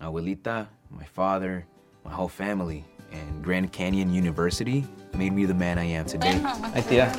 Abuelita, 0.00 0.66
my 0.90 1.04
father, 1.04 1.66
my 2.04 2.10
whole 2.10 2.28
family, 2.28 2.84
and 3.12 3.44
Grand 3.44 3.72
Canyon 3.72 4.12
University 4.12 4.84
made 5.14 5.32
me 5.32 5.46
the 5.46 5.54
man 5.54 5.78
I 5.78 5.84
am 5.84 6.04
today. 6.04 6.36
Hi, 6.42 6.80
Tia. 6.80 7.12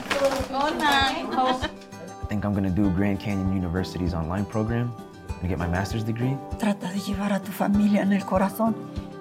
I 0.51 2.27
think 2.27 2.43
I'm 2.43 2.53
gonna 2.53 2.69
do 2.69 2.89
Grand 2.91 3.19
Canyon 3.19 3.55
University's 3.55 4.13
online 4.13 4.45
program 4.45 4.91
and 5.39 5.47
get 5.47 5.57
my 5.57 5.67
master's 5.67 6.03
degree. 6.03 6.35
Trata 6.59 6.91
de 6.91 6.99
llevar 6.99 7.31
a 7.31 7.39
tu 7.39 7.51
familia 7.51 8.01
en 8.01 8.11
el 8.11 8.25
corazón 8.25 8.75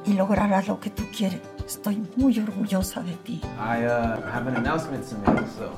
y 0.04 0.14
lograrás 0.14 0.66
lo 0.66 0.80
que 0.80 0.90
tú 0.90 1.04
quieres. 1.16 1.40
Estoy 1.64 2.02
muy 2.16 2.38
orgullosa 2.40 3.02
de 3.02 3.14
ti. 3.24 3.40
I 3.58 3.84
uh, 3.84 4.20
have 4.32 4.48
an 4.48 4.56
announcement 4.56 5.08
to 5.08 5.16
make, 5.30 5.46
so 5.56 5.70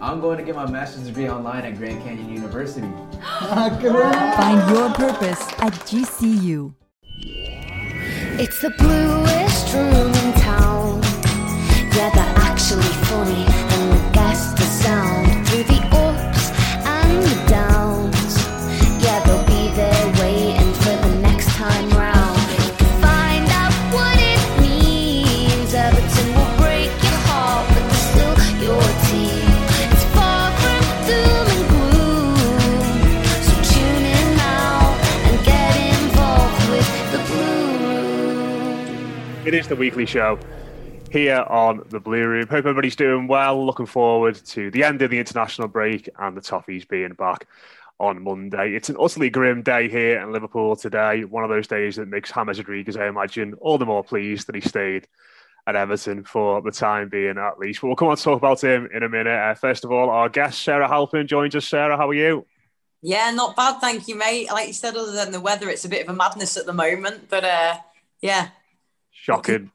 I'm 0.00 0.20
going 0.20 0.38
to 0.38 0.44
get 0.44 0.56
my 0.56 0.68
master's 0.68 1.06
degree 1.06 1.28
online 1.28 1.64
at 1.64 1.76
Grand 1.76 2.02
Canyon 2.02 2.28
University. 2.28 2.88
Find 3.20 4.70
your 4.70 4.90
purpose 4.94 5.42
at 5.58 5.72
GCU. 5.86 6.74
It's 8.44 8.58
the 8.58 8.70
bluest 8.70 9.72
room 9.72 10.12
in 10.12 10.32
town. 10.32 11.00
Yeah, 11.94 12.10
they're 12.10 12.34
actually 12.42 12.92
funny, 13.06 13.46
It 39.52 39.58
is 39.58 39.68
the 39.68 39.76
weekly 39.76 40.06
show 40.06 40.38
here 41.10 41.44
on 41.46 41.82
the 41.90 42.00
Blue 42.00 42.26
Room. 42.26 42.46
Hope 42.48 42.60
everybody's 42.60 42.96
doing 42.96 43.26
well. 43.26 43.66
Looking 43.66 43.84
forward 43.84 44.36
to 44.46 44.70
the 44.70 44.82
end 44.82 45.02
of 45.02 45.10
the 45.10 45.18
international 45.18 45.68
break 45.68 46.08
and 46.18 46.34
the 46.34 46.40
Toffees 46.40 46.88
being 46.88 47.12
back 47.12 47.46
on 48.00 48.22
Monday. 48.22 48.74
It's 48.74 48.88
an 48.88 48.96
utterly 48.98 49.28
grim 49.28 49.60
day 49.60 49.90
here 49.90 50.22
in 50.22 50.32
Liverpool 50.32 50.74
today. 50.74 51.24
One 51.24 51.44
of 51.44 51.50
those 51.50 51.66
days 51.66 51.96
that 51.96 52.08
makes 52.08 52.32
James 52.32 52.56
Rodriguez, 52.56 52.96
I 52.96 53.08
imagine, 53.08 53.52
all 53.60 53.76
the 53.76 53.84
more 53.84 54.02
pleased 54.02 54.46
that 54.46 54.54
he 54.54 54.62
stayed 54.62 55.06
at 55.66 55.76
Everton 55.76 56.24
for 56.24 56.62
the 56.62 56.70
time 56.70 57.10
being, 57.10 57.36
at 57.36 57.58
least. 57.58 57.82
But 57.82 57.88
we'll 57.88 57.96
come 57.96 58.08
on 58.08 58.16
to 58.16 58.22
talk 58.22 58.38
about 58.38 58.64
him 58.64 58.88
in 58.94 59.02
a 59.02 59.08
minute. 59.10 59.38
Uh, 59.38 59.52
first 59.52 59.84
of 59.84 59.92
all, 59.92 60.08
our 60.08 60.30
guest, 60.30 60.62
Sarah 60.62 60.88
Halpin, 60.88 61.26
joins 61.26 61.54
us. 61.54 61.68
Sarah, 61.68 61.98
how 61.98 62.08
are 62.08 62.14
you? 62.14 62.46
Yeah, 63.02 63.30
not 63.32 63.54
bad, 63.54 63.82
thank 63.82 64.08
you, 64.08 64.14
mate. 64.14 64.50
Like 64.50 64.68
you 64.68 64.72
said, 64.72 64.96
other 64.96 65.12
than 65.12 65.30
the 65.30 65.42
weather, 65.42 65.68
it's 65.68 65.84
a 65.84 65.90
bit 65.90 66.00
of 66.00 66.08
a 66.08 66.16
madness 66.16 66.56
at 66.56 66.64
the 66.64 66.72
moment, 66.72 67.28
but 67.28 67.44
uh, 67.44 67.76
yeah, 68.22 68.48
Shocking. 69.22 69.70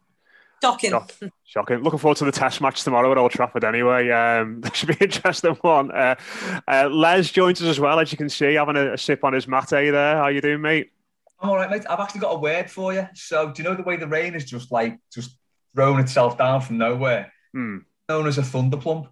shocking. 0.61 0.89
Shock- 0.89 1.13
Shocking. 1.45 1.77
Looking 1.81 1.99
forward 1.99 2.17
to 2.17 2.25
the 2.25 2.33
test 2.33 2.59
match 2.59 2.83
tomorrow 2.83 3.09
at 3.13 3.17
Old 3.17 3.31
Trafford 3.31 3.63
anyway. 3.63 4.09
Um, 4.09 4.59
that 4.61 4.75
should 4.75 4.89
be 4.89 4.95
an 4.95 5.03
interesting 5.03 5.55
one. 5.61 5.89
Uh, 5.89 6.15
uh, 6.67 6.89
Les 6.91 7.31
joins 7.31 7.61
us 7.61 7.67
as 7.69 7.79
well, 7.79 7.97
as 8.01 8.11
you 8.11 8.17
can 8.17 8.27
see, 8.27 8.55
having 8.55 8.75
a, 8.75 8.93
a 8.93 8.97
sip 8.97 9.23
on 9.23 9.31
his 9.31 9.47
mate 9.47 9.69
there. 9.69 10.17
How 10.17 10.27
you 10.27 10.41
doing, 10.41 10.61
mate? 10.61 10.91
I'm 11.39 11.49
all 11.49 11.55
right, 11.55 11.69
mate. 11.69 11.85
I've 11.89 12.01
actually 12.01 12.19
got 12.19 12.35
a 12.35 12.39
word 12.39 12.69
for 12.69 12.93
you. 12.93 13.07
So, 13.13 13.51
do 13.51 13.63
you 13.63 13.69
know 13.69 13.75
the 13.75 13.83
way 13.83 13.95
the 13.95 14.07
rain 14.07 14.35
is 14.35 14.43
just 14.43 14.69
like 14.69 14.99
just 15.13 15.37
thrown 15.73 16.01
itself 16.01 16.37
down 16.37 16.59
from 16.59 16.77
nowhere? 16.77 17.31
Hmm. 17.53 17.77
Known 18.09 18.27
as 18.27 18.37
a 18.37 18.41
thunderplump. 18.41 19.07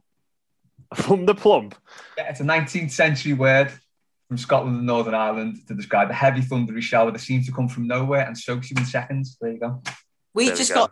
Thunderplump? 0.96 1.74
Yeah, 2.18 2.30
it's 2.30 2.42
a 2.42 2.44
19th 2.44 2.92
century 2.92 3.32
word 3.32 3.72
from 4.28 4.38
Scotland 4.38 4.76
and 4.76 4.86
Northern 4.86 5.14
Ireland 5.14 5.60
to 5.70 5.74
describe 5.74 6.10
a 6.10 6.14
heavy 6.14 6.42
thundery 6.42 6.82
shower 6.82 7.12
that 7.12 7.20
seems 7.20 7.46
to 7.46 7.54
come 7.54 7.70
from 7.70 7.88
nowhere 7.88 8.26
and 8.28 8.38
soaks 8.38 8.70
you 8.72 8.76
in 8.78 8.86
seconds. 8.86 9.38
There 9.40 9.52
you 9.54 9.60
go. 9.60 9.82
We 10.36 10.46
There 10.46 10.54
we 10.54 10.58
just 10.58 10.74
go. 10.74 10.82
got 10.82 10.92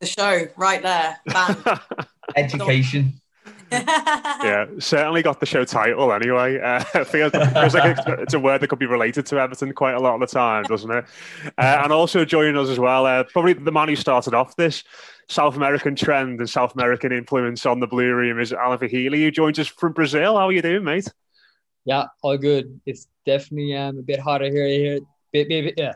the 0.00 0.06
show 0.06 0.46
right 0.56 0.82
there. 0.82 1.18
Bam. 1.26 1.62
Education. 2.36 3.20
yeah, 3.70 4.64
certainly 4.78 5.22
got 5.22 5.40
the 5.40 5.46
show 5.46 5.62
title 5.62 6.10
anyway. 6.10 6.58
Uh, 6.58 6.80
feels, 7.04 7.32
feels 7.32 7.74
like 7.74 7.98
it's, 7.98 8.00
it's 8.06 8.34
a 8.34 8.40
word 8.40 8.62
that 8.62 8.68
could 8.68 8.78
be 8.78 8.86
related 8.86 9.26
to 9.26 9.38
Everton 9.38 9.72
quite 9.74 9.92
a 9.94 10.00
lot 10.00 10.14
of 10.14 10.20
the 10.20 10.26
time, 10.26 10.62
doesn't 10.64 10.90
it? 10.90 11.04
Uh, 11.58 11.80
and 11.84 11.92
also 11.92 12.24
joining 12.24 12.56
us 12.56 12.70
as 12.70 12.78
well, 12.78 13.04
uh, 13.04 13.24
probably 13.24 13.52
the 13.52 13.70
man 13.70 13.88
who 13.88 13.96
started 13.96 14.32
off 14.32 14.56
this 14.56 14.84
South 15.28 15.54
American 15.54 15.94
trend 15.94 16.40
and 16.40 16.48
South 16.48 16.74
American 16.74 17.12
influence 17.12 17.66
on 17.66 17.80
the 17.80 17.86
Blue 17.86 18.14
Room 18.14 18.40
is 18.40 18.54
Alan 18.54 18.78
Fahili, 18.78 19.18
who 19.18 19.30
joins 19.30 19.58
us 19.58 19.66
from 19.66 19.92
Brazil. 19.92 20.38
How 20.38 20.48
are 20.48 20.52
you 20.52 20.62
doing, 20.62 20.84
mate? 20.84 21.08
Yeah, 21.84 22.06
all 22.22 22.38
good. 22.38 22.80
It's 22.86 23.06
definitely 23.26 23.76
um 23.76 23.98
a 23.98 24.02
bit 24.02 24.18
hotter 24.18 24.46
here. 24.46 24.66
Here, 24.66 25.00
bit, 25.32 25.48
bit, 25.48 25.64
bit- 25.64 25.74
yeah. 25.76 25.92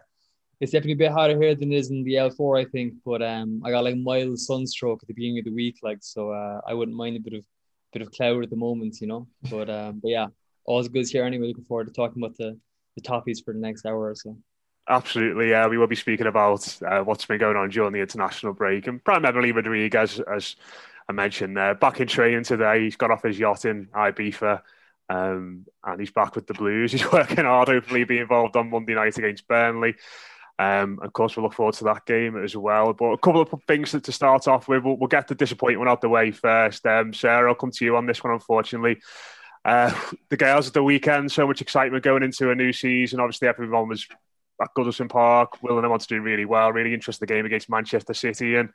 It's 0.62 0.71
definitely 0.71 0.93
a 0.93 1.09
bit 1.09 1.11
hotter 1.11 1.43
here 1.43 1.56
than 1.56 1.73
it 1.73 1.77
is 1.77 1.91
in 1.91 2.05
the 2.05 2.15
L4, 2.15 2.61
I 2.61 2.71
think. 2.71 2.95
But 3.05 3.21
um, 3.21 3.61
I 3.65 3.73
got 3.73 3.83
like 3.83 3.97
mild 3.97 4.39
sunstroke 4.39 5.03
at 5.03 5.09
the 5.09 5.12
beginning 5.12 5.41
of 5.41 5.45
the 5.45 5.50
week, 5.50 5.78
like 5.83 5.99
so. 6.03 6.31
Uh, 6.31 6.61
I 6.65 6.73
wouldn't 6.73 6.97
mind 6.97 7.17
a 7.17 7.21
bit 7.21 7.33
of 7.33 7.45
bit 7.93 8.00
of 8.00 8.12
cloud 8.12 8.45
at 8.45 8.50
the 8.50 8.55
moment, 8.55 9.00
you 9.00 9.09
know. 9.09 9.27
But 9.50 9.69
um, 9.69 9.99
but 10.00 10.09
yeah, 10.09 10.28
all's 10.65 10.87
good 10.87 11.09
here 11.09 11.25
anyway. 11.25 11.49
Looking 11.49 11.65
forward 11.65 11.89
to 11.89 11.93
talking 11.93 12.23
about 12.23 12.37
the 12.37 12.56
the 12.95 13.00
topics 13.00 13.41
for 13.41 13.53
the 13.53 13.59
next 13.59 13.84
hour 13.84 14.09
or 14.09 14.15
so. 14.15 14.39
Absolutely, 14.89 15.50
yeah. 15.50 15.67
We 15.67 15.78
will 15.78 15.89
be 15.89 15.97
speaking 15.97 16.29
about 16.29 16.81
uh, 16.87 17.00
what's 17.00 17.25
been 17.25 17.41
going 17.41 17.56
on 17.56 17.69
during 17.70 17.93
the 17.93 18.00
international 18.00 18.53
break, 18.53 18.87
and 18.87 19.03
primarily 19.03 19.50
Rodriguez, 19.50 20.20
as 20.20 20.55
I 21.09 21.12
mentioned, 21.12 21.59
uh, 21.59 21.75
back 21.75 21.99
in 21.99 22.06
training 22.06 22.44
today. 22.44 22.85
He's 22.85 22.94
got 22.94 23.11
off 23.11 23.25
his 23.25 23.37
yacht 23.37 23.64
in 23.64 23.87
Ibiza, 23.87 24.62
um, 25.09 25.67
and 25.82 25.99
he's 25.99 26.12
back 26.12 26.37
with 26.37 26.47
the 26.47 26.55
Blues. 26.55 26.93
He's 26.93 27.11
working 27.11 27.47
hard. 27.47 27.67
Hopefully, 27.67 28.05
be 28.05 28.19
involved 28.19 28.55
on 28.55 28.70
Monday 28.70 28.94
night 28.94 29.19
against 29.19 29.49
Burnley. 29.49 29.97
Um, 30.62 31.00
of 31.03 31.12
course, 31.12 31.37
we'll 31.37 31.44
look 31.44 31.55
forward 31.55 31.75
to 31.76 31.85
that 31.85 32.06
game 32.06 32.43
as 32.43 32.56
well. 32.56 32.93
But 32.93 33.06
a 33.06 33.19
couple 33.19 33.41
of 33.41 33.53
things 33.67 33.91
to, 33.93 34.00
to 34.00 34.12
start 34.12 34.47
off 34.47 34.69
with. 34.69 34.85
We'll, 34.85 34.97
we'll 34.97 35.09
get 35.09 35.29
the 35.29 35.35
disappointment 35.35 35.88
out 35.88 36.00
the 36.00 36.09
way 36.09 36.31
first. 36.31 36.87
Um, 36.87 37.12
Sarah, 37.12 37.50
I'll 37.50 37.56
come 37.56 37.70
to 37.73 37.85
you 37.85 37.97
on 37.97 38.06
this 38.06 38.23
one, 38.23 38.32
unfortunately. 38.32 39.00
Uh, 39.64 39.93
the 40.29 40.37
girls 40.37 40.69
at 40.69 40.75
the 40.75 40.82
weekend, 40.82 41.32
so 41.32 41.47
much 41.47 41.61
excitement 41.61 42.05
going 42.05 42.23
into 42.23 42.50
a 42.50 42.55
new 42.55 42.73
season. 42.73 43.20
Obviously, 43.20 43.49
everyone 43.49 43.88
was 43.88 44.06
at 44.61 44.69
Goodison 44.76 45.09
Park, 45.09 45.62
willing 45.62 45.82
them 45.82 45.93
on 45.93 45.99
to 45.99 46.06
do 46.06 46.20
really 46.20 46.44
well. 46.44 46.73
Really 46.73 46.94
interesting 46.94 47.26
the 47.26 47.35
game 47.35 47.47
against 47.47 47.70
Manchester 47.70 48.14
City. 48.14 48.56
And, 48.56 48.70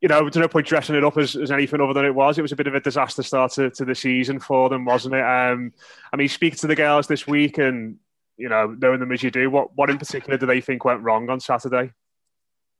you 0.00 0.08
know, 0.08 0.20
there's 0.20 0.36
no 0.36 0.48
point 0.48 0.66
dressing 0.66 0.94
it 0.94 1.04
up 1.04 1.16
as, 1.16 1.34
as 1.34 1.50
anything 1.50 1.80
other 1.80 1.94
than 1.94 2.04
it 2.04 2.14
was. 2.14 2.38
It 2.38 2.42
was 2.42 2.52
a 2.52 2.56
bit 2.56 2.68
of 2.68 2.74
a 2.74 2.80
disaster 2.80 3.22
start 3.22 3.52
to, 3.52 3.70
to 3.70 3.84
the 3.84 3.94
season 3.94 4.38
for 4.38 4.68
them, 4.68 4.84
wasn't 4.84 5.14
it? 5.14 5.24
Um, 5.24 5.72
I 6.12 6.16
mean, 6.16 6.28
speak 6.28 6.56
to 6.58 6.66
the 6.66 6.76
girls 6.76 7.08
this 7.08 7.26
week 7.26 7.58
and 7.58 7.96
you 8.36 8.48
know, 8.48 8.76
knowing 8.78 9.00
them 9.00 9.12
as 9.12 9.22
you 9.22 9.30
do, 9.30 9.50
what 9.50 9.76
what 9.76 9.90
in 9.90 9.98
particular 9.98 10.38
do 10.38 10.46
they 10.46 10.60
think 10.60 10.84
went 10.84 11.02
wrong 11.02 11.28
on 11.30 11.40
Saturday? 11.40 11.92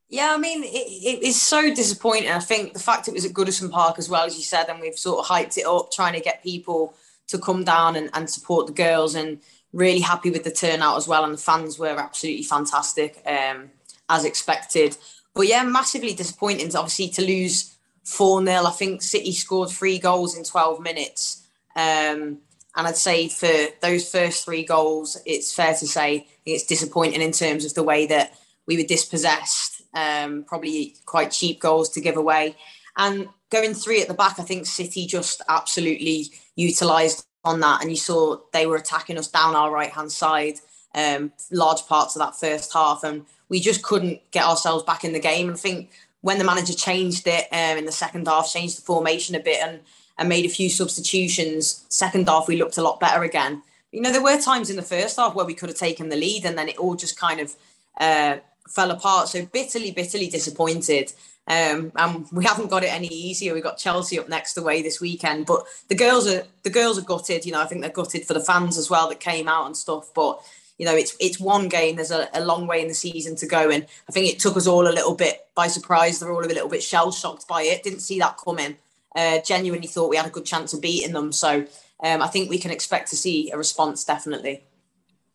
Yeah, 0.09 0.33
I 0.33 0.39
mean, 0.39 0.63
it, 0.63 0.67
it 0.67 1.23
is 1.25 1.41
so 1.41 1.75
disappointing. 1.75 2.31
I 2.31 2.39
think 2.39 2.75
the 2.75 2.79
fact 2.79 3.09
it 3.09 3.15
was 3.15 3.25
at 3.25 3.33
Goodison 3.33 3.71
Park 3.71 3.99
as 3.99 4.09
well, 4.09 4.25
as 4.25 4.37
you 4.37 4.45
said, 4.45 4.69
and 4.69 4.81
we've 4.81 4.97
sort 4.97 5.19
of 5.19 5.27
hyped 5.27 5.59
it 5.59 5.67
up, 5.67 5.91
trying 5.91 6.13
to 6.13 6.21
get 6.21 6.45
people 6.45 6.95
to 7.27 7.39
come 7.39 7.65
down 7.65 7.97
and, 7.97 8.09
and 8.15 8.31
support 8.31 8.69
the 8.69 8.73
girls, 8.73 9.17
and 9.17 9.41
really 9.73 10.01
happy 10.01 10.31
with 10.31 10.45
the 10.45 10.53
turnout 10.53 10.97
as 10.97 11.09
well. 11.09 11.25
And 11.25 11.35
the 11.35 11.39
fans 11.39 11.79
were 11.79 11.89
absolutely 11.89 12.45
fantastic, 12.45 13.21
um, 13.27 13.71
as 14.09 14.25
expected. 14.25 14.97
But 15.35 15.49
yeah, 15.49 15.65
massively 15.65 16.15
disappointing, 16.15 16.69
to, 16.71 16.79
obviously, 16.79 17.09
to 17.09 17.23
lose 17.23 17.77
4 18.05 18.45
0. 18.45 18.65
I 18.65 18.71
think 18.71 19.03
City 19.03 19.33
scored 19.33 19.71
three 19.71 19.99
goals 19.99 20.37
in 20.37 20.45
12 20.45 20.81
minutes. 20.81 21.47
Um, 21.75 22.39
and 22.77 22.87
I'd 22.87 22.97
say 22.97 23.29
for 23.29 23.51
those 23.81 24.09
first 24.11 24.45
three 24.45 24.65
goals, 24.65 25.17
it's 25.25 25.53
fair 25.53 25.75
to 25.75 25.87
say 25.87 26.29
it's 26.45 26.65
disappointing 26.65 27.23
in 27.23 27.33
terms 27.33 27.65
of 27.65 27.75
the 27.75 27.83
way 27.83 28.07
that 28.07 28.35
we 28.67 28.77
were 28.77 28.87
dispossessed 28.87 29.77
um, 29.95 30.45
probably 30.45 30.95
quite 31.07 31.31
cheap 31.31 31.59
goals 31.59 31.89
to 31.91 32.01
give 32.01 32.17
away. 32.17 32.55
And 32.97 33.29
going 33.51 33.75
three 33.75 34.03
at 34.03 34.09
the 34.09 34.15
back, 34.15 34.39
I 34.39 34.43
think 34.43 34.67
City 34.67 35.07
just 35.07 35.43
absolutely 35.49 36.27
utilised 36.55 37.27
on 37.45 37.61
that. 37.61 37.81
And 37.81 37.91
you 37.91 37.97
saw 37.97 38.39
they 38.53 38.67
were 38.67 38.77
attacking 38.77 39.19
us 39.19 39.29
down 39.29 39.57
our 39.57 39.71
right 39.71 39.91
hand 39.91 40.13
side, 40.13 40.57
um, 40.95 41.33
large 41.51 41.87
parts 41.87 42.15
of 42.15 42.21
that 42.21 42.37
first 42.37 42.73
half. 42.73 43.05
And 43.05 43.25
we 43.49 43.59
just 43.59 43.83
couldn't 43.83 44.21
get 44.31 44.45
ourselves 44.45 44.85
back 44.85 45.05
in 45.05 45.13
the 45.13 45.21
game. 45.21 45.49
And 45.49 45.57
I 45.57 45.61
think 45.61 45.93
when 46.21 46.39
the 46.39 46.45
manager 46.45 46.75
changed 46.75 47.27
it 47.27 47.47
um, 47.53 47.79
in 47.79 47.87
the 47.87 47.93
second 47.93 48.27
half, 48.27 48.53
changed 48.53 48.79
the 48.79 48.83
formation 48.83 49.35
a 49.35 49.41
bit 49.41 49.63
and, 49.63 49.81
and 50.19 50.29
made 50.29 50.45
a 50.45 50.51
few 50.51 50.69
substitutions, 50.69 51.85
second 51.89 52.29
half, 52.29 52.49
we 52.49 52.57
looked 52.57 52.79
a 52.79 52.83
lot 52.83 53.01
better 53.01 53.23
again. 53.23 53.63
You 53.93 54.01
know, 54.01 54.13
there 54.13 54.23
were 54.23 54.41
times 54.41 54.71
in 54.71 54.77
the 54.77 54.83
first 54.83 55.17
half 55.17 55.35
where 55.35 55.47
we 55.47 55.55
could 55.55 55.69
have 55.69 55.79
taken 55.79 56.09
the 56.09 56.17
lead 56.17 56.45
and 56.45 56.57
then 56.57 56.69
it 56.69 56.79
all 56.79 56.95
just 56.95 57.19
kind 57.19 57.41
of 57.41 57.55
uh, 58.01 58.37
fell 58.69 58.91
apart. 58.91 59.29
So 59.29 59.45
bitterly, 59.47 59.91
bitterly 59.91 60.29
disappointed. 60.29 61.13
Um, 61.49 61.93
and 61.95 62.27
we 62.33 62.45
haven't 62.45 62.71
got 62.71 62.83
it 62.83 62.93
any 62.93 63.07
easier. 63.07 63.55
We've 63.55 63.63
got 63.63 63.79
Chelsea 63.79 64.19
up 64.19 64.29
next 64.29 64.59
away 64.59 64.83
this 64.83 65.01
weekend, 65.01 65.47
but 65.47 65.65
the 65.89 65.95
girls 65.95 66.27
are 66.27 66.43
the 66.65 66.71
girls 66.71 66.99
are 66.99 67.03
gutted. 67.03 67.47
You 67.47 67.53
know, 67.53 67.61
I 67.61 67.67
think 67.67 67.83
they're 67.83 67.91
gutted 67.91 68.27
for 68.27 68.35
the 68.35 68.41
fans 68.41 68.77
as 68.77 68.91
well 68.91 69.09
that 69.09 69.21
came 69.21 69.47
out 69.47 69.67
and 69.67 69.77
stuff. 69.77 70.13
But 70.13 70.41
you 70.77 70.85
know, 70.85 70.95
it's 70.95 71.17
it's 71.21 71.39
one 71.39 71.69
game. 71.69 71.97
There's 71.97 72.11
a, 72.11 72.29
a 72.35 72.45
long 72.45 72.67
way 72.67 72.83
in 72.83 72.89
the 72.89 72.95
season 72.95 73.37
to 73.37 73.47
go, 73.47 73.71
and 73.71 73.87
I 74.09 74.13
think 74.13 74.29
it 74.29 74.41
took 74.41 74.57
us 74.57 74.67
all 74.67 74.89
a 74.89 74.91
little 74.91 75.15
bit 75.15 75.47
by 75.55 75.69
surprise. 75.69 76.19
They're 76.19 76.33
all 76.33 76.45
a 76.45 76.47
little 76.47 76.69
bit 76.69 76.83
shell 76.83 77.13
shocked 77.13 77.47
by 77.47 77.63
it. 77.63 77.85
Didn't 77.85 78.01
see 78.01 78.19
that 78.19 78.39
coming. 78.45 78.77
Uh, 79.17 79.41
genuinely 79.41 79.89
thought 79.89 80.11
we 80.11 80.17
had 80.17 80.27
a 80.27 80.31
good 80.31 80.45
chance 80.45 80.75
of 80.75 80.83
beating 80.83 81.15
them. 81.15 81.33
So 81.33 81.65
um, 82.05 82.23
I 82.23 82.27
think 82.27 82.51
we 82.51 82.59
can 82.59 82.71
expect 82.71 83.09
to 83.11 83.17
see 83.17 83.51
a 83.51 83.57
response 83.57 84.05
definitely. 84.05 84.65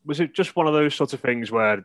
Was 0.04 0.20
it 0.20 0.34
just 0.34 0.54
one 0.54 0.68
of 0.68 0.72
those 0.72 0.94
sorts 0.94 1.12
of 1.12 1.20
things 1.20 1.50
where 1.50 1.84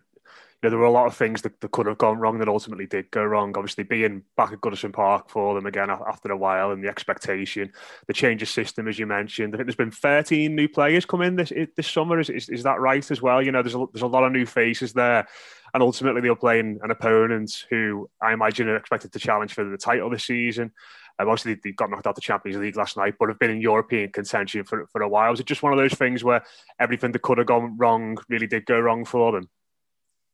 you 0.62 0.68
know, 0.68 0.70
there 0.72 0.80
were 0.80 0.86
a 0.86 0.92
lot 0.92 1.06
of 1.06 1.16
things 1.16 1.44
that, 1.44 1.60
that 1.62 1.72
could 1.72 1.86
have 1.86 2.00
gone 2.00 2.18
wrong 2.18 2.40
that 2.40 2.48
ultimately 2.48 2.88
did 2.88 3.12
go 3.12 3.24
wrong. 3.24 3.56
Obviously, 3.56 3.84
being 3.84 4.24
back 4.36 4.52
at 4.52 4.62
Goodison 4.62 4.92
Park 4.92 5.30
for 5.30 5.54
them 5.54 5.68
again 5.68 5.92
after 5.92 6.32
a 6.32 6.38
while 6.38 6.72
and 6.72 6.84
the 6.84 6.88
expectation, 6.88 7.72
the 8.08 8.14
change 8.14 8.42
of 8.42 8.50
system, 8.50 8.88
as 8.88 8.98
you 8.98 9.06
mentioned. 9.06 9.54
I 9.54 9.58
think 9.58 9.68
there's 9.68 9.76
been 9.76 9.92
13 9.92 10.56
new 10.56 10.68
players 10.68 11.06
come 11.06 11.22
in 11.22 11.36
this 11.36 11.54
this 11.76 11.88
summer. 11.88 12.20
Is, 12.20 12.32
is, 12.32 12.50
is 12.50 12.64
that 12.64 12.80
right 12.80 13.10
as 13.12 13.22
well? 13.22 13.40
You 13.42 13.52
know, 13.52 13.62
there's 13.62 13.76
a, 13.76 13.86
there's 13.94 14.02
a 14.02 14.08
lot 14.08 14.24
of 14.24 14.32
new 14.32 14.48
faces 14.48 14.94
there. 14.94 15.28
And 15.76 15.84
ultimately, 15.84 16.22
they're 16.22 16.36
playing 16.36 16.80
an 16.82 16.90
opponent 16.90 17.66
who 17.70 18.10
I 18.20 18.34
imagine 18.34 18.68
are 18.68 18.78
expected 18.78 19.12
to 19.14 19.20
challenge 19.20 19.54
for 19.54 19.64
the 19.64 19.78
title 19.78 20.10
this 20.10 20.26
season. 20.26 20.72
Um, 21.20 21.30
obviously, 21.30 21.56
they 21.56 21.72
got 21.72 21.90
knocked 21.90 22.08
out 22.08 22.16
the 22.16 22.22
Champions 22.22 22.58
League 22.60 22.78
last 22.78 22.98
night, 22.98 23.16
but 23.20 23.30
have 23.30 23.40
been 23.40 23.50
in 23.52 23.62
European 23.62 24.12
contention 24.12 24.64
for, 24.64 24.88
for 24.88 25.02
a 25.02 25.10
while. 25.10 25.32
Was 25.32 25.40
it 25.40 25.48
just 25.48 25.64
one 25.64 25.74
of 25.74 25.80
those 25.80 25.94
things 25.94 26.24
where 26.24 26.44
everything 26.80 27.12
that 27.12 27.22
could 27.22 27.38
have 27.40 27.48
gone 27.48 27.78
wrong 27.78 28.18
really 28.30 28.48
did 28.48 28.66
go 28.66 28.80
wrong 28.80 29.06
for 29.06 29.32
them? 29.32 29.50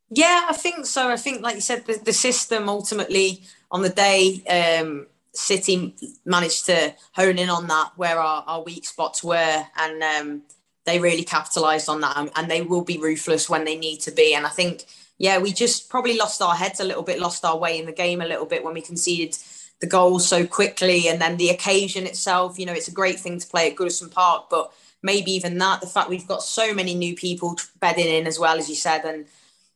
Yeah, 0.09 0.45
I 0.49 0.53
think 0.53 0.85
so. 0.85 1.09
I 1.09 1.17
think, 1.17 1.41
like 1.41 1.55
you 1.55 1.61
said, 1.61 1.85
the, 1.85 1.99
the 2.03 2.13
system 2.13 2.69
ultimately 2.69 3.43
on 3.71 3.81
the 3.81 3.89
day, 3.89 4.43
um, 4.81 5.07
City 5.33 5.95
managed 6.25 6.67
to 6.67 6.93
hone 7.13 7.39
in 7.39 7.49
on 7.49 7.65
that 7.67 7.93
where 7.95 8.19
our, 8.19 8.43
our 8.45 8.61
weak 8.61 8.85
spots 8.85 9.23
were, 9.23 9.65
and 9.75 10.03
um, 10.03 10.43
they 10.85 10.99
really 10.99 11.23
capitalised 11.23 11.89
on 11.89 12.01
that. 12.01 12.29
And 12.35 12.51
they 12.51 12.61
will 12.61 12.83
be 12.83 12.99
ruthless 12.99 13.49
when 13.49 13.65
they 13.65 13.75
need 13.75 14.01
to 14.01 14.11
be. 14.11 14.35
And 14.35 14.45
I 14.45 14.49
think, 14.49 14.85
yeah, 15.17 15.39
we 15.39 15.51
just 15.51 15.89
probably 15.89 16.17
lost 16.17 16.41
our 16.41 16.53
heads 16.53 16.79
a 16.79 16.83
little 16.83 17.01
bit, 17.01 17.19
lost 17.19 17.43
our 17.45 17.57
way 17.57 17.79
in 17.79 17.87
the 17.87 17.91
game 17.91 18.21
a 18.21 18.27
little 18.27 18.45
bit 18.45 18.63
when 18.63 18.75
we 18.75 18.81
conceded 18.81 19.35
the 19.81 19.87
goals 19.87 20.27
so 20.27 20.45
quickly. 20.45 21.07
And 21.07 21.21
then 21.21 21.37
the 21.37 21.49
occasion 21.49 22.05
itself, 22.05 22.57
you 22.57 22.65
know, 22.65 22.73
it's 22.73 22.87
a 22.87 22.91
great 22.91 23.19
thing 23.19 23.39
to 23.39 23.47
play 23.47 23.69
at 23.69 23.77
Goodison 23.77 24.11
Park, 24.11 24.45
but 24.49 24.71
maybe 25.01 25.31
even 25.31 25.57
that, 25.57 25.81
the 25.81 25.87
fact 25.87 26.09
we've 26.09 26.27
got 26.27 26.41
so 26.41 26.73
many 26.73 26.95
new 26.95 27.15
people 27.15 27.57
bedding 27.79 28.07
in 28.07 28.25
as 28.25 28.39
well, 28.39 28.57
as 28.57 28.69
you 28.69 28.75
said, 28.75 29.05
and 29.05 29.25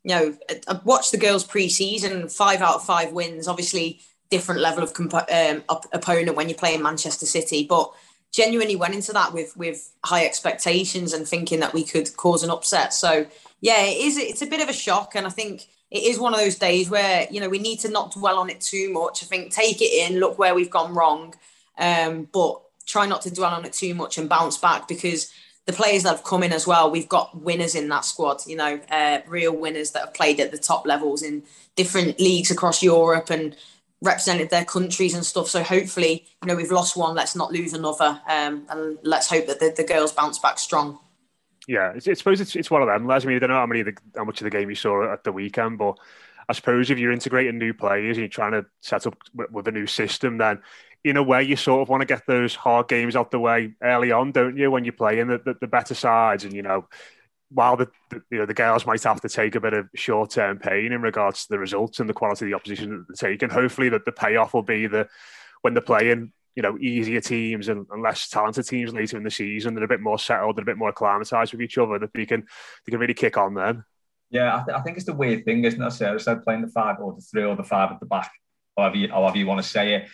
you 0.04 0.16
know, 0.16 0.38
I've 0.70 0.86
watched 0.86 1.12
the 1.12 1.18
girls 1.18 1.44
pre-season, 1.44 2.30
five 2.30 2.62
out 2.62 2.76
of 2.76 2.86
five 2.86 3.12
wins. 3.12 3.48
Obviously, 3.48 4.00
different 4.30 4.62
level 4.62 4.82
of 4.82 4.94
comp- 4.94 5.14
um, 5.14 5.64
op- 5.68 5.86
opponent 5.92 6.38
when 6.38 6.48
you're 6.48 6.58
playing 6.58 6.82
Manchester 6.82 7.26
City, 7.26 7.66
but 7.68 7.92
genuinely 8.32 8.76
went 8.76 8.96
into 8.96 9.12
that 9.14 9.34
with 9.34 9.56
with 9.58 9.92
high 10.06 10.26
expectations 10.26 11.12
and 11.12 11.28
thinking 11.28 11.60
that 11.60 11.74
we 11.74 11.84
could 11.84 12.16
cause 12.16 12.44
an 12.44 12.50
upset. 12.50 12.94
So 12.94 13.26
yeah, 13.60 13.84
it 13.84 13.98
is. 13.98 14.18
It's 14.18 14.42
a 14.42 14.48
bit 14.48 14.62
of 14.62 14.70
a 14.70 14.74
shock, 14.74 15.16
and 15.16 15.28
I 15.28 15.30
think 15.30 15.68
it 15.90 16.04
is 16.04 16.20
one 16.20 16.34
of 16.34 16.40
those 16.40 16.56
days 16.56 16.90
where 16.90 17.28
you 17.32 17.40
know 17.40 17.50
we 17.50 17.60
need 17.60 17.80
to 17.82 17.90
not 17.90 18.14
dwell 18.14 18.38
on 18.38 18.50
it 18.50 18.62
too 18.62 18.92
much. 18.92 19.24
I 19.24 19.26
think 19.26 19.52
take 19.52 19.82
it 19.82 20.12
in, 20.12 20.20
look 20.20 20.38
where 20.38 20.56
we've 20.56 20.70
gone 20.70 20.94
wrong, 20.94 21.34
um, 21.78 22.28
but 22.32 22.62
try 22.86 23.06
not 23.06 23.22
to 23.22 23.34
dwell 23.34 23.54
on 23.54 23.66
it 23.66 23.74
too 23.74 23.94
much 23.94 24.18
and 24.18 24.30
bounce 24.30 24.58
back 24.58 24.88
because 24.88 25.32
the 25.68 25.74
players 25.74 26.04
that 26.04 26.10
have 26.10 26.24
come 26.24 26.44
in 26.44 26.54
as 26.54 26.66
well, 26.66 26.90
we've 26.90 27.10
got 27.10 27.42
winners 27.42 27.76
in 27.76 27.90
that 27.90 28.06
squad, 28.06 28.42
you 28.48 28.56
know, 28.56 28.80
uh, 28.90 29.20
real 29.28 29.54
winners 29.54 29.92
that 29.92 30.00
have 30.00 30.14
played 30.14 30.40
at 30.40 30.52
the 30.52 30.58
top 30.58 30.88
levels 30.88 31.22
in 31.22 31.44
different 31.76 32.20
leagues 32.22 32.50
across 32.50 32.82
Europe 32.82 33.30
and 33.30 33.56
represented 34.02 34.50
their 34.50 34.64
countries 34.64 35.14
and 35.14 35.26
stuff. 35.26 35.50
So 35.50 35.64
hopefully, 35.64 36.26
you 36.42 36.48
know, 36.48 36.56
we've 36.56 36.72
lost 36.72 36.96
one, 36.96 37.16
let's 37.16 37.36
not 37.36 37.52
lose 37.52 37.74
another. 37.74 38.22
Um, 38.30 38.66
and 38.70 38.98
let's 39.04 39.30
hope 39.30 39.48
that 39.48 39.60
the, 39.60 39.74
the 39.76 39.84
girls 39.84 40.14
bounce 40.14 40.40
back 40.40 40.58
strong. 40.58 41.00
Yeah, 41.68 41.94
I 41.96 42.00
suppose 42.00 42.40
it's, 42.40 42.56
it's 42.56 42.72
one 42.72 42.82
of 42.82 42.88
them. 42.88 43.06
Les, 43.06 43.24
I 43.24 43.28
mean, 43.28 43.36
I 43.36 43.40
don't 43.40 43.50
know 43.50 43.58
how, 43.58 43.66
many 43.66 43.82
the, 43.82 43.94
how 44.16 44.24
much 44.24 44.40
of 44.40 44.46
the 44.46 44.50
game 44.50 44.70
you 44.70 44.76
saw 44.76 45.12
at 45.12 45.26
the 45.26 45.34
weekend, 45.34 45.78
but 45.78 45.98
I 46.48 46.54
suppose 46.54 46.90
if 46.90 46.98
you're 46.98 47.12
integrating 47.12 47.58
new 47.58 47.74
players 47.74 48.16
and 48.16 48.24
you're 48.24 48.30
trying 48.30 48.54
to 48.54 48.66
set 48.82 49.06
up 49.06 49.18
with, 49.36 49.52
with 49.52 49.68
a 49.68 49.72
new 49.72 49.86
system, 49.86 50.38
then 50.38 50.62
in 51.04 51.18
a 51.18 51.24
way, 51.24 51.44
you 51.44 51.56
sort 51.56 51.82
of 51.82 51.90
want 51.90 52.02
to 52.02 52.06
get 52.06 52.26
those 52.26 52.56
hard 52.56 52.88
games 52.88 53.16
out 53.16 53.32
the 53.32 53.40
way 53.40 53.74
early 53.84 54.12
on, 54.12 54.32
don't 54.32 54.58
you? 54.58 54.72
When 54.72 54.86
you're 54.86 54.94
playing 54.94 55.28
the, 55.28 55.40
the, 55.40 55.56
the 55.60 55.68
better 55.68 55.94
sides, 55.94 56.44
and 56.44 56.54
you 56.54 56.62
know, 56.62 56.88
while 57.50 57.78
the, 57.78 57.88
the, 58.10 58.22
you 58.32 58.38
know 58.40 58.46
the 58.46 58.54
girls 58.54 58.86
might 58.86 59.04
have 59.04 59.22
to 59.22 59.30
take 59.30 59.56
a 59.56 59.60
bit 59.60 59.74
of 59.74 59.88
short 59.96 60.32
term 60.32 60.60
pain 60.60 60.92
in 60.92 61.02
regards 61.02 61.44
to 61.44 61.50
the 61.50 61.60
results 61.60 62.00
and 62.00 62.10
the 62.10 62.14
quality 62.14 62.46
of 62.46 62.50
the 62.50 62.56
opposition 62.56 62.90
that 62.90 63.06
they 63.08 63.30
take, 63.30 63.42
and 63.42 63.52
hopefully 63.52 63.90
that 63.90 64.06
the 64.06 64.12
payoff 64.12 64.54
will 64.54 64.64
be 64.64 64.88
the 64.88 65.08
when 65.62 65.74
they're 65.74 65.82
playing 65.82 66.32
you 66.58 66.64
know 66.64 66.76
easier 66.80 67.22
teams 67.22 67.68
and, 67.70 67.86
and, 67.92 68.02
less 68.02 68.28
talented 68.28 68.68
teams 68.68 68.92
later 68.92 69.16
in 69.16 69.24
the 69.24 69.30
season, 69.30 69.76
they're 69.76 69.84
a 69.84 69.88
bit 69.88 70.02
more 70.02 70.18
settled, 70.18 70.58
they're 70.58 70.64
a 70.64 70.66
bit 70.66 70.78
more 70.78 70.90
acclimatized 70.90 71.54
with 71.54 71.62
each 71.62 71.78
other, 71.78 72.00
that 72.00 72.12
they 72.16 72.26
can 72.26 72.42
they 72.86 72.90
can 72.90 73.00
really 73.00 73.14
kick 73.14 73.38
on 73.38 73.54
then. 73.54 73.84
Yeah, 74.32 74.56
I, 74.56 74.64
th- 74.66 74.78
I 74.78 74.82
think 74.82 74.98
it's 74.98 75.06
the 75.06 75.14
weird 75.14 75.46
thing, 75.46 75.64
isn't 75.64 75.82
it? 75.82 75.92
Sarah 75.92 76.20
said 76.20 76.44
playing 76.44 76.64
the 76.64 76.68
five 76.68 76.98
or 77.00 77.14
the 77.14 77.22
three 77.22 77.44
or 77.44 77.56
the 77.56 77.64
five 77.64 77.92
at 77.92 78.00
the 78.00 78.08
back, 78.08 78.32
however 78.76 78.98
you, 78.98 79.08
however 79.08 79.38
you 79.38 79.46
want 79.46 79.62
to 79.62 79.70
say 79.70 79.94
it 79.94 80.10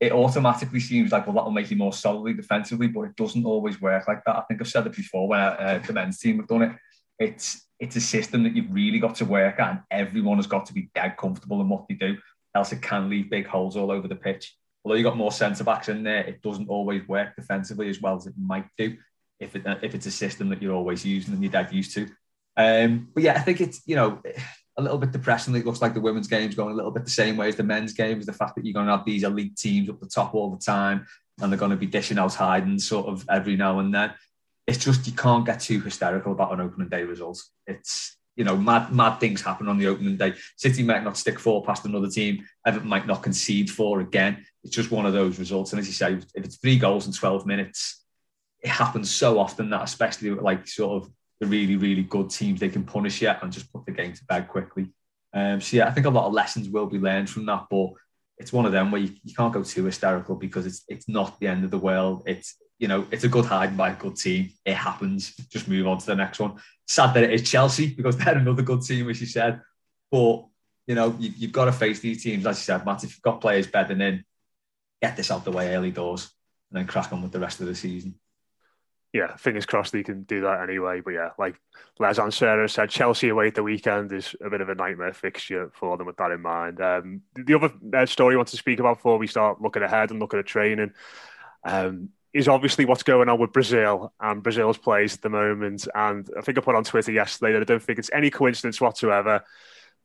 it 0.00 0.12
automatically 0.12 0.80
seems 0.80 1.12
like 1.12 1.26
well 1.26 1.36
that'll 1.36 1.50
make 1.50 1.70
you 1.70 1.76
more 1.76 1.92
solidly 1.92 2.32
defensively, 2.32 2.88
but 2.88 3.02
it 3.02 3.16
doesn't 3.16 3.44
always 3.44 3.80
work 3.80 4.08
like 4.08 4.24
that. 4.24 4.36
I 4.36 4.42
think 4.42 4.60
I've 4.60 4.68
said 4.68 4.86
it 4.86 4.96
before 4.96 5.28
when 5.28 5.38
uh, 5.38 5.80
the 5.86 5.92
men's 5.92 6.18
team 6.18 6.38
have 6.38 6.48
done 6.48 6.62
it. 6.62 6.72
It's 7.18 7.66
it's 7.78 7.96
a 7.96 8.00
system 8.00 8.42
that 8.42 8.56
you've 8.56 8.72
really 8.72 8.98
got 8.98 9.14
to 9.16 9.24
work 9.24 9.60
at, 9.60 9.70
and 9.70 9.80
everyone 9.90 10.38
has 10.38 10.46
got 10.46 10.66
to 10.66 10.72
be 10.72 10.90
dead 10.94 11.16
comfortable 11.18 11.60
in 11.60 11.68
what 11.68 11.86
they 11.86 11.94
do, 11.94 12.16
else 12.54 12.72
it 12.72 12.82
can 12.82 13.08
leave 13.08 13.30
big 13.30 13.46
holes 13.46 13.76
all 13.76 13.90
over 13.90 14.08
the 14.08 14.16
pitch. 14.16 14.56
Although 14.84 14.96
you've 14.96 15.04
got 15.04 15.16
more 15.16 15.32
centre 15.32 15.64
backs 15.64 15.88
in 15.88 16.02
there, 16.02 16.24
it 16.24 16.42
doesn't 16.42 16.68
always 16.68 17.06
work 17.06 17.36
defensively 17.36 17.88
as 17.88 18.00
well 18.00 18.16
as 18.16 18.26
it 18.26 18.34
might 18.38 18.66
do 18.78 18.96
if 19.40 19.56
it 19.56 19.62
if 19.82 19.94
it's 19.94 20.06
a 20.06 20.10
system 20.10 20.48
that 20.50 20.62
you're 20.62 20.74
always 20.74 21.04
using 21.04 21.34
and 21.34 21.42
you're 21.42 21.68
used 21.70 21.94
to. 21.94 22.08
Um, 22.56 23.08
but 23.14 23.22
yeah, 23.22 23.34
I 23.34 23.40
think 23.40 23.60
it's 23.60 23.80
you 23.86 23.96
know 23.96 24.20
a 24.76 24.82
little 24.82 24.98
bit 24.98 25.12
depressingly. 25.12 25.60
It 25.60 25.66
looks 25.66 25.82
like 25.82 25.94
the 25.94 26.00
women's 26.00 26.28
game's 26.28 26.54
going 26.54 26.72
a 26.72 26.76
little 26.76 26.90
bit 26.90 27.04
the 27.04 27.10
same 27.10 27.36
way 27.36 27.48
as 27.48 27.56
the 27.56 27.62
men's 27.62 27.92
game. 27.92 28.18
Is 28.18 28.26
the 28.26 28.32
fact 28.32 28.54
that 28.54 28.64
you're 28.64 28.74
going 28.74 28.86
to 28.86 28.96
have 28.96 29.04
these 29.04 29.24
elite 29.24 29.56
teams 29.56 29.88
up 29.88 30.00
the 30.00 30.08
top 30.08 30.34
all 30.34 30.50
the 30.50 30.62
time, 30.62 31.06
and 31.40 31.50
they're 31.50 31.58
going 31.58 31.70
to 31.70 31.76
be 31.76 31.86
dishing 31.86 32.18
out 32.18 32.34
hiding 32.34 32.78
sort 32.78 33.06
of 33.06 33.24
every 33.28 33.56
now 33.56 33.78
and 33.78 33.94
then. 33.94 34.12
It's 34.66 34.84
just 34.84 35.06
you 35.06 35.12
can't 35.12 35.46
get 35.46 35.60
too 35.60 35.80
hysterical 35.80 36.32
about 36.32 36.52
an 36.52 36.60
opening 36.60 36.88
day 36.88 37.04
result. 37.04 37.42
It's 37.66 38.16
you 38.36 38.44
know 38.44 38.56
mad 38.56 38.92
mad 38.92 39.18
things 39.18 39.42
happen 39.42 39.68
on 39.68 39.78
the 39.78 39.88
opening 39.88 40.16
day. 40.16 40.34
City 40.56 40.82
might 40.82 41.04
not 41.04 41.16
stick 41.16 41.38
four 41.38 41.64
past 41.64 41.84
another 41.84 42.08
team. 42.08 42.44
Everton 42.66 42.88
might 42.88 43.06
not 43.06 43.22
concede 43.22 43.70
four 43.70 44.00
again. 44.00 44.44
It's 44.64 44.74
just 44.74 44.90
one 44.90 45.06
of 45.06 45.12
those 45.12 45.38
results. 45.38 45.72
And 45.72 45.80
as 45.80 45.86
you 45.86 45.92
say, 45.92 46.14
if 46.14 46.44
it's 46.44 46.56
three 46.56 46.78
goals 46.78 47.06
in 47.06 47.12
12 47.12 47.46
minutes, 47.46 48.04
it 48.62 48.68
happens 48.68 49.10
so 49.10 49.38
often 49.38 49.70
that 49.70 49.82
especially 49.82 50.30
like 50.30 50.66
sort 50.66 51.02
of 51.02 51.10
the 51.40 51.46
really, 51.46 51.76
really 51.76 52.02
good 52.02 52.30
teams 52.30 52.60
they 52.60 52.68
can 52.68 52.84
punish 52.84 53.22
you 53.22 53.30
and 53.30 53.52
just 53.52 53.72
put 53.72 53.86
the 53.86 53.92
game 53.92 54.12
to 54.12 54.24
bed 54.26 54.48
quickly. 54.48 54.88
Um, 55.32 55.60
so 55.60 55.78
yeah, 55.78 55.88
I 55.88 55.92
think 55.92 56.06
a 56.06 56.10
lot 56.10 56.26
of 56.26 56.32
lessons 56.32 56.68
will 56.68 56.86
be 56.86 56.98
learned 56.98 57.30
from 57.30 57.46
that, 57.46 57.66
but 57.70 57.90
it's 58.36 58.52
one 58.52 58.66
of 58.66 58.72
them 58.72 58.90
where 58.90 59.00
you, 59.00 59.14
you 59.22 59.34
can't 59.34 59.52
go 59.52 59.62
too 59.62 59.84
hysterical 59.84 60.34
because 60.34 60.66
it's 60.66 60.82
it's 60.88 61.08
not 61.08 61.38
the 61.38 61.46
end 61.46 61.64
of 61.64 61.70
the 61.70 61.78
world. 61.78 62.24
It's 62.26 62.56
you 62.78 62.88
know, 62.88 63.06
it's 63.10 63.24
a 63.24 63.28
good 63.28 63.44
hide 63.44 63.76
by 63.76 63.90
a 63.90 63.94
good 63.94 64.16
team. 64.16 64.50
It 64.64 64.74
happens. 64.74 65.36
Just 65.50 65.68
move 65.68 65.86
on 65.86 65.98
to 65.98 66.06
the 66.06 66.16
next 66.16 66.40
one. 66.40 66.54
Sad 66.88 67.14
that 67.14 67.24
it 67.24 67.32
is 67.32 67.48
Chelsea 67.48 67.94
because 67.96 68.16
they're 68.16 68.38
another 68.38 68.62
good 68.62 68.82
team, 68.82 69.08
as 69.08 69.20
you 69.20 69.26
said. 69.26 69.60
But 70.10 70.46
you 70.86 70.94
know, 70.94 71.14
you, 71.20 71.30
have 71.42 71.52
got 71.52 71.66
to 71.66 71.72
face 71.72 72.00
these 72.00 72.22
teams, 72.22 72.46
as 72.46 72.58
you 72.58 72.64
said, 72.64 72.84
Matt. 72.84 73.04
If 73.04 73.10
you've 73.10 73.22
got 73.22 73.40
players 73.40 73.66
bedding 73.66 74.00
in, 74.00 74.24
get 75.02 75.16
this 75.16 75.30
out 75.30 75.44
the 75.44 75.52
way 75.52 75.74
early 75.74 75.90
doors, 75.90 76.30
and 76.70 76.78
then 76.78 76.86
crack 76.86 77.12
on 77.12 77.22
with 77.22 77.32
the 77.32 77.40
rest 77.40 77.60
of 77.60 77.66
the 77.66 77.74
season. 77.74 78.14
Yeah, 79.12 79.34
fingers 79.36 79.66
crossed 79.66 79.92
they 79.92 80.04
can 80.04 80.22
do 80.22 80.42
that 80.42 80.62
anyway. 80.62 81.00
But 81.00 81.14
yeah, 81.14 81.30
like 81.36 81.60
Les 81.98 82.18
and 82.18 82.32
said, 82.32 82.90
Chelsea 82.90 83.28
away 83.28 83.48
at 83.48 83.56
the 83.56 83.62
weekend 83.62 84.12
is 84.12 84.36
a 84.44 84.48
bit 84.48 84.60
of 84.60 84.68
a 84.68 84.74
nightmare 84.76 85.12
fixture 85.12 85.70
for 85.74 85.96
them 85.96 86.06
with 86.06 86.16
that 86.18 86.30
in 86.30 86.40
mind. 86.40 86.80
Um, 86.80 87.22
the 87.34 87.54
other 87.54 87.72
uh, 87.92 88.06
story 88.06 88.34
I 88.34 88.36
want 88.36 88.48
to 88.48 88.56
speak 88.56 88.78
about 88.78 88.98
before 88.98 89.18
we 89.18 89.26
start 89.26 89.60
looking 89.60 89.82
ahead 89.82 90.10
and 90.10 90.20
looking 90.20 90.38
at 90.38 90.46
training 90.46 90.92
um, 91.64 92.10
is 92.32 92.46
obviously 92.46 92.84
what's 92.84 93.02
going 93.02 93.28
on 93.28 93.40
with 93.40 93.52
Brazil 93.52 94.12
and 94.20 94.44
Brazil's 94.44 94.78
plays 94.78 95.14
at 95.14 95.22
the 95.22 95.28
moment. 95.28 95.88
And 95.92 96.28
I 96.38 96.42
think 96.42 96.56
I 96.56 96.60
put 96.60 96.76
on 96.76 96.84
Twitter 96.84 97.10
yesterday 97.10 97.52
that 97.54 97.62
I 97.62 97.64
don't 97.64 97.82
think 97.82 97.98
it's 97.98 98.10
any 98.12 98.30
coincidence 98.30 98.80
whatsoever 98.80 99.44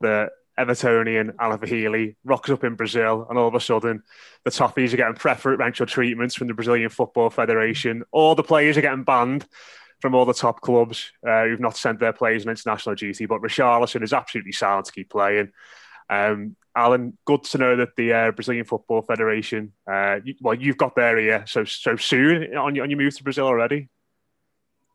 that 0.02 0.32
Evertonian 0.58 1.68
Healy 1.68 2.16
rocks 2.24 2.50
up 2.50 2.64
in 2.64 2.76
Brazil, 2.76 3.28
and 3.30 3.38
all 3.38 3.48
of 3.48 3.56
a 3.56 3.60
sudden, 3.60 4.04
the 4.44 4.52
Toffees 4.52 4.94
are 4.94 4.98
getting 4.98 5.16
preferential 5.16 5.86
treatments 5.86 6.36
from 6.36 6.48
the 6.48 6.54
Brazilian 6.54 6.90
Football 6.90 7.30
Federation. 7.30 8.04
All 8.12 8.36
the 8.36 8.44
players 8.44 8.78
are 8.78 8.82
getting 8.82 9.04
banned 9.04 9.46
from 10.00 10.16
all 10.16 10.26
the 10.26 10.34
top 10.34 10.62
clubs 10.62 11.12
uh, 11.28 11.46
who've 11.46 11.60
not 11.60 11.78
sent 11.78 12.00
their 12.00 12.14
players 12.14 12.46
on 12.46 12.52
international 12.52 12.96
duty. 12.96 13.26
But 13.26 13.42
Richarlison 13.42 14.04
is 14.04 14.14
absolutely 14.14 14.52
sound 14.52 14.86
to 14.86 14.92
keep 14.92 15.10
playing. 15.10 15.52
Um, 16.10 16.56
Alan, 16.76 17.18
good 17.26 17.44
to 17.46 17.58
know 17.58 17.76
that 17.78 17.96
the 17.96 18.14
uh, 18.14 18.32
Brazilian 18.32 18.66
Football 18.66 19.02
Federation, 19.02 19.72
uh, 19.90 20.20
you, 20.24 20.36
well, 20.42 20.54
you've 20.54 20.78
got 20.78 20.96
there 20.96 21.18
here 21.18 21.46
so 21.48 21.64
so 21.64 21.96
soon 21.96 22.56
on 22.56 22.76
your, 22.76 22.84
on 22.84 22.90
your 22.90 23.00
move 23.00 23.16
to 23.16 23.24
Brazil 23.24 23.48
already. 23.48 23.90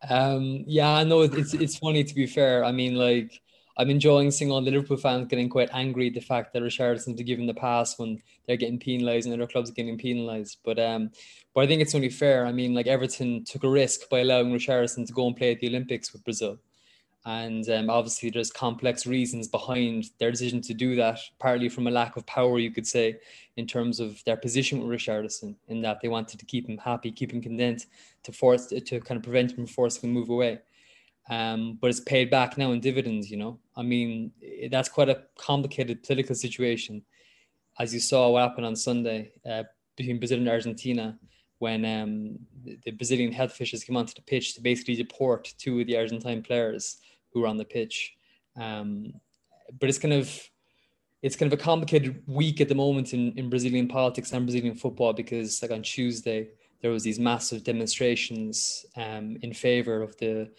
Um, 0.08 0.64
yeah, 0.66 0.94
I 0.94 1.04
know 1.04 1.22
it's 1.22 1.54
it's 1.54 1.78
funny 1.78 2.04
to 2.04 2.14
be 2.14 2.26
fair. 2.26 2.64
I 2.64 2.72
mean, 2.72 2.94
like 2.94 3.40
I'm 3.80 3.88
enjoying 3.88 4.30
seeing 4.30 4.50
all 4.50 4.60
the 4.60 4.70
Liverpool 4.70 4.98
fans 4.98 5.26
getting 5.26 5.48
quite 5.48 5.70
angry 5.72 6.08
at 6.08 6.12
the 6.12 6.20
fact 6.20 6.52
that 6.52 6.62
Richarlison 6.62 7.16
to 7.16 7.24
give 7.24 7.38
him 7.38 7.46
the 7.46 7.54
pass 7.54 7.98
when 7.98 8.20
they're 8.46 8.58
getting 8.58 8.78
penalised 8.78 9.26
and 9.26 9.34
other 9.34 9.50
clubs 9.50 9.70
are 9.70 9.72
getting 9.72 9.96
penalised. 9.96 10.58
But 10.62 10.78
um, 10.78 11.10
but 11.54 11.64
I 11.64 11.66
think 11.66 11.80
it's 11.80 11.94
only 11.94 12.10
fair. 12.10 12.44
I 12.44 12.52
mean, 12.52 12.74
like 12.74 12.86
Everton 12.86 13.42
took 13.44 13.64
a 13.64 13.70
risk 13.70 14.10
by 14.10 14.18
allowing 14.18 14.52
Richarlison 14.52 15.06
to 15.06 15.14
go 15.14 15.26
and 15.26 15.34
play 15.34 15.52
at 15.52 15.60
the 15.60 15.68
Olympics 15.68 16.12
with 16.12 16.22
Brazil. 16.24 16.58
And 17.24 17.66
um, 17.70 17.88
obviously, 17.88 18.28
there's 18.28 18.50
complex 18.50 19.06
reasons 19.06 19.48
behind 19.48 20.10
their 20.18 20.30
decision 20.30 20.60
to 20.62 20.74
do 20.74 20.94
that, 20.96 21.18
partly 21.38 21.70
from 21.70 21.86
a 21.86 21.90
lack 21.90 22.16
of 22.16 22.26
power, 22.26 22.58
you 22.58 22.70
could 22.70 22.86
say, 22.86 23.16
in 23.56 23.66
terms 23.66 23.98
of 23.98 24.22
their 24.24 24.36
position 24.36 24.86
with 24.86 25.00
Richarlison, 25.00 25.54
in 25.68 25.80
that 25.80 26.02
they 26.02 26.08
wanted 26.08 26.38
to 26.38 26.44
keep 26.44 26.68
him 26.68 26.76
happy, 26.76 27.10
keep 27.10 27.32
him 27.32 27.40
content, 27.40 27.86
to 28.24 28.32
force 28.32 28.66
to 28.66 29.00
kind 29.00 29.16
of 29.16 29.22
prevent 29.22 29.52
him 29.52 29.56
from 29.56 29.66
forcing 29.68 30.10
him 30.10 30.14
move 30.14 30.28
away 30.28 30.60
um, 31.30 31.78
but 31.80 31.88
it's 31.88 32.00
paid 32.00 32.30
back 32.30 32.58
now 32.58 32.72
in 32.72 32.80
dividends. 32.80 33.30
You 33.30 33.38
know, 33.38 33.58
I 33.76 33.82
mean, 33.82 34.32
that's 34.70 34.88
quite 34.88 35.08
a 35.08 35.22
complicated 35.38 36.02
political 36.02 36.34
situation, 36.34 37.02
as 37.78 37.94
you 37.94 38.00
saw 38.00 38.28
what 38.28 38.42
happened 38.42 38.66
on 38.66 38.76
Sunday 38.76 39.32
uh, 39.48 39.62
between 39.96 40.18
Brazil 40.18 40.38
and 40.38 40.48
Argentina 40.48 41.18
when 41.60 41.84
um, 41.84 42.38
the 42.84 42.90
Brazilian 42.90 43.32
health 43.32 43.52
officials 43.52 43.84
came 43.84 43.96
onto 43.96 44.14
the 44.14 44.22
pitch 44.22 44.54
to 44.54 44.62
basically 44.62 44.96
deport 44.96 45.52
two 45.58 45.78
of 45.78 45.86
the 45.86 45.96
Argentine 45.96 46.42
players 46.42 46.96
who 47.32 47.40
were 47.40 47.46
on 47.46 47.58
the 47.58 47.64
pitch. 47.64 48.14
Um, 48.56 49.12
but 49.78 49.88
it's 49.88 49.98
kind 49.98 50.14
of 50.14 50.50
it's 51.22 51.36
kind 51.36 51.52
of 51.52 51.60
a 51.60 51.62
complicated 51.62 52.22
week 52.26 52.62
at 52.62 52.68
the 52.70 52.74
moment 52.74 53.12
in, 53.12 53.32
in 53.38 53.50
Brazilian 53.50 53.88
politics 53.88 54.32
and 54.32 54.46
Brazilian 54.46 54.74
football 54.74 55.12
because 55.12 55.60
like 55.60 55.70
on 55.70 55.82
Tuesday 55.82 56.48
there 56.80 56.90
was 56.90 57.02
these 57.02 57.18
massive 57.18 57.62
demonstrations 57.62 58.86
um, 58.96 59.36
in 59.42 59.52
favor 59.52 60.00
of 60.00 60.16
the 60.16 60.50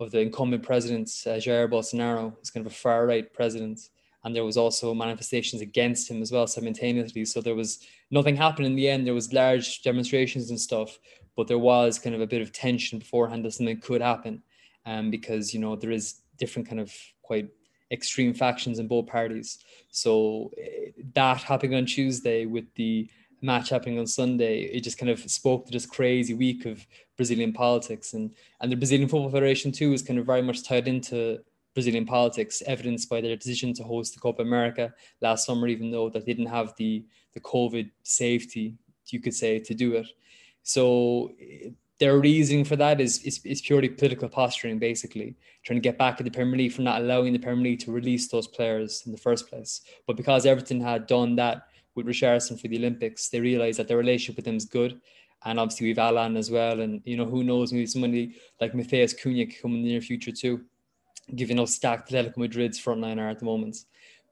of 0.00 0.10
the 0.10 0.20
incumbent 0.20 0.62
president, 0.62 1.08
uh, 1.26 1.30
Jair 1.30 1.68
Bolsonaro, 1.70 2.34
is 2.42 2.50
kind 2.50 2.64
of 2.64 2.72
a 2.72 2.74
far 2.74 3.06
right 3.06 3.32
president. 3.32 3.90
And 4.24 4.34
there 4.34 4.44
was 4.44 4.56
also 4.56 4.94
manifestations 4.94 5.62
against 5.62 6.10
him 6.10 6.22
as 6.22 6.32
well 6.32 6.46
simultaneously. 6.46 7.24
So 7.24 7.40
there 7.40 7.54
was 7.54 7.86
nothing 8.10 8.36
happened 8.36 8.66
in 8.66 8.76
the 8.76 8.88
end. 8.88 9.06
There 9.06 9.14
was 9.14 9.32
large 9.32 9.82
demonstrations 9.82 10.50
and 10.50 10.60
stuff, 10.60 10.98
but 11.36 11.46
there 11.46 11.58
was 11.58 11.98
kind 11.98 12.14
of 12.14 12.20
a 12.20 12.26
bit 12.26 12.42
of 12.42 12.52
tension 12.52 12.98
beforehand 12.98 13.44
that 13.44 13.52
something 13.52 13.80
could 13.80 14.02
happen, 14.02 14.42
um, 14.86 15.10
because 15.10 15.54
you 15.54 15.60
know 15.60 15.76
there 15.76 15.92
is 15.92 16.20
different 16.36 16.68
kind 16.68 16.80
of 16.80 16.92
quite 17.22 17.48
extreme 17.90 18.34
factions 18.34 18.78
in 18.78 18.88
both 18.88 19.06
parties. 19.06 19.58
So 19.90 20.50
uh, 20.58 20.90
that 21.14 21.38
happening 21.38 21.76
on 21.76 21.86
Tuesday 21.86 22.44
with 22.44 22.66
the 22.74 23.08
match 23.40 23.70
happening 23.70 23.98
on 23.98 24.06
Sunday, 24.06 24.62
it 24.62 24.82
just 24.82 24.98
kind 24.98 25.10
of 25.10 25.18
spoke 25.30 25.66
to 25.66 25.72
this 25.72 25.86
crazy 25.86 26.34
week 26.34 26.66
of 26.66 26.86
Brazilian 27.16 27.52
politics. 27.52 28.14
And, 28.14 28.34
and 28.60 28.70
the 28.70 28.76
Brazilian 28.76 29.08
Football 29.08 29.30
Federation, 29.30 29.72
too, 29.72 29.92
is 29.92 30.02
kind 30.02 30.18
of 30.18 30.26
very 30.26 30.42
much 30.42 30.64
tied 30.64 30.88
into 30.88 31.38
Brazilian 31.74 32.06
politics, 32.06 32.62
evidenced 32.66 33.08
by 33.08 33.20
their 33.20 33.36
decision 33.36 33.72
to 33.74 33.84
host 33.84 34.14
the 34.14 34.20
Copa 34.20 34.42
America 34.42 34.92
last 35.20 35.46
summer, 35.46 35.68
even 35.68 35.90
though 35.90 36.08
they 36.08 36.20
didn't 36.20 36.46
have 36.46 36.74
the, 36.76 37.04
the 37.34 37.40
COVID 37.40 37.90
safety, 38.02 38.74
you 39.06 39.20
could 39.20 39.34
say, 39.34 39.58
to 39.60 39.74
do 39.74 39.94
it. 39.94 40.06
So 40.62 41.32
their 41.98 42.18
reasoning 42.18 42.64
for 42.64 42.76
that 42.76 43.00
is, 43.00 43.22
is, 43.22 43.40
is 43.44 43.60
purely 43.60 43.88
political 43.88 44.28
posturing, 44.28 44.78
basically, 44.78 45.36
trying 45.64 45.78
to 45.78 45.88
get 45.88 45.98
back 45.98 46.20
at 46.20 46.24
the 46.24 46.30
Premier 46.30 46.56
League 46.56 46.72
for 46.72 46.82
not 46.82 47.00
allowing 47.00 47.32
the 47.32 47.38
Premier 47.38 47.64
League 47.64 47.80
to 47.80 47.92
release 47.92 48.28
those 48.28 48.46
players 48.46 49.02
in 49.06 49.12
the 49.12 49.18
first 49.18 49.48
place. 49.48 49.82
But 50.06 50.16
because 50.16 50.46
Everton 50.46 50.80
had 50.80 51.06
done 51.06 51.36
that 51.36 51.67
with 51.98 52.06
Richarlison 52.06 52.60
for 52.60 52.68
the 52.68 52.78
Olympics, 52.78 53.28
they 53.28 53.40
realize 53.40 53.76
that 53.76 53.88
their 53.88 53.96
relationship 53.96 54.36
with 54.36 54.46
him 54.46 54.56
is 54.56 54.64
good. 54.64 55.00
And 55.44 55.60
obviously 55.60 55.86
we've 55.86 55.98
Alan 55.98 56.36
as 56.36 56.50
well. 56.50 56.80
And, 56.80 57.02
you 57.04 57.16
know, 57.16 57.26
who 57.26 57.44
knows, 57.44 57.72
maybe 57.72 57.86
somebody 57.86 58.36
like 58.60 58.72
Matheus 58.72 59.14
Cunha 59.14 59.46
could 59.46 59.62
come 59.62 59.74
in 59.74 59.82
the 59.82 59.90
near 59.90 60.00
future 60.00 60.32
too, 60.32 60.62
given 61.34 61.58
how 61.58 61.66
stacked 61.66 62.10
Atletico 62.10 62.38
Madrid's 62.38 62.78
front 62.78 63.00
line 63.00 63.18
are 63.18 63.28
at 63.28 63.38
the 63.38 63.44
moment. 63.44 63.76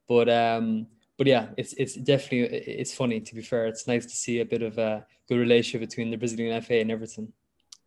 But, 0.09 0.29
um, 0.29 0.87
but 1.19 1.27
yeah, 1.27 1.49
it's 1.57 1.73
it's 1.75 1.95
definitely 1.95 2.59
it's 2.59 2.95
funny 2.95 3.21
to 3.21 3.35
be 3.35 3.43
fair. 3.43 3.67
It's 3.67 3.87
nice 3.87 4.05
to 4.05 4.15
see 4.15 4.41
a 4.41 4.45
bit 4.45 4.63
of 4.63 4.77
a 4.79 5.07
good 5.29 5.39
relationship 5.39 5.89
between 5.89 6.11
the 6.11 6.17
Brazilian 6.17 6.61
FA 6.61 6.81
and 6.81 6.91
Everton. 6.91 7.33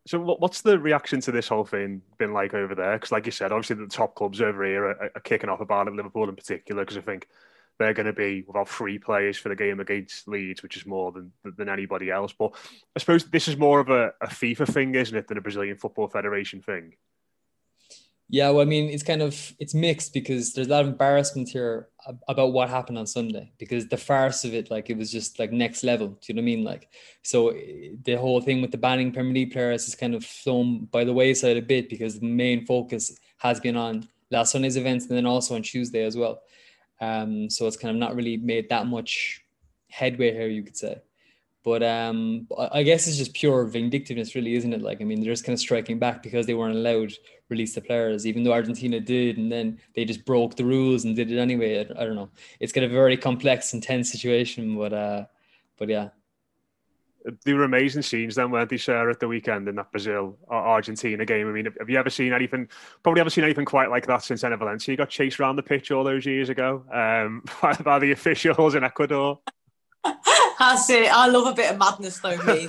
So, 0.08 0.20
what's 0.20 0.62
the 0.62 0.80
reaction 0.80 1.22
to 1.22 1.32
this 1.32 1.48
whole 1.48 1.66
thing 1.66 2.02
been 2.18 2.34
like 2.34 2.56
over 2.56 2.74
there? 2.74 2.94
Because, 2.94 3.12
like 3.12 3.28
you 3.28 3.32
said, 3.32 3.52
obviously 3.52 3.76
the 3.76 3.88
top 3.88 4.16
clubs 4.16 4.42
over 4.42 4.66
here 4.66 4.86
are, 4.86 5.12
are 5.16 5.22
kicking 5.22 5.50
off 5.50 5.62
about 5.62 5.88
it, 5.88 5.94
Liverpool 5.94 6.28
in 6.28 6.36
particular, 6.36 6.82
because 6.82 6.98
I 6.98 7.02
think 7.02 7.28
they're 7.80 7.94
going 7.94 8.06
to 8.06 8.14
be 8.14 8.44
without 8.46 8.70
three 8.70 9.00
players 9.00 9.38
for 9.38 9.50
the 9.50 9.56
game 9.56 9.80
against 9.80 10.28
Leeds, 10.28 10.62
which 10.62 10.78
is 10.78 10.86
more 10.86 11.12
than 11.12 11.32
than 11.58 11.70
anybody 11.70 12.12
else. 12.12 12.34
But 12.38 12.54
I 12.96 13.00
suppose 13.00 13.26
this 13.26 13.48
is 13.48 13.58
more 13.58 13.80
of 13.80 13.90
a, 13.90 14.14
a 14.22 14.28
FIFA 14.28 14.68
thing, 14.68 14.96
isn't 14.96 15.18
it, 15.18 15.28
than 15.28 15.38
a 15.38 15.42
Brazilian 15.42 15.78
Football 15.78 16.10
Federation 16.10 16.62
thing? 16.62 16.94
Yeah, 18.32 18.52
well, 18.52 18.62
I 18.62 18.66
mean, 18.66 18.92
it's 18.92 19.02
kind 19.02 19.24
of 19.24 19.56
it's 19.58 19.74
mixed 19.74 20.14
because 20.14 20.54
there's 20.54 20.68
a 20.68 20.70
lot 20.70 20.82
of 20.82 20.88
embarrassment 20.88 21.50
here 21.50 21.88
about 22.28 22.54
what 22.54 22.70
happened 22.70 23.00
on 23.00 23.08
Sunday 23.08 23.52
because 23.58 23.88
the 23.88 23.98
farce 23.98 24.46
of 24.46 24.54
it, 24.54 24.70
like 24.70 24.92
it 24.92 24.98
was 24.98 25.12
just 25.12 25.40
like 25.40 25.52
next 25.52 25.84
level. 25.84 26.10
Do 26.10 26.18
you 26.28 26.36
know 26.36 26.42
what 26.42 26.44
I 26.44 26.56
mean? 26.56 26.64
Like, 26.64 26.90
so 27.24 27.54
the 28.04 28.18
whole 28.20 28.40
thing 28.40 28.62
with 28.62 28.72
the 28.72 28.78
banning 28.78 29.12
Premier 29.12 29.34
League 29.34 29.52
players 29.52 29.88
is 29.88 29.96
kind 29.96 30.14
of 30.14 30.24
thrown 30.24 30.86
by 30.92 31.06
the 31.06 31.14
wayside 31.14 31.58
a 31.58 31.62
bit 31.62 31.90
because 31.90 32.20
the 32.20 32.28
main 32.28 32.68
focus 32.68 33.18
has 33.38 33.60
been 33.60 33.76
on 33.76 34.08
last 34.30 34.52
Sunday's 34.52 34.78
events 34.78 35.08
and 35.08 35.18
then 35.18 35.26
also 35.26 35.56
on 35.56 35.64
Tuesday 35.64 36.04
as 36.04 36.16
well. 36.16 36.42
Um, 37.02 37.50
so 37.50 37.68
it's 37.68 37.78
kind 37.78 37.92
of 37.92 37.98
not 37.98 38.16
really 38.16 38.38
made 38.38 38.70
that 38.70 38.88
much 38.88 39.44
headway 39.90 40.34
here, 40.34 40.48
you 40.48 40.64
could 40.64 40.78
say. 40.78 41.02
But 41.64 41.84
um, 41.84 42.48
I 42.72 42.84
guess 42.84 43.08
it's 43.08 43.18
just 43.18 43.34
pure 43.34 43.66
vindictiveness, 43.66 44.34
really, 44.34 44.56
isn't 44.56 44.74
it? 44.74 44.82
Like, 44.82 45.02
I 45.02 45.04
mean, 45.04 45.22
they're 45.22 45.34
just 45.34 45.44
kind 45.44 45.54
of 45.54 45.60
striking 45.60 46.00
back 46.00 46.24
because 46.24 46.46
they 46.46 46.54
weren't 46.54 46.78
allowed 46.78 47.12
release 47.50 47.76
the 47.76 47.82
players, 47.82 48.26
even 48.26 48.44
though 48.44 48.54
Argentina 48.54 49.00
did, 49.00 49.38
and 49.38 49.52
then 49.52 49.80
they 49.94 50.06
just 50.06 50.24
broke 50.24 50.56
the 50.56 50.64
rules 50.64 51.04
and 51.04 51.16
did 51.16 51.32
it 51.32 51.38
anyway. 51.38 51.80
I, 51.80 52.06
don't 52.06 52.16
know. 52.16 52.30
It's 52.60 52.72
kind 52.72 52.86
of 52.86 52.92
a 52.92 52.96
very 52.96 53.18
complex, 53.18 53.74
intense 53.74 54.12
situation, 54.12 54.78
but 54.78 54.94
uh, 54.94 55.26
but 55.78 55.90
yeah, 55.90 56.10
they 57.46 57.54
were 57.54 57.64
amazing 57.64 58.02
scenes 58.02 58.36
then, 58.36 58.52
weren't 58.52 58.70
they, 58.70 58.78
Sarah, 58.78 59.12
at 59.12 59.20
the 59.20 59.28
weekend 59.28 59.68
in 59.68 59.76
that 59.76 59.92
Brazil 59.92 60.38
Argentina 60.50 61.26
game? 61.26 61.48
I 61.48 61.52
mean, 61.52 61.66
have 61.80 61.90
you 61.90 61.98
ever 61.98 62.10
seen 62.10 62.34
anything? 62.34 62.68
Probably 63.04 63.22
ever 63.22 63.30
seen 63.30 63.44
anything 63.44 63.66
quite 63.66 63.90
like 63.90 64.08
that 64.08 64.24
since 64.24 64.44
Enner 64.44 64.58
Valencia 64.58 64.96
got 64.96 65.10
chased 65.10 65.40
around 65.40 65.56
the 65.56 65.64
pitch 65.64 65.92
all 65.92 66.04
those 66.04 66.26
years 66.26 66.50
ago 66.50 66.84
um, 66.94 67.44
by, 67.62 67.74
by 67.74 68.00
the 68.00 68.12
officials 68.12 68.76
in 68.76 68.84
Ecuador. 68.84 69.40
That's 70.60 70.90
it. 70.90 71.12
I 71.12 71.28
love 71.28 71.48
a 71.48 71.54
bit 71.54 71.72
of 71.72 71.78
madness, 71.78 72.20
though, 72.20 72.38
me. 72.38 72.66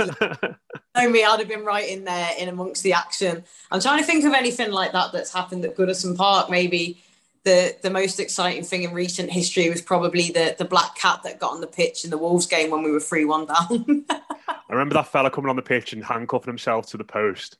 know 0.97 1.11
me, 1.11 1.25
I'd 1.25 1.41
have 1.41 1.49
been 1.49 1.65
right 1.65 1.89
in 1.89 2.05
there, 2.05 2.31
in 2.39 2.49
amongst 2.49 2.83
the 2.83 2.93
action. 2.93 3.45
I'm 3.71 3.81
trying 3.81 3.99
to 3.99 4.05
think 4.05 4.25
of 4.25 4.33
anything 4.33 4.71
like 4.71 4.93
that 4.93 5.13
that's 5.13 5.33
happened 5.33 5.65
at 5.65 5.77
Goodison 5.77 6.17
Park. 6.17 6.51
Maybe 6.51 7.03
the 7.45 7.77
the 7.83 7.91
most 7.91 8.21
exciting 8.21 8.65
thing 8.65 8.83
in 8.83 8.93
recent 8.93 9.31
history 9.31 9.71
was 9.71 9.81
probably 9.81 10.31
the 10.31 10.55
the 10.59 10.65
black 10.65 10.95
cat 10.97 11.23
that 11.25 11.39
got 11.39 11.53
on 11.53 11.61
the 11.61 11.67
pitch 11.67 12.05
in 12.05 12.11
the 12.11 12.19
Wolves 12.19 12.47
game 12.47 12.71
when 12.71 12.83
we 12.83 12.91
were 12.91 13.01
three 13.01 13.25
one 13.25 13.47
down. 13.47 14.05
I 14.11 14.73
remember 14.73 14.95
that 14.95 15.09
fella 15.09 15.31
coming 15.31 15.51
on 15.51 15.57
the 15.57 15.63
pitch 15.63 15.93
and 15.93 16.05
handcuffing 16.05 16.51
himself 16.51 16.87
to 16.89 16.97
the 16.97 17.05
post. 17.05 17.57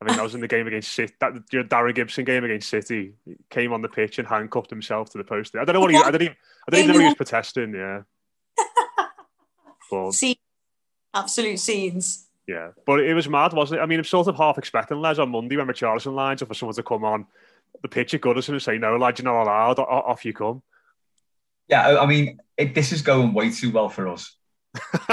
I 0.00 0.06
think 0.06 0.16
that 0.16 0.22
was 0.22 0.34
in 0.34 0.40
the 0.40 0.48
game 0.48 0.66
against 0.66 0.92
City. 0.92 1.12
That 1.20 1.34
Darren 1.50 1.94
Gibson 1.94 2.24
game 2.24 2.42
against 2.42 2.68
City 2.68 3.14
he 3.24 3.36
came 3.50 3.72
on 3.72 3.82
the 3.82 3.88
pitch 3.88 4.18
and 4.18 4.26
handcuffed 4.26 4.70
himself 4.70 5.10
to 5.10 5.18
the 5.18 5.24
post. 5.24 5.54
I 5.54 5.64
don't 5.64 5.74
know 5.74 5.80
what 5.80 5.90
he. 5.90 5.96
I 5.96 6.10
don't 6.10 6.22
even. 6.22 6.36
I 6.66 6.70
don't 6.70 6.80
even 6.84 6.94
know 6.94 7.00
he 7.00 7.06
was 7.06 7.14
protesting. 7.14 7.74
Yeah. 7.74 8.02
but, 9.90 10.12
See, 10.12 10.38
absolute 11.14 11.58
scenes. 11.58 12.26
Yeah, 12.48 12.70
but 12.84 13.00
it 13.00 13.14
was 13.14 13.28
mad, 13.28 13.52
wasn't 13.52 13.78
it? 13.78 13.82
I 13.82 13.86
mean, 13.86 14.00
I'm 14.00 14.04
sort 14.04 14.26
of 14.26 14.36
half 14.36 14.58
expecting 14.58 15.00
Les 15.00 15.18
on 15.18 15.30
Monday 15.30 15.56
when 15.56 15.68
Richarlison 15.68 16.14
lines 16.14 16.42
up 16.42 16.48
for 16.48 16.54
someone 16.54 16.74
to 16.74 16.82
come 16.82 17.04
on 17.04 17.26
the 17.82 17.88
pitch 17.88 18.14
at 18.14 18.20
Goodison 18.20 18.50
and 18.50 18.62
say, 18.62 18.78
"No, 18.78 18.96
lad, 18.96 19.18
you're 19.18 19.24
not 19.24 19.42
allowed. 19.42 19.78
Off 19.78 20.24
you 20.24 20.32
come." 20.32 20.62
Yeah, 21.68 22.00
I 22.00 22.06
mean, 22.06 22.38
it, 22.56 22.74
this 22.74 22.92
is 22.92 23.02
going 23.02 23.32
way 23.32 23.50
too 23.50 23.70
well 23.70 23.88
for 23.88 24.08
us. 24.08 24.36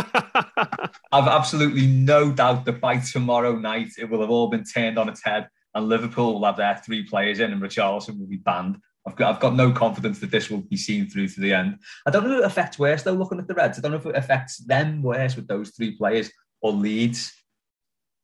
I've 1.11 1.27
absolutely 1.27 1.87
no 1.87 2.31
doubt 2.31 2.65
that 2.65 2.81
by 2.81 2.97
tomorrow 2.97 3.55
night 3.55 3.91
it 3.97 4.09
will 4.09 4.21
have 4.21 4.29
all 4.29 4.49
been 4.49 4.63
turned 4.63 4.97
on 4.97 5.09
its 5.09 5.23
head, 5.23 5.47
and 5.73 5.87
Liverpool 5.87 6.33
will 6.33 6.45
have 6.45 6.57
their 6.57 6.81
three 6.83 7.03
players 7.03 7.39
in, 7.39 7.51
and 7.51 7.61
Richarlison 7.61 8.19
will 8.19 8.27
be 8.27 8.37
banned. 8.37 8.77
I've 9.07 9.15
got, 9.15 9.35
I've 9.35 9.41
got 9.41 9.55
no 9.55 9.71
confidence 9.71 10.19
that 10.19 10.31
this 10.31 10.49
will 10.49 10.61
be 10.61 10.75
seen 10.75 11.09
through 11.09 11.29
to 11.29 11.39
the 11.39 11.53
end. 11.53 11.79
I 12.05 12.11
don't 12.11 12.25
know 12.27 12.33
if 12.33 12.39
it 12.39 12.45
affects 12.45 12.77
worse 12.77 13.03
though. 13.03 13.13
Looking 13.13 13.39
at 13.39 13.47
the 13.47 13.53
Reds, 13.53 13.77
I 13.77 13.81
don't 13.81 13.91
know 13.91 13.97
if 13.97 14.05
it 14.05 14.15
affects 14.17 14.57
them 14.57 15.01
worse 15.01 15.37
with 15.37 15.47
those 15.47 15.69
three 15.69 15.95
players 15.95 16.29
or 16.59 16.73
Leeds 16.73 17.31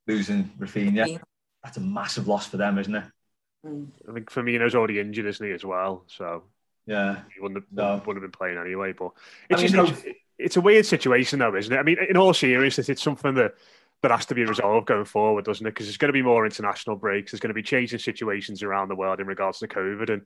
losing 0.07 0.51
Raphinha. 0.59 1.19
That's 1.63 1.77
a 1.77 1.81
massive 1.81 2.27
loss 2.27 2.47
for 2.47 2.57
them, 2.57 2.77
isn't 2.77 2.95
it? 2.95 3.05
I 3.65 4.13
think 4.13 4.29
Firmino's 4.29 4.75
already 4.75 5.00
injured, 5.00 5.25
isn't 5.25 5.46
he, 5.46 5.53
as 5.53 5.63
well? 5.63 6.03
So 6.08 6.43
yeah, 6.86 7.22
he 7.34 7.39
wouldn't 7.39 7.63
have, 7.63 7.72
no. 7.72 8.01
wouldn't 8.05 8.24
have 8.24 8.32
been 8.32 8.38
playing 8.38 8.58
anyway. 8.58 8.93
But 8.93 9.12
it's 9.50 9.62
I 9.62 9.65
mean, 9.65 9.88
just 9.88 10.05
it's, 10.05 10.17
it's, 10.38 10.58
a 10.58 10.62
weird 10.62 10.86
situation, 10.86 11.39
though, 11.39 11.55
isn't 11.55 11.74
it? 11.74 11.77
I 11.77 11.84
mean, 11.84 11.98
in 12.10 12.17
all 12.17 12.34
seriousness, 12.34 12.89
it's 12.89 13.01
something 13.01 13.36
that 13.36 13.55
that 14.01 14.12
has 14.12 14.25
to 14.25 14.36
be 14.36 14.43
resolved 14.43 14.88
going 14.88 15.05
forward, 15.05 15.46
doesn't 15.46 15.65
it? 15.65 15.70
Because 15.72 15.86
there's 15.86 15.98
going 15.98 16.10
to 16.10 16.13
be 16.13 16.22
more 16.22 16.46
international 16.46 16.98
breaks. 16.98 17.32
There's 17.32 17.39
going 17.39 17.51
to 17.51 17.53
be 17.53 17.63
changing 17.63 18.00
situations 18.00 18.62
around 18.62 18.89
the 18.89 18.96
world 18.96 19.22
in 19.22 19.27
regards 19.27 19.60
to 19.60 19.67
COVID, 19.67 20.10
and 20.10 20.24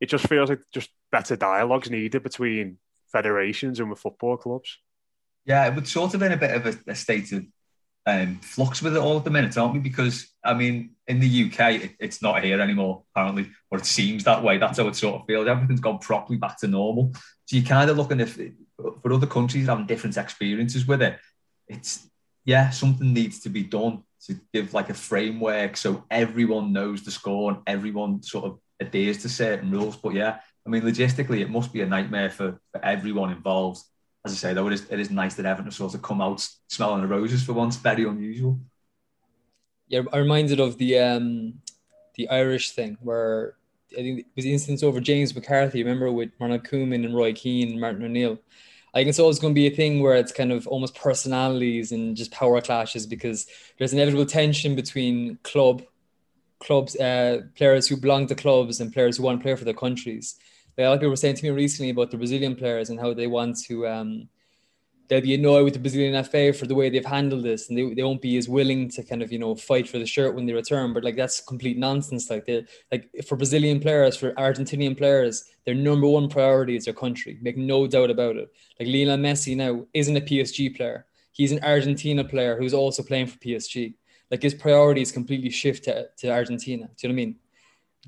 it 0.00 0.08
just 0.08 0.26
feels 0.26 0.48
like 0.48 0.60
just 0.72 0.90
better 1.12 1.36
dialogues 1.36 1.90
needed 1.90 2.24
between 2.24 2.78
federations 3.12 3.78
and 3.78 3.88
with 3.88 4.00
football 4.00 4.36
clubs. 4.36 4.78
Yeah, 5.46 5.66
it 5.66 5.74
would 5.76 5.86
sort 5.86 6.14
of 6.14 6.22
in 6.22 6.32
a 6.32 6.36
bit 6.36 6.50
of 6.50 6.66
a, 6.66 6.90
a 6.90 6.94
state 6.94 7.30
of 7.32 7.44
um, 8.06 8.36
flux 8.40 8.82
with 8.82 8.96
it 8.96 9.00
all 9.00 9.16
at 9.16 9.24
the 9.24 9.30
minute, 9.30 9.56
aren't 9.56 9.74
we? 9.74 9.78
Because 9.78 10.28
I 10.44 10.54
mean, 10.54 10.90
in 11.06 11.20
the 11.20 11.44
UK, 11.44 11.60
it, 11.82 11.90
it's 11.98 12.22
not 12.22 12.42
here 12.42 12.60
anymore, 12.60 13.02
apparently, 13.14 13.50
or 13.70 13.78
it 13.78 13.86
seems 13.86 14.24
that 14.24 14.42
way. 14.42 14.58
That's 14.58 14.78
how 14.78 14.88
it 14.88 14.96
sort 14.96 15.20
of 15.20 15.26
feels. 15.26 15.48
Everything's 15.48 15.80
gone 15.80 15.98
properly 15.98 16.38
back 16.38 16.58
to 16.60 16.68
normal. 16.68 17.12
So 17.46 17.56
you're 17.56 17.64
kind 17.64 17.90
of 17.90 17.96
looking 17.96 18.20
if 18.20 18.38
for 18.76 19.12
other 19.12 19.26
countries 19.26 19.66
having 19.66 19.86
different 19.86 20.16
experiences 20.16 20.86
with 20.86 21.02
it. 21.02 21.18
It's 21.68 22.06
yeah, 22.44 22.70
something 22.70 23.12
needs 23.12 23.40
to 23.40 23.48
be 23.48 23.62
done 23.62 24.02
to 24.26 24.38
give 24.52 24.74
like 24.74 24.90
a 24.90 24.94
framework 24.94 25.76
so 25.76 26.04
everyone 26.10 26.72
knows 26.72 27.02
the 27.02 27.10
score 27.10 27.50
and 27.50 27.60
everyone 27.66 28.22
sort 28.22 28.44
of 28.44 28.58
adheres 28.80 29.18
to 29.22 29.28
certain 29.28 29.70
rules. 29.70 29.96
But 29.96 30.14
yeah, 30.14 30.40
I 30.66 30.70
mean, 30.70 30.82
logistically, 30.82 31.40
it 31.40 31.50
must 31.50 31.72
be 31.72 31.80
a 31.80 31.86
nightmare 31.86 32.30
for, 32.30 32.60
for 32.72 32.84
everyone 32.84 33.32
involved 33.32 33.82
as 34.24 34.32
I 34.32 34.36
say, 34.36 34.54
though, 34.54 34.66
it 34.68 34.72
is, 34.72 34.86
it 34.90 34.98
is 34.98 35.10
nice 35.10 35.34
that 35.34 35.44
Everton 35.44 35.66
have 35.66 35.74
sort 35.74 35.94
of 35.94 36.02
come 36.02 36.20
out 36.20 36.46
smelling 36.68 37.02
the 37.02 37.06
roses 37.06 37.42
for 37.42 37.52
once. 37.52 37.76
Very 37.76 38.04
unusual. 38.04 38.58
Yeah, 39.88 40.02
I'm 40.12 40.22
reminded 40.22 40.60
of 40.60 40.78
the 40.78 40.98
um, 40.98 41.60
the 42.14 42.28
Irish 42.30 42.70
thing 42.70 42.96
where 43.02 43.56
I 43.92 43.96
think 43.96 44.20
it 44.20 44.26
was 44.34 44.44
the 44.44 44.52
instance 44.52 44.82
over 44.82 44.98
James 44.98 45.34
McCarthy. 45.34 45.82
Remember 45.82 46.10
with 46.10 46.30
Ronald 46.40 46.64
Koeman 46.64 47.04
and 47.04 47.14
Roy 47.14 47.34
Keane 47.34 47.72
and 47.72 47.80
Martin 47.80 48.04
O'Neill. 48.04 48.38
I 48.94 48.98
think 48.98 49.08
it's 49.08 49.18
always 49.18 49.40
going 49.40 49.52
to 49.52 49.58
be 49.58 49.66
a 49.66 49.74
thing 49.74 50.00
where 50.00 50.14
it's 50.14 50.32
kind 50.32 50.52
of 50.52 50.68
almost 50.68 50.94
personalities 50.94 51.90
and 51.90 52.16
just 52.16 52.30
power 52.30 52.60
clashes 52.60 53.06
because 53.06 53.46
there's 53.76 53.92
inevitable 53.92 54.24
tension 54.24 54.76
between 54.76 55.36
club 55.42 55.82
clubs, 56.60 56.96
uh, 56.96 57.42
players 57.56 57.88
who 57.88 57.96
belong 57.96 58.26
to 58.28 58.34
clubs 58.34 58.80
and 58.80 58.92
players 58.92 59.16
who 59.16 59.24
want 59.24 59.38
to 59.38 59.42
play 59.42 59.54
for 59.54 59.64
their 59.64 59.74
countries 59.74 60.36
a 60.78 60.82
lot 60.82 60.94
of 60.94 61.00
people 61.00 61.10
were 61.10 61.16
saying 61.16 61.36
to 61.36 61.44
me 61.44 61.50
recently 61.50 61.90
about 61.90 62.10
the 62.10 62.16
Brazilian 62.16 62.56
players 62.56 62.90
and 62.90 62.98
how 62.98 63.14
they 63.14 63.26
want 63.26 63.58
to 63.66 63.86
um, 63.86 64.28
they'll 65.08 65.20
be 65.20 65.34
annoyed 65.34 65.64
with 65.64 65.74
the 65.74 65.80
Brazilian 65.80 66.22
FA 66.24 66.52
for 66.52 66.66
the 66.66 66.74
way 66.74 66.88
they've 66.88 67.04
handled 67.04 67.44
this, 67.44 67.68
and 67.68 67.76
they, 67.76 67.94
they 67.94 68.02
won't 68.02 68.22
be 68.22 68.36
as 68.36 68.48
willing 68.48 68.88
to 68.90 69.02
kind 69.02 69.22
of 69.22 69.30
you 69.30 69.38
know 69.38 69.54
fight 69.54 69.88
for 69.88 69.98
the 69.98 70.06
shirt 70.06 70.34
when 70.34 70.46
they 70.46 70.52
return. 70.52 70.92
But 70.92 71.04
like 71.04 71.16
that's 71.16 71.40
complete 71.40 71.78
nonsense. 71.78 72.30
Like 72.30 72.46
they 72.46 72.64
like 72.90 73.10
for 73.26 73.36
Brazilian 73.36 73.80
players, 73.80 74.16
for 74.16 74.32
Argentinian 74.32 74.96
players, 74.96 75.44
their 75.64 75.74
number 75.74 76.06
one 76.06 76.28
priority 76.28 76.76
is 76.76 76.84
their 76.84 76.94
country. 76.94 77.38
Make 77.42 77.56
no 77.56 77.86
doubt 77.86 78.10
about 78.10 78.36
it. 78.36 78.50
Like 78.78 78.88
Lionel 78.88 79.18
Messi 79.18 79.56
now 79.56 79.84
isn't 79.92 80.16
a 80.16 80.20
PSG 80.20 80.76
player. 80.76 81.06
He's 81.32 81.52
an 81.52 81.64
Argentina 81.64 82.22
player 82.24 82.56
who's 82.56 82.74
also 82.74 83.02
playing 83.02 83.26
for 83.26 83.38
PSG. 83.38 83.94
Like 84.30 84.42
his 84.42 84.54
priorities 84.54 85.12
completely 85.12 85.50
shift 85.50 85.84
to, 85.84 86.08
to 86.18 86.30
Argentina. 86.30 86.88
Do 86.96 87.06
you 87.06 87.08
know 87.08 87.14
what 87.14 87.22
I 87.22 87.26
mean? 87.26 87.36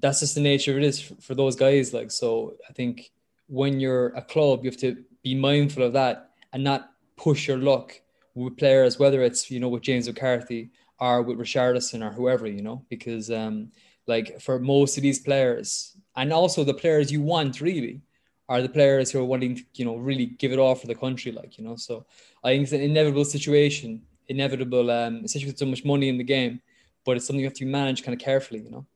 That's 0.01 0.21
just 0.21 0.35
the 0.35 0.41
nature 0.41 0.73
of 0.73 0.79
it 0.79 0.85
is 0.85 1.01
for 1.21 1.35
those 1.35 1.57
guys. 1.57 1.93
Like, 1.95 2.11
so 2.11 2.55
I 2.69 2.73
think 2.73 3.11
when 3.49 3.81
you're 3.81 4.09
a 4.09 4.23
club, 4.23 4.65
you 4.65 4.71
have 4.71 4.81
to 4.81 5.05
be 5.23 5.35
mindful 5.35 5.85
of 5.85 5.93
that 5.95 6.31
and 6.53 6.63
not 6.63 6.91
push 7.17 7.49
your 7.49 7.59
luck 7.59 8.01
with 8.35 8.57
players, 8.57 8.99
whether 8.99 9.23
it's, 9.23 9.51
you 9.51 9.61
know, 9.61 9.69
with 9.69 9.83
James 9.83 10.07
McCarthy 10.07 10.71
or 11.01 11.23
with 11.23 11.39
Richarlison 11.39 12.07
or 12.07 12.13
whoever, 12.13 12.47
you 12.47 12.63
know, 12.63 12.85
because 12.89 13.31
um, 13.31 13.71
like 14.07 14.41
for 14.41 14.59
most 14.59 14.97
of 14.97 15.03
these 15.03 15.21
players 15.21 15.97
and 16.17 16.33
also 16.33 16.65
the 16.65 16.75
players 16.75 17.11
you 17.11 17.23
want 17.23 17.61
really 17.61 18.01
are 18.49 18.63
the 18.63 18.69
players 18.69 19.11
who 19.11 19.19
are 19.19 19.25
wanting 19.25 19.57
to, 19.57 19.63
you 19.75 19.85
know, 19.85 19.97
really 19.97 20.27
give 20.27 20.53
it 20.53 20.59
all 20.59 20.75
for 20.75 20.87
the 20.87 20.95
country, 20.95 21.33
like, 21.33 21.59
you 21.59 21.65
know. 21.65 21.77
So 21.77 22.07
I 22.45 22.51
think 22.51 22.65
it's 22.65 22.73
an 22.73 22.81
inevitable 22.81 23.25
situation, 23.25 24.03
inevitable, 24.29 24.91
um, 24.91 25.23
especially 25.25 25.49
with 25.49 25.59
so 25.59 25.67
much 25.67 25.85
money 25.85 26.09
in 26.09 26.19
the 26.19 26.25
game, 26.25 26.61
but 27.05 27.17
it's 27.17 27.27
something 27.27 27.41
you 27.41 27.47
have 27.47 27.55
to 27.55 27.67
manage 27.67 28.05
kind 28.05 28.15
of 28.15 28.25
carefully, 28.25 28.61
you 28.61 28.71
know. 28.71 28.87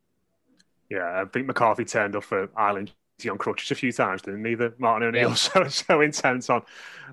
Yeah, 0.91 1.23
I 1.23 1.25
think 1.27 1.47
McCarthy 1.47 1.85
turned 1.85 2.17
up 2.17 2.25
for 2.25 2.49
Ireland 2.57 2.93
on 3.29 3.39
crutches 3.39 3.71
a 3.71 3.75
few 3.75 3.93
times, 3.93 4.23
didn't 4.23 4.45
he? 4.45 4.55
The 4.55 4.73
Martin 4.79 5.09
O'Neill 5.09 5.31
yeah. 5.31 5.35
so 5.35 5.69
so 5.69 6.01
intense 6.01 6.49
on 6.49 6.63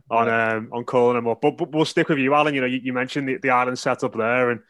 on 0.09 0.29
um, 0.29 0.69
on 0.71 0.85
calling 0.85 1.17
him 1.17 1.27
up. 1.27 1.41
But, 1.41 1.57
but 1.57 1.71
we'll 1.71 1.85
stick 1.85 2.09
with 2.09 2.17
you, 2.19 2.33
Alan. 2.33 2.55
You 2.55 2.61
know, 2.61 2.67
you, 2.67 2.79
you 2.81 2.93
mentioned 2.93 3.27
the, 3.27 3.37
the 3.37 3.49
Ireland 3.49 3.79
setup 3.79 4.15
there, 4.15 4.51
and 4.51 4.61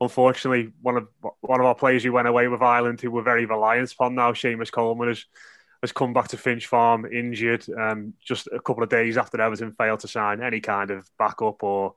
unfortunately, 0.00 0.72
one 0.82 0.96
of 0.96 1.08
one 1.40 1.60
of 1.60 1.66
our 1.66 1.74
players 1.74 2.02
who 2.02 2.12
went 2.12 2.28
away 2.28 2.48
with 2.48 2.62
Ireland, 2.62 3.00
who 3.00 3.10
were 3.10 3.22
very 3.22 3.46
reliant 3.46 3.92
upon 3.92 4.14
now, 4.14 4.32
Seamus 4.32 4.72
Coleman, 4.72 5.08
has 5.08 5.24
has 5.82 5.92
come 5.92 6.12
back 6.12 6.28
to 6.28 6.36
Finch 6.36 6.66
Farm 6.66 7.06
injured, 7.06 7.64
um, 7.78 8.12
just 8.22 8.48
a 8.48 8.60
couple 8.60 8.82
of 8.82 8.90
days 8.90 9.16
after 9.16 9.40
Everton 9.40 9.72
failed 9.72 10.00
to 10.00 10.08
sign 10.08 10.42
any 10.42 10.60
kind 10.60 10.90
of 10.90 11.08
backup 11.18 11.62
or 11.62 11.94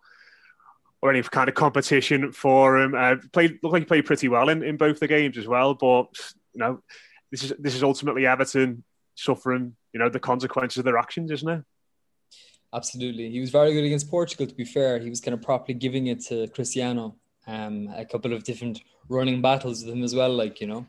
or 1.02 1.12
any 1.12 1.21
kind 1.21 1.49
of 1.49 1.56
competition 1.56 2.32
for 2.32 2.78
him. 2.78 2.95
Uh, 2.95 3.15
played 3.34 3.60
looked 3.62 3.73
like 3.73 3.82
he 3.82 3.86
played 3.86 4.06
pretty 4.06 4.30
well 4.30 4.47
in, 4.47 4.63
in 4.63 4.78
both 4.78 4.99
the 4.99 5.08
games 5.08 5.38
as 5.38 5.47
well, 5.47 5.73
but 5.73 6.08
you 6.53 6.59
know, 6.59 6.81
this 7.31 7.43
is 7.43 7.53
this 7.59 7.75
is 7.75 7.83
ultimately 7.83 8.25
Everton 8.25 8.83
suffering, 9.15 9.75
you 9.93 9.99
know, 9.99 10.09
the 10.09 10.19
consequences 10.19 10.79
of 10.79 10.85
their 10.85 10.97
actions, 10.97 11.31
isn't 11.31 11.49
it? 11.49 11.63
Absolutely. 12.73 13.29
He 13.29 13.39
was 13.39 13.51
very 13.51 13.73
good 13.73 13.83
against 13.83 14.09
Portugal, 14.09 14.47
to 14.47 14.55
be 14.55 14.65
fair. 14.65 14.99
He 14.99 15.09
was 15.09 15.21
kind 15.21 15.33
of 15.33 15.41
properly 15.41 15.75
giving 15.75 16.07
it 16.07 16.21
to 16.25 16.47
Cristiano. 16.47 17.15
Um, 17.45 17.89
a 17.95 18.05
couple 18.05 18.33
of 18.33 18.43
different 18.43 18.81
running 19.09 19.41
battles 19.41 19.83
with 19.83 19.93
him 19.93 20.03
as 20.03 20.15
well, 20.15 20.33
like, 20.33 20.61
you 20.61 20.67
know. 20.67 20.87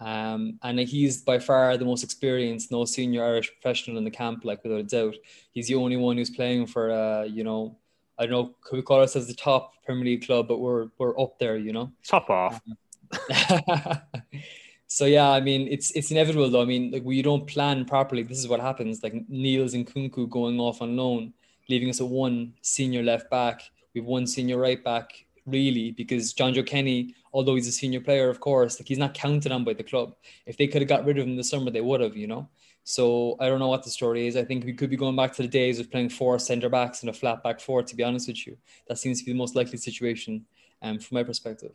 Um, 0.00 0.58
and 0.62 0.78
he's 0.80 1.22
by 1.22 1.38
far 1.38 1.76
the 1.76 1.84
most 1.84 2.02
experienced, 2.02 2.72
no 2.72 2.84
senior 2.84 3.24
Irish 3.24 3.50
professional 3.52 3.96
in 3.96 4.04
the 4.04 4.10
camp, 4.10 4.44
like 4.44 4.62
without 4.64 4.80
a 4.80 4.82
doubt. 4.82 5.14
He's 5.52 5.68
the 5.68 5.76
only 5.76 5.96
one 5.96 6.16
who's 6.16 6.30
playing 6.30 6.66
for, 6.66 6.90
uh, 6.90 7.22
you 7.22 7.44
know, 7.44 7.78
I 8.18 8.26
don't 8.26 8.32
know, 8.32 8.54
could 8.62 8.76
we 8.76 8.82
call 8.82 9.00
ourselves 9.00 9.28
the 9.28 9.34
top 9.34 9.72
Premier 9.84 10.04
League 10.04 10.26
club, 10.26 10.48
but 10.48 10.58
we're 10.58 10.88
we're 10.98 11.18
up 11.18 11.38
there, 11.38 11.56
you 11.56 11.72
know. 11.72 11.92
Top 12.06 12.28
off. 12.28 12.60
Um, 12.68 14.00
so 14.94 15.06
yeah, 15.06 15.28
I 15.28 15.40
mean, 15.40 15.66
it's 15.66 15.90
it's 15.90 16.12
inevitable 16.12 16.48
though. 16.48 16.62
I 16.62 16.66
mean, 16.66 16.92
like 16.92 17.02
you 17.04 17.24
don't 17.24 17.48
plan 17.48 17.84
properly, 17.84 18.22
this 18.22 18.38
is 18.38 18.46
what 18.46 18.60
happens. 18.60 19.02
Like 19.02 19.28
Niels 19.28 19.74
Nkounkou 19.74 20.30
going 20.30 20.60
off 20.60 20.80
on 20.80 20.96
loan, 20.96 21.32
leaving 21.68 21.90
us 21.90 21.98
a 21.98 22.06
one 22.06 22.54
senior 22.62 23.02
left 23.02 23.28
back. 23.28 23.62
We've 23.92 24.04
one 24.04 24.28
senior 24.28 24.56
right 24.56 24.84
back, 24.84 25.26
really, 25.46 25.90
because 25.90 26.32
Jonjoe 26.32 26.64
Kenny, 26.64 27.16
although 27.32 27.56
he's 27.56 27.66
a 27.66 27.72
senior 27.72 28.00
player, 28.00 28.30
of 28.30 28.38
course, 28.38 28.78
like 28.78 28.86
he's 28.86 28.98
not 28.98 29.14
counted 29.14 29.50
on 29.50 29.64
by 29.64 29.72
the 29.72 29.82
club. 29.82 30.14
If 30.46 30.58
they 30.58 30.68
could 30.68 30.82
have 30.82 30.88
got 30.88 31.04
rid 31.04 31.18
of 31.18 31.26
him 31.26 31.34
this 31.34 31.50
summer, 31.50 31.72
they 31.72 31.80
would 31.80 32.00
have, 32.00 32.16
you 32.16 32.28
know. 32.28 32.48
So 32.84 33.36
I 33.40 33.48
don't 33.48 33.58
know 33.58 33.72
what 33.74 33.82
the 33.82 33.90
story 33.90 34.28
is. 34.28 34.36
I 34.36 34.44
think 34.44 34.64
we 34.64 34.74
could 34.74 34.90
be 34.90 34.96
going 34.96 35.16
back 35.16 35.32
to 35.32 35.42
the 35.42 35.48
days 35.48 35.80
of 35.80 35.90
playing 35.90 36.10
four 36.10 36.38
centre 36.38 36.68
backs 36.68 37.00
and 37.00 37.10
a 37.10 37.12
flat 37.12 37.42
back 37.42 37.58
four. 37.58 37.82
To 37.82 37.96
be 37.96 38.04
honest 38.04 38.28
with 38.28 38.46
you, 38.46 38.56
that 38.86 38.98
seems 38.98 39.18
to 39.18 39.24
be 39.24 39.32
the 39.32 39.38
most 39.38 39.56
likely 39.56 39.78
situation, 39.78 40.46
um, 40.82 41.00
from 41.00 41.16
my 41.16 41.24
perspective 41.24 41.74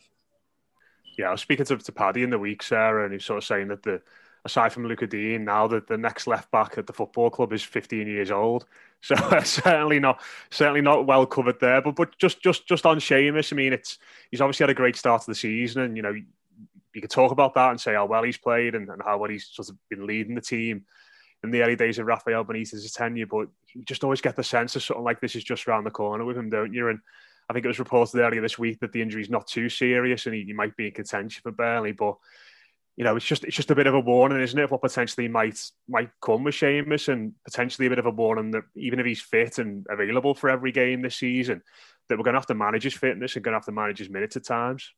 yeah, 1.20 1.28
I 1.28 1.32
was 1.32 1.42
speaking 1.42 1.66
to, 1.66 1.78
to 1.78 1.92
Paddy 1.92 2.24
in 2.24 2.30
the 2.30 2.40
week, 2.40 2.64
Sarah, 2.64 3.04
and 3.04 3.12
he's 3.12 3.26
sort 3.26 3.40
of 3.40 3.44
saying 3.44 3.68
that 3.68 3.84
the 3.84 4.02
aside 4.46 4.72
from 4.72 4.88
Lucas 4.88 5.10
Digne, 5.10 5.44
now 5.44 5.68
that 5.68 5.86
the 5.86 5.98
next 5.98 6.28
left 6.28 6.50
back 6.50 6.78
at 6.78 6.88
the 6.88 6.94
football 6.94 7.30
club 7.30 7.52
is 7.52 7.62
15 7.62 8.08
years 8.08 8.32
old, 8.32 8.66
so 9.02 9.16
uh, 9.16 9.44
certainly 9.44 10.00
not 10.00 10.22
certainly 10.50 10.80
not 10.80 11.06
well 11.06 11.26
covered 11.26 11.60
there. 11.60 11.82
But 11.82 11.98
but 11.98 12.18
just 12.18 12.42
just 12.42 12.66
just 12.68 12.86
on 12.86 13.00
Seamus, 13.00 13.52
I 13.52 13.56
mean, 13.58 13.74
it's 13.74 13.98
he's 14.32 14.40
obviously 14.40 14.64
had 14.64 14.70
a 14.70 14.76
great 14.76 14.96
start 14.96 15.22
to 15.24 15.32
the 15.32 15.36
season, 15.36 15.82
and 15.82 15.98
you 15.98 16.04
know 16.04 16.16
you 16.94 17.02
could 17.02 17.12
talk 17.12 17.34
about 17.34 17.54
that 17.56 17.72
and 17.72 17.82
say 17.82 17.96
how 17.96 18.06
well 18.06 18.24
he's 18.24 18.38
played 18.38 18.74
and, 18.74 18.88
and 18.88 19.02
how 19.04 19.18
well 19.18 19.30
he's 19.30 19.48
sort 19.52 19.68
of 19.68 19.76
been 19.90 20.08
leading 20.08 20.36
the 20.36 20.42
team 20.42 20.86
in 21.44 21.52
the 21.52 21.62
early 21.62 21.76
days 21.76 22.00
of 22.00 22.06
Rafael 22.06 22.46
Benitez's 22.46 22.94
tenure. 22.94 23.28
But 23.28 23.50
you 23.74 23.84
just 23.84 24.06
always 24.06 24.22
get 24.22 24.38
the 24.38 24.44
sense 24.44 24.78
of 24.78 24.84
something 24.84 25.04
like 25.04 25.20
this 25.20 25.36
is 25.36 25.44
just 25.44 25.68
around 25.68 25.84
the 25.84 25.92
corner 25.92 26.24
with 26.24 26.38
him, 26.38 26.50
don't 26.50 26.74
you? 26.74 26.88
And 26.88 27.00
I 27.50 27.54
think 27.54 27.66
it 27.66 27.70
was 27.70 27.80
reported 27.80 28.20
earlier 28.20 28.42
this 28.42 28.60
week 28.60 28.80
that 28.80 28.92
the 28.92 29.02
injury 29.02 29.24
is 29.24 29.30
not 29.30 29.48
too 29.48 29.70
serious 29.70 30.26
and 30.28 30.36
he, 30.36 30.44
he, 30.44 30.54
might 30.54 30.78
be 30.78 30.88
in 30.88 30.94
contention 30.94 31.42
for 31.42 31.52
Burnley. 31.52 31.94
But 31.94 32.16
you 32.96 33.04
know, 33.04 33.16
it's 33.16 33.26
just 33.26 33.44
it's 33.44 33.56
just 33.56 33.72
a 33.72 33.76
bit 33.76 33.88
of 33.88 33.96
a 33.96 34.00
warning, 34.00 34.42
isn't 34.42 34.60
it? 34.60 34.70
What 34.70 34.82
potentially 34.82 35.28
might 35.28 35.60
might 35.88 36.12
come 36.22 36.44
with 36.44 36.56
Seamus, 36.56 37.08
and 37.08 37.34
potentially 37.46 37.88
a 37.88 37.90
bit 37.90 38.00
of 38.00 38.06
a 38.06 38.12
warning 38.12 38.52
that 38.52 38.64
even 38.76 39.00
if 39.00 39.06
he's 39.06 39.22
fit 39.22 39.58
and 39.58 39.88
available 39.90 40.36
for 40.36 40.50
every 40.50 40.72
game 40.72 41.02
this 41.02 41.16
season, 41.16 41.64
that 42.08 42.18
we're 42.18 42.24
going 42.24 42.34
to 42.34 42.40
have 42.40 42.48
to 42.48 42.56
manage 42.56 42.84
his 42.84 42.94
fitness 42.94 43.36
and 43.36 43.44
going 43.44 43.54
to 43.54 43.58
have 43.58 43.66
to 43.66 43.72
manage 43.72 44.00
his 44.00 44.10
minutes 44.10 44.36
at 44.36 44.44
times. 44.44 44.92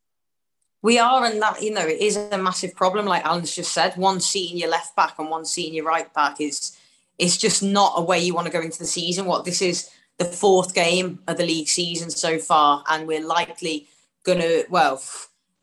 We 0.81 0.97
are, 0.97 1.23
and 1.25 1.39
that 1.41 1.61
you 1.61 1.71
know, 1.71 1.85
it 1.85 2.01
is 2.01 2.17
a 2.17 2.37
massive 2.37 2.75
problem. 2.75 3.05
Like 3.05 3.23
Alan's 3.23 3.55
just 3.55 3.71
said, 3.71 3.95
one 3.95 4.19
seat 4.19 4.51
in 4.51 4.57
your 4.57 4.69
left 4.69 4.95
back 4.95 5.19
and 5.19 5.29
one 5.29 5.45
seat 5.45 5.67
in 5.67 5.75
your 5.75 5.85
right 5.85 6.11
back 6.11 6.41
is 6.41 6.75
it's 7.19 7.37
just 7.37 7.61
not 7.61 7.93
a 7.95 8.01
way 8.01 8.19
you 8.19 8.33
want 8.33 8.47
to 8.47 8.53
go 8.53 8.61
into 8.61 8.79
the 8.79 8.85
season. 8.85 9.25
What 9.25 9.45
this 9.45 9.61
is 9.61 9.91
the 10.21 10.37
fourth 10.37 10.75
game 10.75 11.17
of 11.27 11.37
the 11.37 11.45
league 11.45 11.67
season 11.67 12.11
so 12.11 12.37
far, 12.37 12.83
and 12.87 13.07
we're 13.07 13.25
likely 13.25 13.87
gonna 14.23 14.61
well, 14.69 15.01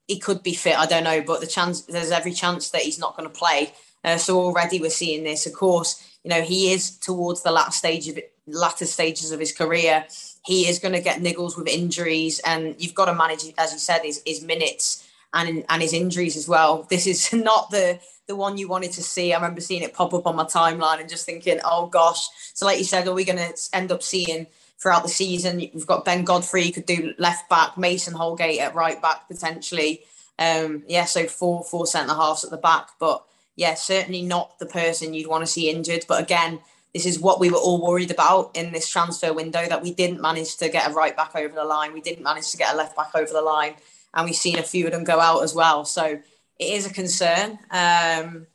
he 0.08 0.18
could 0.18 0.42
be 0.42 0.54
fit, 0.54 0.76
I 0.76 0.86
don't 0.86 1.04
know, 1.04 1.22
but 1.22 1.40
the 1.40 1.46
chance 1.46 1.82
there's 1.82 2.10
every 2.10 2.32
chance 2.32 2.70
that 2.70 2.82
he's 2.82 2.98
not 2.98 3.16
going 3.16 3.28
to 3.28 3.38
play. 3.38 3.72
Uh, 4.04 4.16
so 4.16 4.40
already 4.40 4.80
we're 4.80 4.90
seeing 4.90 5.22
this. 5.22 5.46
Of 5.46 5.52
course, 5.52 6.02
you 6.24 6.30
know 6.30 6.42
he 6.42 6.72
is 6.72 6.98
towards 6.98 7.42
the 7.42 7.52
last 7.52 7.78
stage 7.78 8.08
of 8.08 8.18
latter 8.48 8.86
stages 8.86 9.30
of 9.30 9.38
his 9.38 9.52
career. 9.52 10.06
He 10.44 10.66
is 10.66 10.80
going 10.80 10.94
to 10.94 11.00
get 11.00 11.20
niggles 11.20 11.56
with 11.56 11.68
injuries, 11.68 12.40
and 12.40 12.74
you've 12.78 12.94
got 12.94 13.04
to 13.04 13.14
manage, 13.14 13.44
as 13.58 13.72
you 13.72 13.78
said, 13.78 14.00
his, 14.02 14.22
his 14.26 14.42
minutes 14.42 15.08
and 15.34 15.64
and 15.68 15.82
his 15.82 15.92
injuries 15.92 16.36
as 16.36 16.48
well. 16.48 16.82
This 16.90 17.06
is 17.06 17.32
not 17.50 17.70
the 17.70 18.00
the 18.28 18.36
one 18.36 18.58
you 18.58 18.68
wanted 18.68 18.92
to 18.92 19.02
see. 19.02 19.32
I 19.32 19.36
remember 19.36 19.60
seeing 19.60 19.82
it 19.82 19.94
pop 19.94 20.14
up 20.14 20.26
on 20.26 20.36
my 20.36 20.44
timeline 20.44 21.00
and 21.00 21.08
just 21.08 21.26
thinking, 21.26 21.58
oh 21.64 21.86
gosh. 21.86 22.28
So 22.54 22.66
like 22.66 22.78
you 22.78 22.84
said, 22.84 23.08
are 23.08 23.14
we 23.14 23.24
going 23.24 23.38
to 23.38 23.54
end 23.72 23.90
up 23.90 24.02
seeing 24.02 24.46
throughout 24.78 25.02
the 25.02 25.08
season? 25.08 25.58
We've 25.58 25.86
got 25.86 26.04
Ben 26.04 26.24
Godfrey 26.24 26.70
could 26.70 26.86
do 26.86 27.14
left 27.18 27.48
back, 27.48 27.76
Mason 27.76 28.14
Holgate 28.14 28.60
at 28.60 28.74
right 28.74 29.00
back 29.00 29.26
potentially. 29.26 30.02
Um, 30.38 30.84
yeah, 30.86 31.06
so 31.06 31.26
four 31.26 31.64
four 31.64 31.86
centre 31.86 32.14
halves 32.14 32.44
at 32.44 32.50
the 32.50 32.58
back, 32.58 32.90
but 33.00 33.24
yeah, 33.56 33.74
certainly 33.74 34.22
not 34.22 34.56
the 34.60 34.66
person 34.66 35.14
you'd 35.14 35.26
want 35.26 35.42
to 35.42 35.50
see 35.50 35.68
injured. 35.68 36.04
But 36.06 36.22
again, 36.22 36.60
this 36.94 37.06
is 37.06 37.18
what 37.18 37.40
we 37.40 37.50
were 37.50 37.56
all 37.56 37.84
worried 37.84 38.12
about 38.12 38.54
in 38.54 38.72
this 38.72 38.88
transfer 38.88 39.32
window 39.32 39.66
that 39.66 39.82
we 39.82 39.92
didn't 39.92 40.20
manage 40.20 40.56
to 40.58 40.68
get 40.68 40.88
a 40.88 40.94
right 40.94 41.16
back 41.16 41.34
over 41.34 41.54
the 41.54 41.64
line, 41.64 41.92
we 41.92 42.00
didn't 42.00 42.22
manage 42.22 42.50
to 42.52 42.56
get 42.56 42.72
a 42.72 42.76
left 42.76 42.94
back 42.94 43.10
over 43.16 43.32
the 43.32 43.42
line 43.42 43.74
and 44.14 44.24
we've 44.26 44.36
seen 44.36 44.58
a 44.58 44.62
few 44.62 44.86
of 44.86 44.92
them 44.92 45.04
go 45.04 45.20
out 45.20 45.42
as 45.42 45.54
well. 45.54 45.84
So 45.84 46.20
it 46.58 46.64
is 46.64 46.86
a 46.86 46.92
concern. 46.92 47.58
Um, 47.70 48.46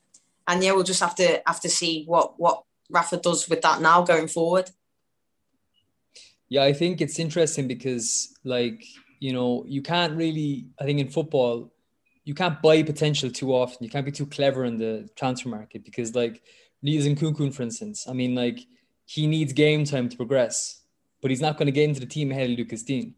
and 0.48 0.63
yeah, 0.63 0.74
we'll 0.74 0.84
just 0.84 1.00
have 1.00 1.16
to 1.16 1.42
have 1.46 1.62
to 1.62 1.70
see 1.70 2.04
what 2.06 2.39
what 2.39 2.63
Rafa 2.89 3.18
does 3.18 3.50
with 3.50 3.62
that 3.62 3.82
now 3.82 4.02
going 4.04 4.28
forward. 4.28 4.70
Yeah, 6.50 6.63
I 6.63 6.74
think 6.74 7.02
it's 7.02 7.20
interesting 7.20 7.68
because 7.68 8.38
like 8.44 8.84
you 9.20 9.34
know 9.34 9.63
you 9.68 9.82
can't 9.82 10.16
really. 10.18 10.68
I 10.80 10.84
think 10.84 11.00
in 11.00 11.10
football, 11.10 11.72
you 12.26 12.34
can't 12.34 12.62
buy 12.62 12.84
potential 12.84 13.32
too 13.32 13.54
often. 13.54 13.84
You 13.84 13.89
can't 13.89 14.06
be 14.06 14.12
too 14.12 14.26
clever 14.26 14.66
in 14.66 14.78
the 14.78 15.10
transfer 15.16 15.50
market 15.50 15.86
because 15.86 16.13
like 16.13 16.42
Niels 16.82 17.06
Nkounkou, 17.06 17.54
for 17.54 17.63
instance. 17.63 18.06
I 18.08 18.13
mean, 18.13 18.36
like 18.36 18.60
he 19.06 19.28
needs 19.28 19.54
game 19.54 19.86
time 19.86 20.10
to 20.10 20.18
progress, 20.18 20.82
but 21.22 21.32
he's 21.32 21.42
not 21.42 21.58
going 21.58 21.68
to 21.68 21.72
get 21.72 21.88
into 21.88 22.02
the 22.02 22.06
team 22.06 22.32
ahead 22.32 22.50
of 22.52 22.58
Lucas 22.58 22.84
Digne. 22.84 23.13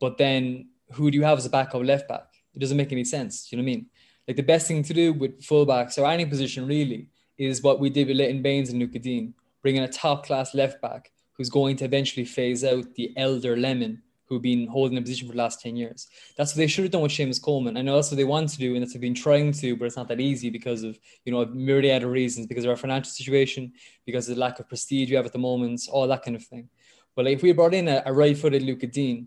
But 0.00 0.18
then 0.18 0.68
who 0.92 1.10
do 1.10 1.16
you 1.16 1.24
have 1.24 1.38
as 1.38 1.46
a 1.46 1.50
backup 1.50 1.82
left 1.82 2.08
back? 2.08 2.26
It 2.54 2.58
doesn't 2.58 2.76
make 2.76 2.92
any 2.92 3.04
sense. 3.04 3.50
You 3.50 3.56
know 3.56 3.62
what 3.62 3.70
I 3.70 3.74
mean? 3.74 3.86
Like 4.26 4.36
the 4.36 4.42
best 4.42 4.68
thing 4.68 4.82
to 4.84 4.94
do 4.94 5.12
with 5.12 5.42
fullbacks 5.42 5.98
or 5.98 6.06
any 6.06 6.26
position 6.26 6.66
really 6.66 7.08
is 7.38 7.62
what 7.62 7.80
we 7.80 7.90
did 7.90 8.08
with 8.08 8.16
Leighton 8.16 8.42
Baines 8.42 8.70
and 8.70 8.78
Lucas 8.78 9.02
Digne, 9.02 9.32
bringing 9.62 9.82
a 9.82 9.88
top 9.88 10.26
class 10.26 10.54
left 10.54 10.80
back 10.80 11.10
who's 11.34 11.50
going 11.50 11.76
to 11.76 11.84
eventually 11.84 12.24
phase 12.24 12.64
out 12.64 12.94
the 12.94 13.12
elder 13.16 13.56
Lemon 13.56 14.02
who've 14.32 14.40
been 14.40 14.66
holding 14.66 14.94
the 14.94 15.02
position 15.02 15.28
for 15.28 15.32
the 15.32 15.38
last 15.38 15.60
10 15.60 15.76
years. 15.76 16.08
That's 16.36 16.52
what 16.52 16.56
they 16.56 16.66
should 16.66 16.84
have 16.84 16.92
done 16.92 17.02
with 17.02 17.12
Seamus 17.12 17.42
Coleman. 17.42 17.76
I 17.76 17.82
know 17.82 17.96
that's 17.96 18.10
what 18.10 18.16
they 18.16 18.24
want 18.24 18.48
to 18.50 18.58
do 18.58 18.74
and 18.74 18.82
that's 18.82 18.90
what 18.90 19.00
they've 19.00 19.12
been 19.12 19.14
trying 19.14 19.52
to, 19.52 19.76
but 19.76 19.84
it's 19.84 19.96
not 19.96 20.08
that 20.08 20.20
easy 20.20 20.48
because 20.48 20.84
of, 20.84 20.98
you 21.24 21.32
know, 21.32 21.42
a 21.42 21.46
myriad 21.46 22.02
of 22.02 22.10
reasons, 22.10 22.46
because 22.46 22.64
of 22.64 22.70
our 22.70 22.76
financial 22.76 23.10
situation, 23.10 23.72
because 24.06 24.28
of 24.28 24.36
the 24.36 24.40
lack 24.40 24.58
of 24.58 24.68
prestige 24.68 25.10
we 25.10 25.16
have 25.16 25.26
at 25.26 25.32
the 25.32 25.38
moment, 25.38 25.82
all 25.90 26.06
that 26.08 26.22
kind 26.22 26.36
of 26.36 26.44
thing. 26.44 26.68
But 27.14 27.26
like 27.26 27.34
if 27.34 27.42
we 27.42 27.52
brought 27.52 27.74
in 27.74 27.88
a, 27.88 28.02
a 28.06 28.12
right-footed 28.12 28.62
Lucas 28.62 28.90
Digne, 28.90 29.26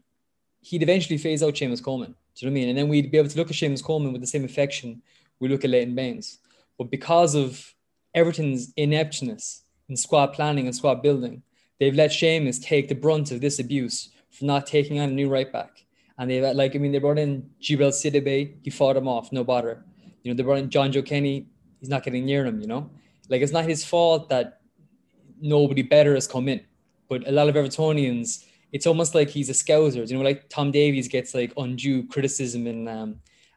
he'd 0.66 0.82
eventually 0.82 1.18
phase 1.18 1.44
out 1.44 1.54
Seamus 1.54 1.84
Coleman. 1.84 2.16
Do 2.36 2.46
you 2.46 2.50
know 2.50 2.54
what 2.54 2.60
I 2.60 2.62
mean? 2.62 2.70
And 2.70 2.78
then 2.78 2.88
we'd 2.88 3.12
be 3.12 3.20
able 3.20 3.30
to 3.30 3.38
look 3.38 3.50
at 3.50 3.56
Seamus 3.56 3.84
Coleman 3.84 4.12
with 4.12 4.22
the 4.22 4.28
same 4.28 4.44
affection 4.44 5.02
we 5.40 5.48
look 5.48 5.64
at 5.64 5.70
Leighton 5.70 5.94
Baines. 5.94 6.40
But 6.78 6.90
because 6.90 7.36
of 7.36 7.76
Everton's 8.16 8.74
ineptness 8.76 9.62
in 9.90 9.96
squad 9.96 10.34
planning 10.34 10.66
and 10.66 10.76
squad 10.76 11.04
building, 11.04 11.44
they've 11.80 11.94
let 11.94 12.10
Seamus 12.10 12.62
take 12.64 12.88
the 12.88 12.96
brunt 12.96 13.32
of 13.32 13.42
this 13.42 13.60
abuse 13.60 14.10
for 14.32 14.46
not 14.46 14.66
taking 14.66 15.00
on 15.00 15.10
a 15.10 15.14
new 15.14 15.30
right 15.30 15.52
back. 15.54 15.86
And 16.18 16.32
they've 16.32 16.56
like, 16.56 16.76
I 16.76 16.80
mean, 16.80 16.92
they 16.92 16.98
brought 16.98 17.20
in 17.20 17.48
Djibril 17.62 17.92
Sidibe, 17.92 18.56
he 18.64 18.70
fought 18.72 18.98
him 18.98 19.08
off, 19.08 19.32
no 19.32 19.44
bother. 19.44 19.86
You 20.24 20.32
know, 20.32 20.36
they 20.36 20.44
brought 20.44 20.58
in 20.58 20.70
Jonjoe 20.70 21.06
Kenny, 21.06 21.46
he's 21.80 21.90
not 21.90 22.04
getting 22.04 22.26
near 22.26 22.44
him, 22.44 22.60
you 22.60 22.68
know? 22.68 22.90
Like 23.30 23.42
it's 23.42 23.52
not 23.52 23.66
his 23.66 23.86
fault 23.86 24.30
that 24.30 24.62
nobody 25.40 25.84
better 25.84 26.16
has 26.16 26.26
come 26.26 26.48
in. 26.48 26.62
But 27.08 27.28
a 27.28 27.32
lot 27.32 27.50
of 27.50 27.56
Evertonians 27.56 28.46
it's 28.76 28.86
almost 28.86 29.16
like 29.16 29.30
he's 29.30 29.50
a 29.50 29.54
scouser. 29.54 30.06
You 30.06 30.18
know, 30.18 30.24
like 30.24 30.50
Tom 30.50 30.70
Davies 30.70 31.08
gets 31.08 31.34
like 31.34 31.54
undue 31.56 32.06
criticism 32.08 32.68
and 32.68 32.90
um, 32.90 33.16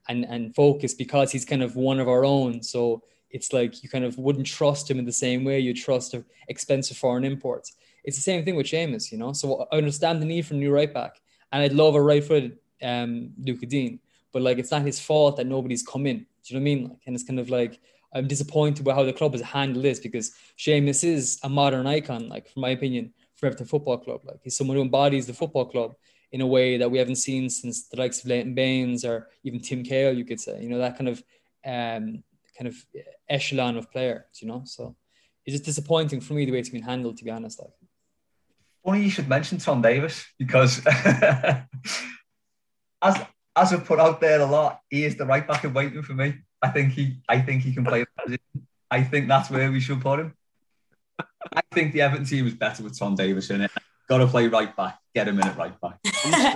and 0.08 0.24
and 0.24 0.54
focus 0.54 0.94
because 0.94 1.32
he's 1.32 1.44
kind 1.44 1.60
of 1.60 1.74
one 1.74 1.98
of 1.98 2.08
our 2.08 2.24
own. 2.24 2.62
So 2.62 3.02
it's 3.28 3.52
like 3.52 3.82
you 3.82 3.88
kind 3.88 4.04
of 4.04 4.16
wouldn't 4.16 4.46
trust 4.46 4.88
him 4.88 5.00
in 5.00 5.04
the 5.04 5.18
same 5.24 5.42
way 5.42 5.58
you 5.58 5.74
trust 5.74 6.14
expensive 6.46 6.96
foreign 6.96 7.24
imports. 7.24 7.72
It's 8.04 8.16
the 8.16 8.22
same 8.22 8.44
thing 8.44 8.54
with 8.54 8.66
Seamus, 8.66 9.10
you 9.10 9.18
know. 9.18 9.32
So 9.32 9.66
I 9.72 9.76
understand 9.76 10.22
the 10.22 10.26
need 10.26 10.46
for 10.46 10.54
a 10.54 10.56
new 10.56 10.70
right 10.70 10.94
back, 10.94 11.20
and 11.50 11.64
I'd 11.64 11.72
love 11.72 11.96
a 11.96 12.00
right-footed 12.00 12.56
um, 12.80 13.30
Lucas 13.44 13.68
Digne, 13.68 13.98
but 14.32 14.42
like 14.42 14.58
it's 14.58 14.70
not 14.70 14.82
his 14.82 15.00
fault 15.00 15.36
that 15.38 15.48
nobody's 15.48 15.82
come 15.82 16.06
in. 16.06 16.18
Do 16.18 16.24
you 16.44 16.60
know 16.60 16.62
what 16.62 16.70
I 16.70 16.74
mean? 16.74 16.82
Like, 16.90 17.00
and 17.06 17.14
it's 17.16 17.24
kind 17.24 17.40
of 17.40 17.50
like 17.50 17.80
I'm 18.14 18.28
disappointed 18.28 18.86
with 18.86 18.94
how 18.94 19.02
the 19.02 19.12
club 19.12 19.32
has 19.32 19.42
handled 19.42 19.84
this 19.84 19.98
because 19.98 20.30
Seamus 20.56 21.02
is 21.02 21.40
a 21.42 21.48
modern 21.48 21.88
icon, 21.88 22.28
like 22.28 22.48
from 22.48 22.62
my 22.62 22.70
opinion 22.70 23.12
Everton 23.46 23.66
Football 23.66 23.98
Club. 23.98 24.20
Like 24.24 24.40
he's 24.42 24.56
someone 24.56 24.76
who 24.76 24.82
embodies 24.82 25.26
the 25.26 25.34
football 25.34 25.66
club 25.66 25.94
in 26.32 26.40
a 26.40 26.46
way 26.46 26.76
that 26.76 26.90
we 26.90 26.98
haven't 26.98 27.16
seen 27.16 27.48
since 27.48 27.88
the 27.88 27.96
likes 27.96 28.20
of 28.20 28.26
Leighton 28.26 28.54
Baines 28.54 29.04
or 29.04 29.28
even 29.44 29.60
Tim 29.60 29.82
Cahill, 29.82 30.16
you 30.16 30.24
could 30.24 30.40
say. 30.40 30.62
You 30.62 30.68
know, 30.68 30.78
that 30.78 30.98
kind 30.98 31.08
of 31.08 31.22
um, 31.64 32.22
kind 32.56 32.66
of 32.66 32.76
echelon 33.28 33.76
of 33.76 33.90
players, 33.90 34.24
you 34.40 34.48
know. 34.48 34.62
So 34.64 34.96
it's 35.46 35.54
just 35.54 35.64
disappointing 35.64 36.20
for 36.20 36.34
me 36.34 36.44
the 36.44 36.52
way 36.52 36.58
it's 36.58 36.68
been 36.68 36.82
handled, 36.82 37.16
to 37.18 37.24
be 37.24 37.30
honest. 37.30 37.60
Like 37.60 37.70
funny 38.88 39.02
you 39.02 39.10
should 39.10 39.28
mention 39.28 39.58
Tom 39.58 39.82
Davies 39.82 40.26
because 40.38 40.80
as 40.86 41.66
as 43.02 43.72
I've 43.72 43.84
put 43.84 43.98
out 43.98 44.20
there 44.20 44.40
a 44.40 44.46
lot, 44.46 44.80
he 44.88 45.04
is 45.04 45.16
the 45.16 45.26
right 45.26 45.46
back 45.46 45.64
in 45.64 45.74
waiting 45.74 46.02
for 46.02 46.14
me. 46.14 46.34
I 46.62 46.68
think 46.68 46.92
he 46.92 47.20
I 47.28 47.40
think 47.40 47.62
he 47.62 47.74
can 47.74 47.84
play 47.84 48.00
the 48.00 48.08
position. 48.22 48.66
I 48.90 49.02
think 49.02 49.28
that's 49.28 49.50
where 49.50 49.70
we 49.70 49.80
should 49.80 50.00
put 50.00 50.20
him. 50.20 50.34
I 51.52 51.62
think 51.78 51.92
the 51.92 52.00
Everton 52.00 52.26
team 52.26 52.46
is 52.46 52.54
better 52.54 52.82
with 52.82 52.98
Tom 52.98 53.14
Davies 53.14 53.50
in 53.50 53.62
it. 53.62 53.70
Got 54.08 54.18
to 54.18 54.26
play 54.26 54.48
right 54.48 54.74
back. 54.74 54.98
Get 55.14 55.28
him 55.28 55.38
in 55.38 55.46
at 55.46 55.56
right 55.56 55.78
back. 55.80 55.98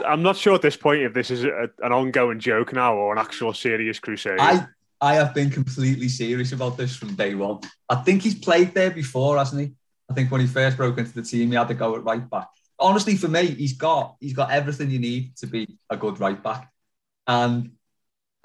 I'm, 0.06 0.22
not 0.22 0.36
sure 0.36 0.54
at 0.54 0.62
this 0.62 0.76
point 0.76 1.02
if 1.02 1.12
this 1.12 1.30
is 1.30 1.44
a, 1.44 1.68
an 1.82 1.92
ongoing 1.92 2.40
joke 2.40 2.72
now 2.72 2.94
or 2.94 3.12
an 3.12 3.18
actual 3.18 3.52
serious 3.52 3.98
crusade. 3.98 4.38
I, 4.40 4.66
I 5.00 5.14
have 5.14 5.34
been 5.34 5.50
completely 5.50 6.08
serious 6.08 6.52
about 6.52 6.76
this 6.76 6.96
from 6.96 7.14
day 7.14 7.34
one. 7.34 7.60
I 7.88 7.96
think 7.96 8.22
he's 8.22 8.34
played 8.34 8.74
there 8.74 8.90
before, 8.90 9.36
hasn't 9.36 9.60
he? 9.60 9.74
I 10.10 10.14
think 10.14 10.30
when 10.30 10.40
he 10.40 10.46
first 10.46 10.76
broke 10.76 10.98
into 10.98 11.12
the 11.12 11.22
team, 11.22 11.50
he 11.50 11.56
had 11.56 11.68
to 11.68 11.74
go 11.74 11.94
at 11.94 12.04
right 12.04 12.28
back. 12.28 12.48
Honestly, 12.78 13.16
for 13.16 13.28
me, 13.28 13.46
he's 13.46 13.74
got 13.74 14.16
he's 14.18 14.32
got 14.32 14.50
everything 14.50 14.90
you 14.90 14.98
need 14.98 15.36
to 15.36 15.46
be 15.46 15.78
a 15.88 15.96
good 15.96 16.18
right 16.18 16.42
back. 16.42 16.70
And 17.26 17.72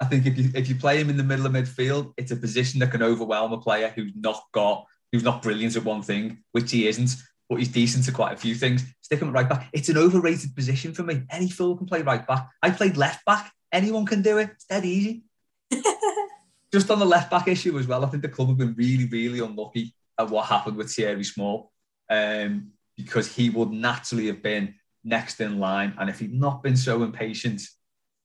I 0.00 0.04
think 0.04 0.26
if 0.26 0.38
you 0.38 0.50
if 0.54 0.68
you 0.68 0.76
play 0.76 1.00
him 1.00 1.10
in 1.10 1.16
the 1.16 1.24
middle 1.24 1.46
of 1.46 1.52
midfield, 1.52 2.12
it's 2.16 2.30
a 2.30 2.36
position 2.36 2.80
that 2.80 2.92
can 2.92 3.02
overwhelm 3.02 3.52
a 3.52 3.58
player 3.58 3.92
who's 3.94 4.12
not 4.14 4.42
got 4.52 4.86
who's 5.12 5.22
not 5.22 5.42
brilliant 5.42 5.76
at 5.76 5.84
one 5.84 6.02
thing, 6.02 6.38
which 6.52 6.70
he 6.70 6.88
isn't, 6.88 7.16
but 7.48 7.56
he's 7.56 7.68
decent 7.68 8.06
at 8.08 8.14
quite 8.14 8.34
a 8.34 8.36
few 8.36 8.54
things. 8.54 8.84
Stick 9.00 9.20
him 9.20 9.28
at 9.28 9.34
right 9.34 9.48
back. 9.48 9.68
It's 9.72 9.88
an 9.88 9.96
overrated 9.96 10.54
position 10.54 10.92
for 10.92 11.02
me. 11.02 11.22
Any 11.30 11.48
fool 11.48 11.76
can 11.76 11.86
play 11.86 12.02
right 12.02 12.26
back. 12.26 12.48
I 12.62 12.70
played 12.70 12.96
left 12.96 13.24
back. 13.24 13.52
Anyone 13.72 14.06
can 14.06 14.22
do 14.22 14.38
it. 14.38 14.50
It's 14.50 14.66
dead 14.66 14.84
easy. 14.84 15.22
Just 16.72 16.90
on 16.90 16.98
the 16.98 17.06
left 17.06 17.30
back 17.30 17.48
issue 17.48 17.78
as 17.78 17.86
well, 17.86 18.04
I 18.04 18.08
think 18.08 18.22
the 18.22 18.28
club 18.28 18.48
have 18.48 18.58
been 18.58 18.74
really, 18.74 19.06
really 19.06 19.40
unlucky 19.40 19.94
at 20.18 20.28
what 20.28 20.46
happened 20.46 20.76
with 20.76 20.90
Thierry 20.90 21.24
Small 21.24 21.72
um, 22.10 22.72
because 22.96 23.34
he 23.34 23.48
would 23.48 23.70
naturally 23.70 24.26
have 24.26 24.42
been 24.42 24.74
next 25.04 25.40
in 25.40 25.58
line. 25.58 25.94
And 25.98 26.10
if 26.10 26.18
he'd 26.18 26.34
not 26.34 26.62
been 26.62 26.76
so 26.76 27.02
impatient 27.02 27.62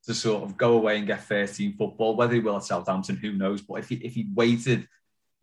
to 0.06 0.13
sort 0.13 0.43
of 0.43 0.58
go 0.58 0.74
away 0.74 0.98
and 0.98 1.08
get 1.08 1.24
13 1.24 1.78
football, 1.78 2.15
whether 2.15 2.34
he 2.34 2.41
will 2.41 2.58
at 2.58 2.63
Southampton, 2.63 3.15
who 3.15 3.34
knows? 3.34 3.62
But 3.62 3.76
if 3.76 3.89
he 3.89 3.96
if 3.96 4.13
he'd 4.13 4.36
waited 4.36 4.88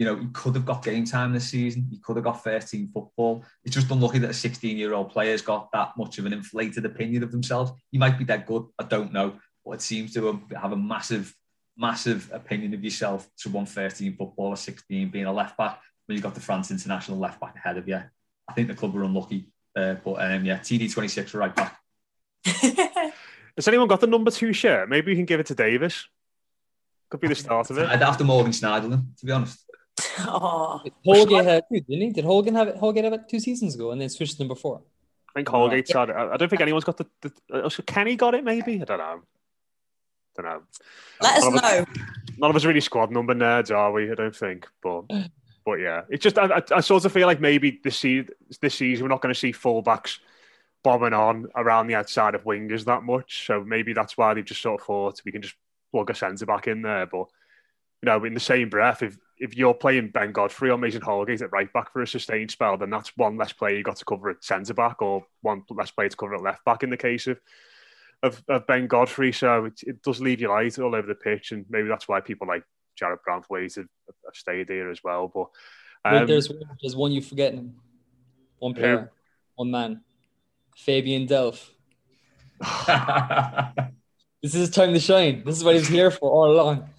you 0.00 0.06
know, 0.06 0.16
he 0.16 0.28
could 0.28 0.54
have 0.54 0.64
got 0.64 0.82
game 0.82 1.04
time 1.04 1.34
this 1.34 1.50
season. 1.50 1.86
He 1.90 1.98
could 1.98 2.16
have 2.16 2.24
got 2.24 2.42
first 2.42 2.70
team 2.70 2.88
football. 2.92 3.44
It's 3.62 3.74
just 3.74 3.90
unlucky 3.90 4.18
that 4.20 4.30
a 4.30 4.34
16 4.34 4.78
year 4.78 4.94
old 4.94 5.10
player's 5.10 5.42
got 5.42 5.70
that 5.72 5.92
much 5.98 6.16
of 6.16 6.24
an 6.24 6.32
inflated 6.32 6.86
opinion 6.86 7.22
of 7.22 7.30
themselves. 7.30 7.72
He 7.92 7.98
might 7.98 8.16
be 8.18 8.24
that 8.24 8.46
good. 8.46 8.64
I 8.78 8.84
don't 8.84 9.12
know. 9.12 9.34
But 9.62 9.72
it 9.72 9.82
seems 9.82 10.14
to 10.14 10.40
have 10.58 10.72
a 10.72 10.76
massive, 10.76 11.36
massive 11.76 12.30
opinion 12.32 12.72
of 12.72 12.82
yourself 12.82 13.28
to 13.40 13.50
one 13.50 13.66
13 13.66 14.16
footballer, 14.16 14.56
16 14.56 15.10
being 15.10 15.26
a 15.26 15.32
left 15.32 15.58
back 15.58 15.82
when 16.06 16.16
you've 16.16 16.22
got 16.22 16.34
the 16.34 16.40
France 16.40 16.70
international 16.70 17.18
left 17.18 17.38
back 17.38 17.56
ahead 17.56 17.76
of 17.76 17.86
you. 17.86 18.02
I 18.48 18.52
think 18.54 18.68
the 18.68 18.74
club 18.74 18.94
were 18.94 19.04
unlucky. 19.04 19.52
Uh, 19.76 19.96
but 20.02 20.14
um, 20.14 20.46
yeah, 20.46 20.60
TD26 20.60 21.28
for 21.28 21.38
right 21.38 21.54
back. 21.54 21.78
Has 22.46 23.68
anyone 23.68 23.86
got 23.86 24.00
the 24.00 24.06
number 24.06 24.30
two 24.30 24.54
shirt? 24.54 24.88
Maybe 24.88 25.12
we 25.12 25.16
can 25.16 25.26
give 25.26 25.40
it 25.40 25.46
to 25.46 25.54
Davies. 25.54 26.06
Could 27.10 27.20
be 27.20 27.28
the 27.28 27.34
start 27.34 27.68
of 27.68 27.76
it. 27.76 27.86
I'd 27.86 28.00
have 28.00 28.16
to 28.16 28.24
Morgan 28.24 28.52
Schneiderlin, 28.52 29.14
to 29.18 29.26
be 29.26 29.32
honest. 29.32 29.69
Oh, 30.20 30.82
Holgate 31.04 31.44
had 31.44 31.64
two, 31.72 31.80
didn't 31.80 32.00
he? 32.00 32.10
Did 32.10 32.24
Hogan 32.24 32.54
have 32.54 32.68
it? 32.68 32.76
Holgate 32.76 33.04
have 33.04 33.12
it 33.12 33.28
two 33.28 33.40
seasons 33.40 33.74
ago, 33.74 33.90
and 33.90 34.00
then 34.00 34.08
switched 34.08 34.36
to 34.36 34.42
number 34.42 34.54
four. 34.54 34.82
I 35.28 35.32
think 35.38 35.48
Holgate's 35.48 35.92
had 35.92 36.10
it. 36.10 36.16
I 36.16 36.36
don't 36.36 36.48
think 36.48 36.62
anyone's 36.62 36.84
got 36.84 36.96
the. 36.96 37.06
the 37.20 37.32
uh, 37.52 37.70
Kenny 37.86 38.16
got 38.16 38.34
it, 38.34 38.44
maybe? 38.44 38.80
I 38.80 38.84
don't 38.84 38.98
know. 38.98 39.22
I 40.38 40.42
don't 40.42 40.44
know. 40.44 40.62
Let 41.20 41.38
us 41.38 41.44
know. 41.44 41.78
Of 41.78 41.88
us, 41.88 42.04
none 42.38 42.50
of 42.50 42.56
us 42.56 42.64
really 42.64 42.80
squad 42.80 43.10
number 43.10 43.34
nerds, 43.34 43.74
are 43.74 43.92
we? 43.92 44.10
I 44.10 44.14
don't 44.14 44.34
think. 44.34 44.66
But 44.82 45.02
but 45.64 45.74
yeah, 45.74 46.02
it's 46.08 46.22
just 46.22 46.38
I, 46.38 46.46
I, 46.46 46.62
I 46.76 46.80
sort 46.80 47.04
of 47.04 47.12
feel 47.12 47.26
like 47.26 47.40
maybe 47.40 47.80
this 47.82 47.98
season, 47.98 48.28
this 48.60 48.74
season 48.74 49.04
we're 49.04 49.08
not 49.08 49.22
going 49.22 49.34
to 49.34 49.38
see 49.38 49.52
fullbacks 49.52 50.18
bombing 50.82 51.12
on 51.12 51.46
around 51.56 51.86
the 51.86 51.94
outside 51.94 52.34
of 52.34 52.44
wingers 52.44 52.84
that 52.86 53.02
much. 53.02 53.46
So 53.46 53.62
maybe 53.62 53.92
that's 53.92 54.16
why 54.16 54.34
they've 54.34 54.44
just 54.44 54.62
sort 54.62 54.80
of 54.80 54.86
thought 54.86 55.20
we 55.24 55.32
can 55.32 55.42
just 55.42 55.54
plug 55.92 56.10
a 56.10 56.14
centre 56.14 56.46
back 56.46 56.66
in 56.66 56.82
there. 56.82 57.06
But 57.06 57.26
you 58.02 58.06
know, 58.06 58.24
in 58.24 58.34
the 58.34 58.40
same 58.40 58.70
breath, 58.70 59.02
if 59.02 59.16
if 59.40 59.56
you're 59.56 59.74
playing 59.74 60.10
Ben 60.10 60.32
Godfrey 60.32 60.70
or 60.70 60.76
Mason 60.76 61.00
Holgate 61.00 61.40
at 61.40 61.50
right 61.50 61.72
back 61.72 61.92
for 61.92 62.02
a 62.02 62.06
sustained 62.06 62.50
spell, 62.50 62.76
then 62.76 62.90
that's 62.90 63.16
one 63.16 63.38
less 63.38 63.54
player 63.54 63.74
you 63.74 63.82
got 63.82 63.96
to 63.96 64.04
cover 64.04 64.28
at 64.28 64.44
centre 64.44 64.74
back, 64.74 65.00
or 65.00 65.24
one 65.40 65.64
less 65.70 65.90
player 65.90 66.10
to 66.10 66.16
cover 66.16 66.34
at 66.34 66.42
left 66.42 66.64
back 66.66 66.82
in 66.82 66.90
the 66.90 66.96
case 66.96 67.26
of 67.26 67.40
of, 68.22 68.42
of 68.48 68.66
Ben 68.66 68.86
Godfrey. 68.86 69.32
So 69.32 69.64
it, 69.64 69.82
it, 69.82 70.02
does 70.02 70.20
leave 70.20 70.42
you 70.42 70.48
light 70.48 70.78
all 70.78 70.94
over 70.94 71.06
the 71.06 71.14
pitch, 71.14 71.52
and 71.52 71.64
maybe 71.70 71.88
that's 71.88 72.06
why 72.06 72.20
people 72.20 72.46
like 72.46 72.64
Jarrad 73.00 73.18
Branthwaite 73.26 73.76
have, 73.76 73.88
have 74.06 74.34
stayed 74.34 74.68
there 74.68 74.90
as 74.90 75.02
well. 75.02 75.28
But 75.32 75.48
um, 76.04 76.26
there's 76.26 76.52
there's 76.82 76.94
one 76.94 77.12
you're 77.12 77.22
forgetting, 77.22 77.74
one 78.58 78.74
player, 78.74 79.10
one 79.54 79.70
man, 79.70 80.02
Fabian 80.76 81.26
Delph. 81.26 81.66
this 84.42 84.54
is 84.54 84.60
his 84.60 84.70
time 84.70 84.92
to 84.92 85.00
shine. 85.00 85.42
This 85.46 85.56
is 85.56 85.64
what 85.64 85.74
he 85.74 85.80
was 85.80 85.88
here 85.88 86.10
for 86.10 86.30
all 86.30 86.52
along. 86.52 86.90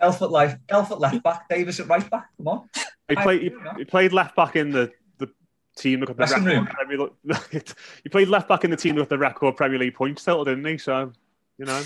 Elf 0.00 0.22
at 0.22 0.30
left, 0.30 0.58
Elf 0.68 0.90
at 0.90 1.00
left 1.00 1.22
back, 1.22 1.48
Davies 1.48 1.80
at 1.80 1.88
right 1.88 2.08
back. 2.10 2.28
Come 2.36 2.48
on. 2.48 2.68
He 3.08 3.16
played. 3.16 3.42
He, 3.42 3.50
he, 3.78 3.84
played 3.84 4.12
left 4.12 4.34
back 4.36 4.56
in 4.56 4.70
the 4.70 4.90
the 5.18 5.28
team 5.76 6.00
that 6.00 6.06
got 6.06 6.16
the 6.16 6.24
record 6.24 6.68
Premier, 6.70 6.98
League. 6.98 7.74
he 8.02 8.08
played 8.08 8.28
left 8.28 8.48
back 8.48 8.64
in 8.64 8.70
the 8.70 8.76
team 8.76 8.96
with 8.96 9.08
the 9.08 9.18
record 9.18 9.56
Premier 9.56 9.78
League 9.78 9.94
points 9.94 10.24
total, 10.24 10.44
didn't 10.44 10.64
he? 10.64 10.78
So 10.78 11.12
you 11.58 11.66
know. 11.66 11.82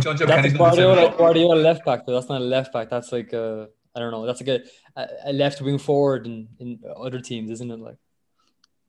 John 0.00 0.16
Joe 0.16 0.26
that's 0.26 0.52
Guardiola, 0.54 1.14
Guardiola 1.16 1.54
left 1.54 1.84
back, 1.84 2.04
but 2.04 2.12
that's 2.12 2.28
not 2.28 2.40
a 2.40 2.44
left 2.44 2.72
back. 2.72 2.90
That's 2.90 3.12
like 3.12 3.32
a 3.32 3.68
I 3.94 4.00
don't 4.00 4.10
know. 4.10 4.26
That's 4.26 4.40
like 4.40 4.62
a, 4.96 5.08
a 5.24 5.32
left 5.32 5.60
wing 5.60 5.78
forward 5.78 6.26
in, 6.26 6.48
in 6.58 6.80
other 6.96 7.20
teams, 7.20 7.50
isn't 7.50 7.70
it? 7.70 7.78
Like. 7.78 7.96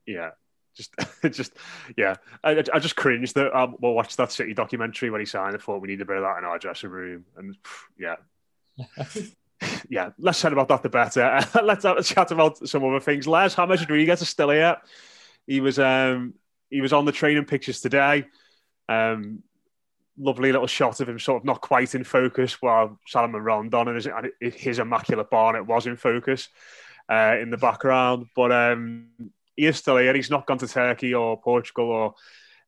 Yeah, 0.06 0.30
just 0.74 0.94
just 1.32 1.52
yeah. 1.96 2.16
I, 2.42 2.62
I 2.72 2.78
just 2.78 2.96
cringed 2.96 3.34
that 3.34 3.56
um, 3.56 3.76
we'll 3.80 3.94
watch 3.94 4.16
that 4.16 4.32
city 4.32 4.54
documentary 4.54 5.10
when 5.10 5.20
he 5.20 5.26
signed 5.26 5.54
I 5.54 5.58
thought 5.58 5.80
we 5.80 5.88
need 5.88 6.00
a 6.00 6.04
bit 6.04 6.16
of 6.16 6.22
that 6.22 6.38
in 6.38 6.44
our 6.44 6.58
dressing 6.58 6.90
room 6.90 7.24
and 7.36 7.56
yeah. 7.98 8.16
Yeah 9.90 10.10
less 10.18 10.38
said 10.38 10.52
about 10.54 10.68
that 10.68 10.82
the 10.82 10.88
better. 10.88 11.40
Let's 11.62 11.84
have 11.84 11.98
a 11.98 12.02
chat 12.02 12.30
about 12.30 12.66
some 12.66 12.82
other 12.84 13.00
things. 13.00 13.26
Les 13.26 13.54
James 13.54 13.80
Rodriguez 13.80 14.22
is 14.22 14.28
still 14.28 14.50
here? 14.50 14.78
He 15.46 15.60
was 15.60 15.78
um 15.78 16.34
he 16.70 16.80
was 16.80 16.92
on 16.92 17.04
the 17.04 17.12
training 17.12 17.44
pictures 17.44 17.80
today. 17.80 18.24
Um 18.88 19.42
lovely 20.18 20.52
little 20.52 20.66
shot 20.66 21.00
of 21.00 21.08
him 21.08 21.18
sort 21.18 21.42
of 21.42 21.44
not 21.46 21.60
quite 21.60 21.94
in 21.94 22.04
focus 22.04 22.60
while 22.60 22.98
Salomon 23.06 23.42
Rondon 23.42 23.88
and 23.88 23.96
his, 24.40 24.54
his 24.54 24.78
immaculate 24.78 25.30
barnet 25.30 25.66
was 25.66 25.86
in 25.86 25.96
focus 25.96 26.48
uh, 27.08 27.36
in 27.40 27.48
the 27.50 27.56
background. 27.56 28.26
But 28.34 28.52
um 28.52 29.08
he 29.60 29.66
is 29.66 29.76
still 29.76 29.98
here. 29.98 30.14
He's 30.14 30.30
not 30.30 30.46
gone 30.46 30.56
to 30.58 30.66
Turkey 30.66 31.12
or 31.12 31.38
Portugal 31.38 31.90
or 31.90 32.14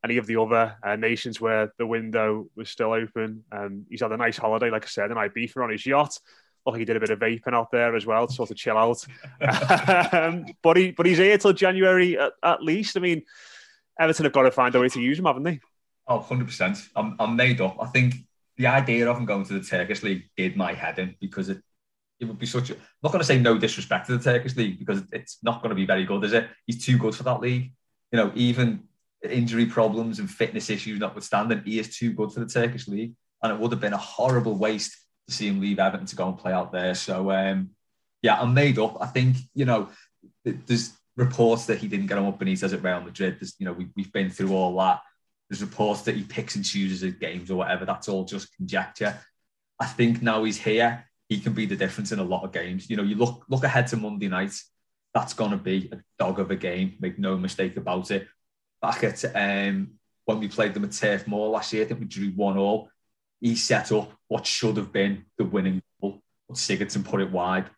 any 0.04 0.18
of 0.18 0.26
the 0.26 0.38
other 0.38 0.76
uh, 0.82 0.96
nations 0.96 1.40
where 1.40 1.72
the 1.78 1.86
window 1.86 2.50
was 2.54 2.68
still 2.68 2.92
open. 2.92 3.44
Um, 3.50 3.86
he's 3.88 4.02
had 4.02 4.12
a 4.12 4.16
nice 4.18 4.36
holiday, 4.36 4.68
like 4.68 4.84
I 4.84 4.88
said, 4.88 5.10
in 5.10 5.16
Ibiza 5.16 5.62
on 5.62 5.70
his 5.70 5.86
yacht. 5.86 6.18
Look, 6.66 6.76
he 6.76 6.84
did 6.84 6.96
a 6.96 7.00
bit 7.00 7.08
of 7.08 7.18
vaping 7.18 7.54
out 7.54 7.70
there 7.70 7.96
as 7.96 8.04
well 8.04 8.26
to 8.26 8.32
sort 8.32 8.50
of 8.50 8.58
chill 8.58 8.76
out. 8.76 9.06
um, 10.12 10.44
but 10.62 10.76
he, 10.76 10.90
but 10.90 11.06
he's 11.06 11.16
here 11.16 11.38
till 11.38 11.54
January 11.54 12.18
at, 12.18 12.32
at, 12.42 12.62
least. 12.62 12.98
I 12.98 13.00
mean, 13.00 13.22
Everton 13.98 14.24
have 14.24 14.34
got 14.34 14.42
to 14.42 14.50
find 14.50 14.74
a 14.74 14.80
way 14.80 14.90
to 14.90 15.00
use 15.00 15.18
him, 15.18 15.24
haven't 15.24 15.44
they? 15.44 15.60
Oh, 16.06 16.20
100%. 16.20 16.88
I'm, 16.94 17.16
I'm 17.18 17.36
made 17.36 17.62
up. 17.62 17.78
I 17.80 17.86
think 17.86 18.16
the 18.58 18.66
idea 18.66 19.08
of 19.08 19.16
him 19.16 19.24
going 19.24 19.46
to 19.46 19.54
the 19.54 19.64
Turkish 19.64 20.02
league 20.02 20.24
did 20.36 20.58
my 20.58 20.74
head 20.74 20.98
in 20.98 21.16
because 21.20 21.48
it 21.48 21.62
it 22.22 22.28
would 22.28 22.38
be 22.38 22.46
such 22.46 22.70
a, 22.70 22.74
I'm 22.74 22.80
not 23.02 23.12
going 23.12 23.20
to 23.20 23.26
say 23.26 23.38
no 23.38 23.58
disrespect 23.58 24.06
to 24.06 24.16
the 24.16 24.22
Turkish 24.22 24.56
league 24.56 24.78
because 24.78 25.02
it's 25.12 25.38
not 25.42 25.60
going 25.60 25.70
to 25.70 25.76
be 25.76 25.86
very 25.86 26.04
good, 26.04 26.24
is 26.24 26.32
it? 26.32 26.48
He's 26.66 26.84
too 26.84 26.96
good 26.96 27.14
for 27.14 27.24
that 27.24 27.40
league. 27.40 27.72
You 28.12 28.18
know, 28.18 28.32
even 28.34 28.84
injury 29.28 29.66
problems 29.66 30.18
and 30.18 30.30
fitness 30.30 30.70
issues 30.70 31.00
notwithstanding, 31.00 31.62
he 31.64 31.78
is 31.78 31.96
too 31.96 32.12
good 32.12 32.32
for 32.32 32.40
the 32.40 32.46
Turkish 32.46 32.86
league. 32.86 33.14
And 33.42 33.52
it 33.52 33.58
would 33.58 33.72
have 33.72 33.80
been 33.80 33.92
a 33.92 33.98
horrible 33.98 34.54
waste 34.54 34.96
to 35.28 35.34
see 35.34 35.48
him 35.48 35.60
leave 35.60 35.80
Everton 35.80 36.06
to 36.06 36.16
go 36.16 36.28
and 36.28 36.38
play 36.38 36.52
out 36.52 36.72
there. 36.72 36.94
So, 36.94 37.30
um, 37.32 37.70
yeah, 38.22 38.40
I'm 38.40 38.54
made 38.54 38.78
up. 38.78 38.98
I 39.00 39.06
think, 39.06 39.36
you 39.54 39.64
know, 39.64 39.88
there's 40.44 40.92
reports 41.16 41.66
that 41.66 41.78
he 41.78 41.88
didn't 41.88 42.06
get 42.06 42.18
on 42.18 42.26
with 42.26 42.38
Benitez 42.38 42.72
at 42.72 42.82
Real 42.82 43.00
Madrid. 43.00 43.38
There's, 43.40 43.54
you 43.58 43.66
know, 43.66 43.72
we, 43.72 43.88
we've 43.96 44.12
been 44.12 44.30
through 44.30 44.54
all 44.54 44.76
that. 44.78 45.00
There's 45.50 45.60
reports 45.60 46.02
that 46.02 46.16
he 46.16 46.22
picks 46.22 46.54
and 46.54 46.64
chooses 46.64 47.00
his 47.00 47.14
games 47.14 47.50
or 47.50 47.56
whatever. 47.56 47.84
That's 47.84 48.08
all 48.08 48.24
just 48.24 48.54
conjecture. 48.56 49.18
I 49.80 49.86
think 49.86 50.22
now 50.22 50.44
he's 50.44 50.58
here 50.58 51.04
he 51.32 51.40
can 51.40 51.54
be 51.54 51.64
the 51.64 51.76
difference 51.76 52.12
in 52.12 52.18
a 52.18 52.24
lot 52.24 52.44
of 52.44 52.52
games. 52.52 52.90
You 52.90 52.96
know, 52.96 53.02
you 53.02 53.14
look 53.14 53.44
look 53.48 53.64
ahead 53.64 53.86
to 53.88 53.96
Monday 53.96 54.28
night. 54.28 54.54
That's 55.14 55.32
going 55.32 55.50
to 55.50 55.56
be 55.56 55.88
a 55.92 55.98
dog 56.18 56.38
of 56.38 56.50
a 56.50 56.56
game. 56.56 56.96
Make 57.00 57.18
no 57.18 57.36
mistake 57.38 57.76
about 57.76 58.10
it. 58.10 58.28
Back 58.82 59.02
at 59.04 59.24
um, 59.34 59.92
when 60.26 60.40
we 60.40 60.48
played 60.48 60.74
them 60.74 60.84
at 60.84 60.92
Turf 60.92 61.26
Moor 61.26 61.48
last 61.48 61.72
year, 61.72 61.84
I 61.84 61.86
think 61.86 62.00
we 62.00 62.06
drew 62.06 62.28
one 62.30 62.58
all. 62.58 62.90
He 63.40 63.56
set 63.56 63.92
up 63.92 64.12
what 64.28 64.46
should 64.46 64.76
have 64.76 64.92
been 64.92 65.24
the 65.38 65.44
winning 65.44 65.82
goal, 66.00 66.22
but 66.48 66.58
Sigurdsson 66.58 67.04
put 67.04 67.22
it 67.22 67.30
wide. 67.30 67.68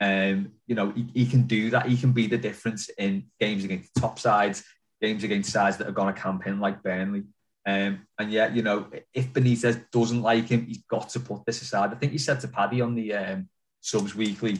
Um, 0.00 0.52
you 0.66 0.74
know, 0.74 0.90
he, 0.90 1.06
he 1.12 1.26
can 1.26 1.42
do 1.42 1.70
that. 1.70 1.86
He 1.86 1.96
can 1.96 2.12
be 2.12 2.26
the 2.26 2.38
difference 2.38 2.88
in 2.96 3.26
games 3.38 3.64
against 3.64 3.94
top 3.96 4.18
sides, 4.18 4.64
games 5.02 5.24
against 5.24 5.52
sides 5.52 5.76
that 5.78 5.88
are 5.88 5.92
going 5.92 6.14
to 6.14 6.20
camp 6.20 6.46
in 6.46 6.60
like 6.60 6.82
Burnley. 6.82 7.24
Um, 7.66 8.06
and 8.18 8.32
yet, 8.32 8.54
you 8.54 8.62
know, 8.62 8.90
if 9.12 9.32
Benitez 9.32 9.90
doesn't 9.90 10.22
like 10.22 10.48
him, 10.48 10.66
he's 10.66 10.82
got 10.88 11.10
to 11.10 11.20
put 11.20 11.44
this 11.44 11.62
aside. 11.62 11.90
I 11.92 11.96
think 11.96 12.12
he 12.12 12.18
said 12.18 12.40
to 12.40 12.48
Paddy 12.48 12.80
on 12.80 12.94
the 12.94 13.14
um, 13.14 13.48
Subs 13.80 14.14
Weekly, 14.14 14.58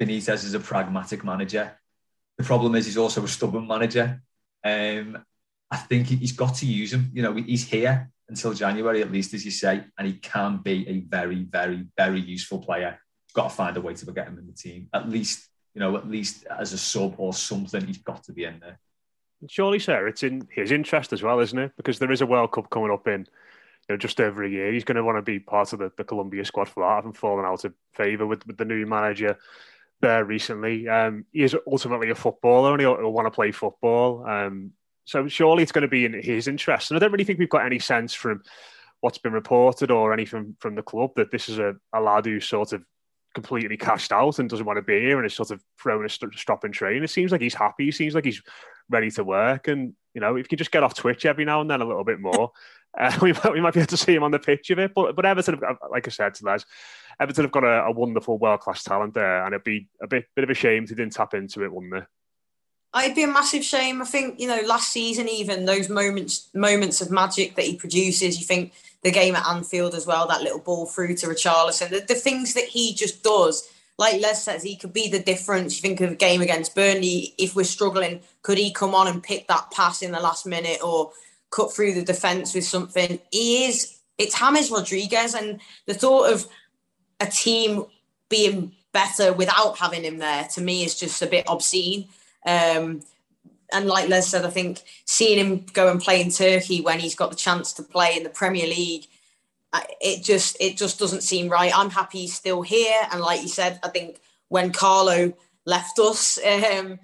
Benitez 0.00 0.44
is 0.44 0.54
a 0.54 0.60
pragmatic 0.60 1.24
manager. 1.24 1.76
The 2.38 2.44
problem 2.44 2.74
is 2.74 2.86
he's 2.86 2.96
also 2.96 3.24
a 3.24 3.28
stubborn 3.28 3.66
manager. 3.66 4.22
Um, 4.64 5.18
I 5.70 5.76
think 5.76 6.06
he's 6.06 6.32
got 6.32 6.54
to 6.56 6.66
use 6.66 6.92
him. 6.92 7.10
You 7.12 7.22
know, 7.22 7.34
he's 7.34 7.68
here 7.68 8.10
until 8.28 8.54
January, 8.54 9.02
at 9.02 9.12
least, 9.12 9.34
as 9.34 9.44
you 9.44 9.50
say, 9.50 9.84
and 9.98 10.06
he 10.06 10.14
can 10.14 10.58
be 10.58 10.88
a 10.88 11.00
very, 11.00 11.44
very, 11.44 11.86
very 11.96 12.20
useful 12.20 12.60
player. 12.60 12.98
Got 13.34 13.50
to 13.50 13.54
find 13.54 13.76
a 13.76 13.80
way 13.80 13.94
to 13.94 14.12
get 14.12 14.28
him 14.28 14.38
in 14.38 14.46
the 14.46 14.52
team. 14.52 14.88
At 14.94 15.08
least, 15.08 15.48
you 15.74 15.80
know, 15.80 15.96
at 15.96 16.08
least 16.08 16.46
as 16.46 16.72
a 16.72 16.78
sub 16.78 17.14
or 17.18 17.34
something, 17.34 17.86
he's 17.86 17.98
got 17.98 18.22
to 18.24 18.32
be 18.32 18.44
in 18.44 18.60
there. 18.60 18.78
Surely, 19.48 19.78
sir, 19.78 20.08
it's 20.08 20.22
in 20.22 20.48
his 20.50 20.72
interest 20.72 21.12
as 21.12 21.22
well, 21.22 21.38
isn't 21.40 21.58
it? 21.58 21.72
Because 21.76 21.98
there 21.98 22.10
is 22.10 22.20
a 22.20 22.26
World 22.26 22.52
Cup 22.52 22.70
coming 22.70 22.90
up 22.90 23.06
in 23.06 23.20
you 23.20 23.94
know, 23.94 23.96
just 23.96 24.20
over 24.20 24.42
a 24.42 24.48
year. 24.48 24.72
He's 24.72 24.84
going 24.84 24.96
to 24.96 25.04
want 25.04 25.18
to 25.18 25.22
be 25.22 25.38
part 25.38 25.72
of 25.72 25.78
the, 25.78 25.92
the 25.96 26.04
Colombia 26.04 26.44
squad 26.44 26.68
for 26.68 26.82
that. 26.82 26.96
Having 26.96 27.12
fallen 27.12 27.44
out 27.44 27.64
of 27.64 27.72
favour 27.92 28.26
with, 28.26 28.46
with 28.46 28.56
the 28.56 28.64
new 28.64 28.84
manager 28.84 29.38
there 30.00 30.24
recently. 30.24 30.88
Um, 30.88 31.24
he 31.32 31.42
is 31.42 31.56
ultimately 31.66 32.10
a 32.10 32.14
footballer 32.14 32.72
and 32.72 32.80
he'll, 32.80 32.96
he'll 32.96 33.12
want 33.12 33.26
to 33.26 33.30
play 33.30 33.52
football. 33.52 34.26
Um, 34.26 34.72
so 35.04 35.26
surely 35.26 35.62
it's 35.62 35.72
going 35.72 35.82
to 35.82 35.88
be 35.88 36.04
in 36.04 36.12
his 36.12 36.48
interest. 36.48 36.90
And 36.90 36.96
I 36.96 37.00
don't 37.00 37.12
really 37.12 37.24
think 37.24 37.38
we've 37.38 37.48
got 37.48 37.64
any 37.64 37.78
sense 37.78 38.12
from 38.14 38.42
what's 39.00 39.18
been 39.18 39.32
reported 39.32 39.90
or 39.90 40.12
anything 40.12 40.56
from 40.58 40.74
the 40.74 40.82
club 40.82 41.12
that 41.16 41.30
this 41.30 41.48
is 41.48 41.58
a, 41.58 41.74
a 41.92 42.00
lad 42.00 42.26
who's 42.26 42.46
sort 42.46 42.72
of 42.72 42.82
completely 43.34 43.76
cashed 43.76 44.12
out 44.12 44.38
and 44.38 44.50
doesn't 44.50 44.66
want 44.66 44.76
to 44.76 44.82
be 44.82 45.00
here 45.00 45.16
and 45.16 45.26
is 45.26 45.34
sort 45.34 45.50
of 45.50 45.62
thrown 45.80 46.04
a 46.04 46.08
st- 46.08 46.34
stop 46.34 46.64
and 46.64 46.74
train. 46.74 47.02
It 47.02 47.10
seems 47.10 47.32
like 47.32 47.40
he's 47.40 47.54
happy. 47.54 47.86
He 47.86 47.90
seems 47.90 48.14
like 48.14 48.24
he's 48.24 48.42
ready 48.90 49.10
to 49.12 49.24
work. 49.24 49.68
And, 49.68 49.94
you 50.14 50.20
know, 50.20 50.36
if 50.36 50.50
you 50.50 50.58
just 50.58 50.70
get 50.70 50.82
off 50.82 50.94
Twitch 50.94 51.26
every 51.26 51.44
now 51.44 51.60
and 51.60 51.70
then 51.70 51.80
a 51.80 51.84
little 51.84 52.04
bit 52.04 52.20
more, 52.20 52.52
uh, 52.98 53.16
we, 53.20 53.32
might, 53.32 53.52
we 53.52 53.60
might 53.60 53.74
be 53.74 53.80
able 53.80 53.88
to 53.88 53.96
see 53.96 54.14
him 54.14 54.22
on 54.22 54.30
the 54.30 54.38
pitch 54.38 54.70
of 54.70 54.78
it. 54.78 54.92
But, 54.94 55.14
but 55.14 55.24
Everton, 55.24 55.58
have, 55.66 55.78
like 55.90 56.06
I 56.06 56.10
said 56.10 56.34
to 56.34 56.44
Les, 56.44 56.64
Everton 57.20 57.44
have 57.44 57.52
got 57.52 57.64
a, 57.64 57.84
a 57.84 57.92
wonderful 57.92 58.38
world 58.38 58.60
class 58.60 58.82
talent 58.82 59.14
there. 59.14 59.44
And 59.44 59.54
it'd 59.54 59.64
be 59.64 59.88
a 60.02 60.06
bit, 60.06 60.26
bit 60.34 60.44
of 60.44 60.50
a 60.50 60.54
shame 60.54 60.84
if 60.84 60.90
they 60.90 60.96
didn't 60.96 61.12
tap 61.12 61.34
into 61.34 61.64
it, 61.64 61.72
wouldn't 61.72 61.94
it? 61.94 62.04
It'd 62.96 63.14
be 63.14 63.22
a 63.22 63.28
massive 63.28 63.64
shame. 63.64 64.00
I 64.00 64.06
think, 64.06 64.40
you 64.40 64.48
know, 64.48 64.60
last 64.66 64.90
season, 64.90 65.28
even 65.28 65.66
those 65.66 65.90
moments 65.90 66.48
moments 66.54 67.02
of 67.02 67.10
magic 67.10 67.54
that 67.56 67.66
he 67.66 67.76
produces, 67.76 68.38
you 68.40 68.46
think 68.46 68.72
the 69.02 69.10
game 69.10 69.36
at 69.36 69.46
Anfield 69.46 69.94
as 69.94 70.06
well, 70.06 70.26
that 70.26 70.42
little 70.42 70.58
ball 70.58 70.86
through 70.86 71.14
to 71.16 71.26
Richarlison, 71.26 71.90
the, 71.90 72.00
the 72.00 72.14
things 72.14 72.54
that 72.54 72.64
he 72.64 72.94
just 72.94 73.22
does 73.22 73.70
like 73.98 74.20
Les 74.20 74.44
says, 74.44 74.62
he 74.62 74.76
could 74.76 74.92
be 74.92 75.08
the 75.08 75.18
difference. 75.18 75.76
You 75.76 75.82
think 75.82 76.00
of 76.00 76.12
a 76.12 76.14
game 76.14 76.40
against 76.40 76.74
Burnley, 76.74 77.34
if 77.36 77.56
we're 77.56 77.64
struggling, 77.64 78.20
could 78.42 78.56
he 78.56 78.72
come 78.72 78.94
on 78.94 79.08
and 79.08 79.22
pick 79.22 79.48
that 79.48 79.72
pass 79.72 80.02
in 80.02 80.12
the 80.12 80.20
last 80.20 80.46
minute 80.46 80.78
or 80.84 81.10
cut 81.50 81.72
through 81.72 81.94
the 81.94 82.04
defence 82.04 82.54
with 82.54 82.64
something? 82.64 83.18
He 83.32 83.64
is, 83.64 83.98
it's 84.16 84.38
James 84.38 84.70
Rodriguez. 84.70 85.34
And 85.34 85.60
the 85.86 85.94
thought 85.94 86.32
of 86.32 86.46
a 87.18 87.26
team 87.26 87.86
being 88.28 88.72
better 88.92 89.32
without 89.32 89.78
having 89.78 90.04
him 90.04 90.18
there 90.18 90.46
to 90.54 90.60
me 90.60 90.84
is 90.84 90.98
just 90.98 91.20
a 91.20 91.26
bit 91.26 91.48
obscene. 91.48 92.08
Um, 92.46 93.02
and 93.72 93.86
like 93.86 94.08
Les 94.08 94.28
said, 94.28 94.44
I 94.44 94.50
think 94.50 94.82
seeing 95.06 95.38
him 95.38 95.66
go 95.72 95.90
and 95.90 96.00
play 96.00 96.20
in 96.20 96.30
Turkey 96.30 96.80
when 96.80 97.00
he's 97.00 97.16
got 97.16 97.30
the 97.30 97.36
chance 97.36 97.72
to 97.74 97.82
play 97.82 98.16
in 98.16 98.22
the 98.22 98.30
Premier 98.30 98.66
League 98.66 99.06
it 100.00 100.22
just 100.22 100.56
it 100.60 100.76
just 100.76 100.98
doesn't 100.98 101.22
seem 101.22 101.48
right. 101.48 101.76
I'm 101.76 101.90
happy 101.90 102.20
he's 102.20 102.34
still 102.34 102.62
here, 102.62 103.00
and 103.12 103.20
like 103.20 103.42
you 103.42 103.48
said, 103.48 103.78
I 103.82 103.88
think 103.88 104.20
when 104.48 104.72
Carlo 104.72 105.32
left 105.64 105.98
us, 105.98 106.38
um, 106.44 106.98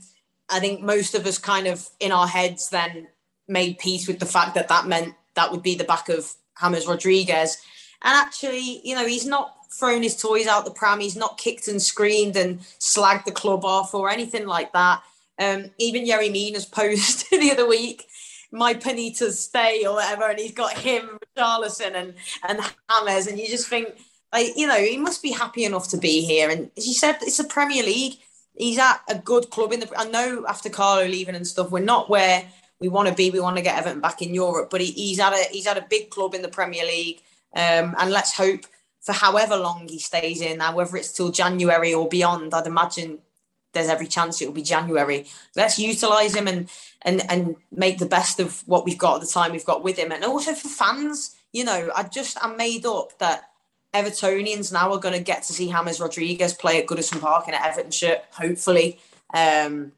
I 0.49 0.61
think 0.61 0.81
most 0.81 1.15
of 1.15 1.27
us 1.27 1.39
kind 1.39 1.67
of 1.67 1.89
in 2.01 2.13
our 2.13 2.27
heads 2.27 2.71
then 2.71 3.09
made 3.47 3.79
peace 3.79 4.09
with 4.09 4.19
the 4.19 4.27
fact 4.27 4.55
that 4.55 4.69
that 4.69 4.87
meant 4.87 5.15
that 5.35 5.51
would 5.51 5.63
be 5.63 5.75
the 5.75 5.85
back 5.85 6.09
of 6.09 6.33
James 6.61 6.87
Rodriguez. 6.87 7.59
And 8.03 8.15
actually, 8.15 8.81
you 8.87 8.95
know, 8.95 9.07
he's 9.07 9.27
not 9.27 9.55
thrown 9.73 10.03
his 10.03 10.17
toys 10.17 10.47
out 10.47 10.65
the 10.65 10.71
pram. 10.71 11.01
He's 11.01 11.17
not 11.17 11.39
kicked 11.39 11.69
and 11.69 11.83
screamed 11.83 12.37
and 12.37 12.61
slagged 12.79 13.25
the 13.25 13.33
club 13.33 13.65
off 13.65 13.95
or 13.95 14.09
anything 14.09 14.47
like 14.47 14.73
that. 14.73 15.03
Um, 15.39 15.71
even 15.79 16.07
Yerry 16.07 16.31
Mina's 16.31 16.65
post 16.65 17.29
the 17.31 17.51
other 17.51 17.67
week, 17.69 18.07
my 18.55 18.73
Panita 18.73 19.33
stay 19.33 19.85
or 19.85 19.95
whatever, 19.95 20.31
and 20.31 20.39
he's 20.39 20.53
got 20.53 20.79
him, 20.79 21.19
Charlison 21.37 21.95
and 21.95 22.15
and 22.49 22.61
Hammers, 22.89 23.27
and 23.27 23.39
you 23.39 23.49
just 23.49 23.69
think, 23.69 23.89
like, 24.33 24.57
you 24.57 24.67
know, 24.67 24.79
he 24.79 24.97
must 24.97 25.23
be 25.23 25.33
happy 25.33 25.65
enough 25.65 25.89
to 25.89 25.99
be 25.99 26.23
here. 26.23 26.49
And 26.49 26.71
as 26.77 26.87
you 26.87 26.95
said, 26.95 27.19
it's 27.23 27.41
a 27.41 27.45
Premier 27.45 27.83
League. 27.83 28.15
He's 28.57 28.79
at 28.79 29.01
a 29.09 29.17
good 29.17 29.51
club 29.51 29.73
in 29.73 29.81
the. 29.81 29.91
I 29.99 30.09
know 30.09 30.47
after 30.49 30.71
Carlo 30.71 31.07
leaving 31.07 31.35
and 31.35 31.47
stuff, 31.47 31.73
we're 31.73 31.81
not 31.81 32.09
where 32.09 32.45
we 32.79 32.89
want 32.89 33.09
to 33.09 33.15
be. 33.15 33.31
We 33.31 33.41
want 33.41 33.57
to 33.57 33.63
get 33.63 33.77
Everton 33.77 34.01
back 34.01 34.23
in 34.23 34.33
Europe, 34.33 34.71
but 34.71 34.81
he, 34.81 34.93
he's 34.93 35.19
at 35.19 35.33
a 35.33 35.45
he's 35.51 35.67
at 35.67 35.77
a 35.77 35.87
big 35.91 36.11
club 36.11 36.35
in 36.35 36.43
the 36.43 36.49
Premier 36.49 36.85
League, 36.85 37.21
um, 37.57 37.97
and 37.99 38.13
let's 38.13 38.37
hope 38.37 38.67
for 39.03 39.13
however 39.13 39.57
long 39.57 39.89
he 39.89 39.99
stays 39.99 40.41
in 40.41 40.59
now, 40.59 40.75
whether 40.75 40.97
it's 40.97 41.13
till 41.13 41.33
January 41.33 41.93
or 41.93 42.09
beyond. 42.09 42.55
I'd 42.55 42.67
imagine 42.67 43.19
there's 43.73 43.89
every 43.89 44.07
chance 44.07 44.41
it 44.41 44.47
will 44.47 44.55
be 44.55 44.63
January. 44.63 45.27
Let's 45.57 45.79
utilise 45.79 46.35
him 46.35 46.49
and 46.49 46.71
and 47.05 47.31
and 47.31 47.57
make 47.71 47.99
the 47.99 48.07
best 48.07 48.41
of 48.41 48.63
what 48.67 48.85
we've 48.85 48.99
got 48.99 49.17
at 49.17 49.21
the 49.21 49.27
time 49.27 49.53
we've 49.53 49.65
got 49.65 49.85
with 49.85 49.99
him, 49.99 50.13
and 50.13 50.25
also 50.25 50.55
for 50.55 50.69
fans. 50.69 51.37
You 51.53 51.65
know, 51.65 51.91
I 51.95 52.03
just 52.05 52.37
I'm 52.43 52.57
made 52.57 52.85
up 52.85 53.17
that 53.19 53.51
Evertonians 53.93 54.73
now 54.73 54.93
are 54.93 54.99
going 54.99 55.15
to 55.15 55.23
get 55.23 55.45
to 55.45 55.53
see 55.53 55.69
James 55.69 56.01
Rodriguez 56.01 56.53
play 56.53 56.81
at 56.81 56.87
Goodison 56.87 57.21
Park 57.21 57.47
in 57.47 57.55
an 57.55 57.63
Everton 57.63 57.93
shirt, 57.93 58.23
hopefully, 58.33 58.99
um, 59.33 59.93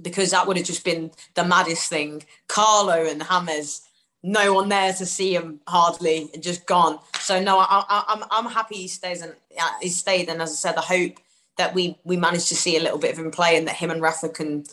because 0.00 0.30
that 0.30 0.46
would 0.46 0.56
have 0.56 0.66
just 0.66 0.84
been 0.84 1.10
the 1.34 1.44
maddest 1.44 1.88
thing. 1.88 2.22
Carlo 2.46 3.04
and 3.04 3.22
James, 3.22 3.82
no 4.22 4.54
one 4.54 4.68
there 4.68 4.92
to 4.92 5.04
see 5.04 5.34
him 5.34 5.60
hardly, 5.66 6.30
and 6.32 6.42
just 6.42 6.66
gone. 6.66 7.00
So 7.18 7.42
no, 7.42 7.58
I, 7.58 7.66
I, 7.88 8.04
I'm 8.08 8.24
I'm 8.30 8.52
happy 8.52 8.76
he 8.76 8.88
stays 8.88 9.22
and 9.22 9.34
uh, 9.60 9.70
he 9.80 9.88
stayed, 9.88 10.28
and 10.28 10.40
as 10.40 10.50
I 10.50 10.54
said, 10.54 10.76
I 10.76 10.82
hope 10.82 11.16
that 11.56 11.74
we 11.74 11.98
we 12.04 12.16
manage 12.16 12.48
to 12.48 12.54
see 12.56 12.76
a 12.76 12.80
little 12.80 12.98
bit 12.98 13.12
of 13.12 13.18
him 13.18 13.30
play 13.30 13.56
and 13.56 13.66
that 13.66 13.76
him 13.76 13.90
and 13.90 14.00
Rafa 14.00 14.28
can 14.28 14.64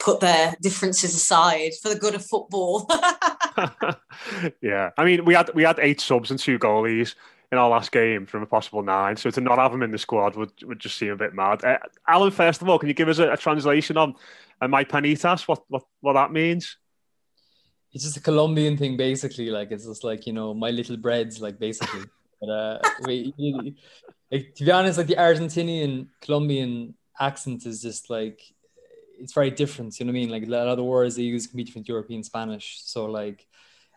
put 0.00 0.20
their 0.20 0.56
differences 0.60 1.14
aside 1.14 1.72
for 1.80 1.90
the 1.90 1.98
good 1.98 2.14
of 2.14 2.24
football. 2.24 2.90
yeah, 4.62 4.90
I 4.96 5.04
mean, 5.04 5.24
we 5.24 5.34
had 5.34 5.50
we 5.54 5.62
had 5.62 5.78
eight 5.78 6.00
subs 6.00 6.30
and 6.30 6.40
two 6.40 6.58
goalies 6.58 7.14
in 7.52 7.58
our 7.58 7.68
last 7.68 7.92
game 7.92 8.26
from 8.26 8.42
a 8.42 8.46
possible 8.46 8.82
nine, 8.82 9.16
so 9.16 9.30
to 9.30 9.40
not 9.40 9.58
have 9.58 9.72
him 9.72 9.82
in 9.82 9.90
the 9.90 9.98
squad 9.98 10.36
would, 10.36 10.52
would 10.62 10.78
just 10.78 10.96
seem 10.96 11.10
a 11.10 11.16
bit 11.16 11.34
mad. 11.34 11.64
Uh, 11.64 11.78
Alan, 12.06 12.30
first 12.30 12.62
of 12.62 12.68
all, 12.68 12.78
can 12.78 12.88
you 12.88 12.94
give 12.94 13.08
us 13.08 13.18
a, 13.18 13.32
a 13.32 13.36
translation 13.36 13.96
on 13.96 14.14
uh, 14.60 14.68
my 14.68 14.84
panitas? 14.84 15.46
What 15.46 15.62
what 15.68 15.82
what 16.00 16.14
that 16.14 16.32
means? 16.32 16.76
It's 17.92 18.04
just 18.04 18.16
a 18.16 18.20
Colombian 18.20 18.76
thing, 18.76 18.96
basically. 18.96 19.50
Like 19.50 19.70
it's 19.70 19.86
just 19.86 20.04
like 20.04 20.26
you 20.26 20.32
know, 20.32 20.54
my 20.54 20.70
little 20.70 20.96
breads, 20.96 21.40
like 21.40 21.58
basically. 21.58 22.04
but 22.40 22.48
uh, 22.48 22.78
we, 23.06 23.34
like, 24.30 24.54
to 24.54 24.64
be 24.64 24.70
honest, 24.70 24.98
like 24.98 25.08
the 25.08 25.16
Argentinian 25.16 26.08
Colombian 26.20 26.94
accent 27.18 27.66
is 27.66 27.82
just 27.82 28.08
like 28.08 28.40
it's 29.20 29.32
very 29.32 29.50
different. 29.50 29.98
You 29.98 30.06
know 30.06 30.12
what 30.12 30.18
I 30.18 30.20
mean? 30.20 30.28
Like 30.30 30.44
a 30.44 30.50
lot 30.50 30.68
of 30.68 30.76
the 30.76 30.84
words 30.84 31.16
they 31.16 31.22
use 31.22 31.46
can 31.46 31.56
be 31.56 31.64
different 31.64 31.88
European 31.88 32.22
Spanish. 32.22 32.80
So 32.84 33.06
like 33.06 33.46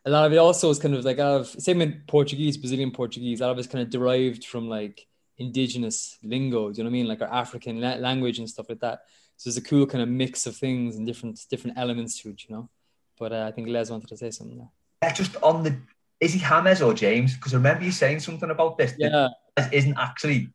a 0.05 0.09
lot 0.09 0.25
of 0.25 0.33
it 0.33 0.37
also 0.37 0.69
is 0.69 0.79
kind 0.79 0.95
of 0.95 1.05
like 1.05 1.19
out 1.19 1.41
of 1.41 1.47
same 1.47 1.81
in 1.81 2.03
Portuguese, 2.07 2.57
Brazilian 2.57 2.91
Portuguese. 2.91 3.39
A 3.39 3.45
lot 3.45 3.51
of 3.51 3.59
it's 3.59 3.67
kind 3.67 3.83
of 3.83 3.89
derived 3.89 4.45
from 4.45 4.67
like 4.67 5.07
indigenous 5.37 6.17
lingo. 6.23 6.71
Do 6.71 6.77
you 6.77 6.83
know 6.83 6.89
what 6.89 6.91
I 6.91 6.99
mean? 6.99 7.07
Like 7.07 7.21
our 7.21 7.33
African 7.33 7.81
la- 7.81 7.95
language 7.95 8.39
and 8.39 8.49
stuff 8.49 8.67
like 8.69 8.79
that. 8.79 9.01
So 9.37 9.49
there's 9.49 9.57
a 9.57 9.61
cool 9.61 9.85
kind 9.87 10.01
of 10.01 10.09
mix 10.09 10.45
of 10.45 10.55
things 10.55 10.95
and 10.97 11.07
different 11.07 11.39
different 11.49 11.77
elements 11.77 12.21
to 12.21 12.29
it. 12.29 12.43
You 12.47 12.55
know. 12.55 12.69
But 13.17 13.31
uh, 13.31 13.45
I 13.47 13.51
think 13.51 13.67
Les 13.67 13.89
wanted 13.89 14.09
to 14.09 14.17
say 14.17 14.31
something 14.31 14.57
there. 14.57 14.71
Yeah, 15.03 15.13
just 15.13 15.35
on 15.41 15.63
the 15.63 15.77
is 16.19 16.33
he 16.33 16.39
James 16.39 16.81
or 16.81 16.93
James? 16.93 17.35
Because 17.35 17.53
I 17.53 17.57
remember 17.57 17.83
you 17.83 17.91
saying 17.91 18.19
something 18.21 18.49
about 18.49 18.77
this. 18.77 18.93
Yeah, 18.97 19.29
isn't 19.71 19.97
actually. 19.97 20.49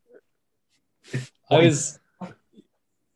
I 1.51 1.59
was 1.59 1.99